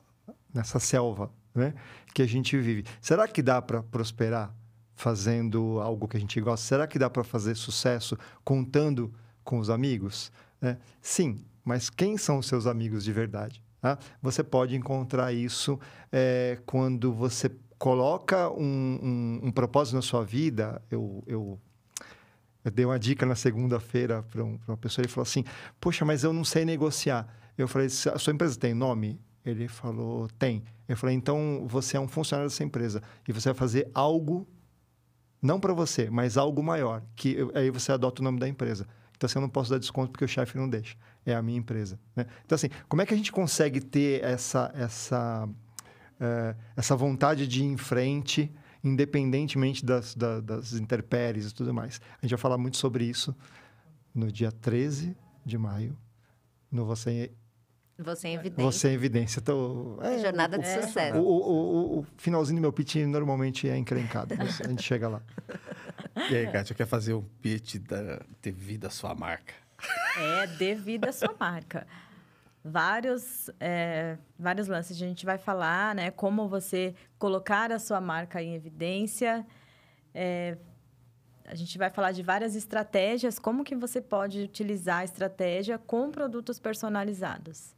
nessa 0.53 0.79
selva 0.79 1.31
né, 1.53 1.73
que 2.13 2.21
a 2.21 2.27
gente 2.27 2.57
vive. 2.57 2.85
Será 3.01 3.27
que 3.27 3.41
dá 3.41 3.61
para 3.61 3.83
prosperar 3.83 4.53
fazendo 4.95 5.79
algo 5.81 6.07
que 6.07 6.15
a 6.15 6.19
gente 6.19 6.39
gosta? 6.39 6.65
Será 6.65 6.87
que 6.87 6.97
dá 6.97 7.09
para 7.09 7.23
fazer 7.23 7.55
sucesso 7.55 8.17
contando 8.43 9.13
com 9.43 9.59
os 9.59 9.69
amigos? 9.69 10.31
né? 10.63 10.77
Sim, 11.01 11.43
mas 11.63 11.89
quem 11.89 12.17
são 12.17 12.37
os 12.37 12.47
seus 12.47 12.65
amigos 12.65 13.03
de 13.03 13.11
verdade? 13.11 13.61
Tá? 13.83 13.99
Você 14.21 14.41
pode 14.43 14.75
encontrar 14.77 15.33
isso 15.33 15.77
eh, 16.11 16.57
quando 16.65 17.11
você 17.13 17.51
coloca 17.77 18.49
um, 18.49 18.61
um- 19.43 19.47
um 19.47 19.51
propósito 19.51 19.95
na 19.95 20.01
sua 20.01 20.23
vida. 20.23 20.81
Eu, 20.89 21.21
eu 21.27 21.59
eu 22.63 22.71
dei 22.71 22.85
uma 22.85 22.97
dica 22.97 23.25
na 23.25 23.35
segunda-feira 23.35 24.23
para 24.23 24.41
um, 24.41 24.57
uma 24.65 24.77
pessoa. 24.77 25.03
Ele 25.03 25.11
falou 25.11 25.23
assim: 25.23 25.43
Poxa, 25.81 26.05
mas 26.05 26.23
eu 26.23 26.31
não 26.31 26.45
sei 26.45 26.63
negociar. 26.63 27.27
Eu 27.57 27.67
falei: 27.67 27.89
"Se 27.89 28.07
A 28.07 28.17
sua 28.17 28.31
empresa 28.33 28.57
tem 28.57 28.73
nome? 28.73 29.19
Ele 29.45 29.67
falou: 29.67 30.29
Tem. 30.39 30.63
Eu 30.87 30.95
falei: 30.95 31.13
Então 31.13 31.65
você 31.67 31.97
é 31.97 31.99
um 31.99 32.07
funcionário 32.07 32.49
dessa 32.49 32.63
empresa 32.63 33.01
e 33.27 33.33
você 33.33 33.49
vai 33.49 33.53
fazer 33.55 33.89
algo, 33.93 34.47
não 35.41 35.59
para 35.59 35.73
você, 35.73 36.09
mas 36.09 36.37
algo 36.37 36.63
maior. 36.63 37.03
Que 37.17 37.35
aí 37.53 37.69
você 37.69 37.91
adota 37.91 38.21
o 38.21 38.23
nome 38.23 38.39
da 38.39 38.47
empresa. 38.47 38.87
Então 39.15 39.25
assim, 39.27 39.37
eu 39.37 39.41
não 39.41 39.49
posso 39.49 39.69
dar 39.69 39.77
desconto 39.79 40.11
porque 40.11 40.25
o 40.25 40.27
chefe 40.27 40.57
não 40.57 40.67
deixa. 40.69 40.95
É 41.25 41.33
a 41.33 41.41
minha 41.41 41.57
empresa. 41.57 41.99
né? 42.15 42.25
Então, 42.45 42.55
assim, 42.55 42.69
como 42.89 43.01
é 43.01 43.05
que 43.05 43.13
a 43.13 43.17
gente 43.17 43.31
consegue 43.31 43.79
ter 43.79 44.23
essa, 44.23 44.71
essa, 44.75 45.47
eh, 46.19 46.55
essa 46.75 46.95
vontade 46.95 47.47
de 47.47 47.61
ir 47.61 47.65
em 47.65 47.77
frente, 47.77 48.51
independentemente 48.83 49.85
das, 49.85 50.13
da- 50.15 50.41
das 50.41 50.73
intempéries 50.73 51.49
e 51.49 51.53
tudo 51.53 51.73
mais. 51.73 52.01
A 52.21 52.25
gente 52.25 52.31
vai 52.31 52.39
falar 52.39 52.57
muito 52.57 52.77
sobre 52.77 53.05
isso 53.05 53.33
no 54.13 54.31
dia 54.31 54.51
13 54.51 55.15
de 55.45 55.57
maio, 55.57 55.97
no 56.71 56.85
Você, 56.85 57.31
Você 57.97 58.27
em 58.27 58.33
evidência. 58.35 58.63
Você 58.71 58.89
em 58.89 58.93
Evidência. 58.93 59.41
Tô, 59.41 59.97
é, 60.01 60.19
Jornada 60.19 60.57
de 60.57 60.67
o, 60.67 60.81
sucesso. 60.81 61.17
o, 61.19 61.21
o, 61.21 61.97
o- 61.97 61.99
o 62.01 62.05
finalzinho 62.17 62.57
do 62.57 62.61
meu 62.61 62.73
pitch 62.73 62.95
normalmente 63.07 63.69
é 63.69 63.77
encrencado, 63.77 64.33
a 64.37 64.67
gente 64.67 64.83
chega 64.83 65.07
lá. 65.07 65.21
e 66.29 66.35
aí, 66.35 66.51
Kátia, 66.51 66.75
quer 66.75 66.85
fazer 66.85 67.13
um 67.13 67.23
pitch 67.41 67.75
da, 67.77 68.21
devido 68.41 68.85
à 68.85 68.89
sua 68.89 69.15
marca? 69.15 69.53
É 70.17 70.47
devido 70.47 71.05
à 71.05 71.11
sua 71.11 71.35
marca. 71.39 71.87
Vários, 72.63 73.49
é, 73.59 74.17
vários 74.37 74.67
lances. 74.67 74.95
A 74.95 74.99
gente 74.99 75.25
vai 75.25 75.37
falar, 75.37 75.95
né? 75.95 76.11
Como 76.11 76.47
você 76.47 76.95
colocar 77.17 77.71
a 77.71 77.79
sua 77.79 77.99
marca 77.99 78.41
em 78.41 78.55
evidência. 78.55 79.45
É, 80.13 80.57
a 81.45 81.55
gente 81.55 81.77
vai 81.77 81.89
falar 81.89 82.11
de 82.11 82.23
várias 82.23 82.55
estratégias, 82.55 83.37
como 83.37 83.63
que 83.63 83.75
você 83.75 83.99
pode 83.99 84.41
utilizar 84.41 84.99
a 84.99 85.03
estratégia 85.03 85.77
com 85.77 86.09
produtos 86.09 86.57
personalizados. 86.57 87.75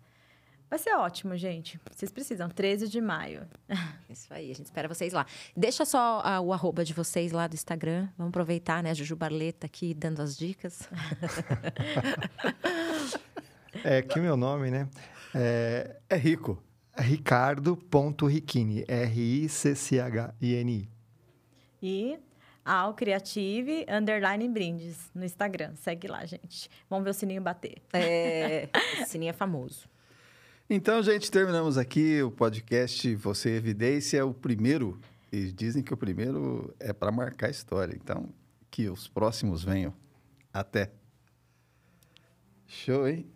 Vai 0.76 0.84
ser 0.84 0.93
ótimo, 0.95 1.38
gente. 1.38 1.80
Vocês 1.89 2.11
precisam. 2.11 2.49
13 2.49 2.89
de 2.89 2.99
maio. 2.99 3.47
Isso 4.11 4.27
aí, 4.34 4.52
a 4.52 4.53
gente 4.53 4.65
espera 4.65 4.89
vocês 4.89 5.14
lá. 5.14 5.26
Deixa 5.56 5.85
só 5.85 6.19
ah, 6.22 6.41
o 6.41 6.52
arroba 6.52 6.84
de 6.84 6.93
vocês 6.93 7.31
lá 7.31 7.47
do 7.47 7.53
Instagram. 7.53 8.10
Vamos 8.18 8.31
aproveitar, 8.31 8.84
né? 8.84 8.89
A 8.89 8.93
Juju 8.93 9.15
Barleta 9.15 9.68
aqui 9.68 9.93
dando 9.93 10.22
as 10.22 10.38
dicas. 10.38 10.89
É 13.85 14.02
que 14.02 14.19
o 14.19 14.22
meu 14.22 14.35
nome, 14.35 14.69
né? 14.69 14.89
É 15.34 15.95
É 16.10 16.18
rico. 16.18 16.61
ricardo.riccini, 16.97 18.84
R-I-C-C-H-I-N-I. 18.85 20.89
E 21.81 22.19
ao 22.65 22.93
Creative 22.93 23.85
Underline 23.89 24.49
Brindes 24.49 25.10
no 25.15 25.23
Instagram. 25.23 25.73
Segue 25.76 26.07
lá, 26.07 26.26
gente. 26.26 26.69
Vamos 26.89 27.06
ver 27.06 27.11
o 27.11 27.14
sininho 27.14 27.41
bater. 27.41 27.77
É, 27.93 28.68
o 29.02 29.06
sininho 29.06 29.30
é 29.30 29.34
famoso. 29.34 29.94
Então, 30.68 31.04
gente, 31.04 31.30
terminamos 31.30 31.78
aqui 31.78 32.24
o 32.24 32.32
podcast 32.32 33.14
Você 33.18 33.52
Evidência, 33.52 34.26
o 34.26 34.34
primeiro. 34.34 35.00
E 35.32 35.52
dizem 35.52 35.84
que 35.84 35.94
o 35.94 35.98
primeiro 35.98 36.74
é 36.80 36.92
para 36.92 37.12
marcar 37.12 37.48
a 37.48 37.52
história. 37.52 37.96
Então, 37.96 38.30
que 38.72 38.90
os 38.90 39.08
próximos 39.08 39.64
venham. 39.64 39.94
Até. 40.52 40.92
Show, 42.66 43.08
hein? 43.08 43.28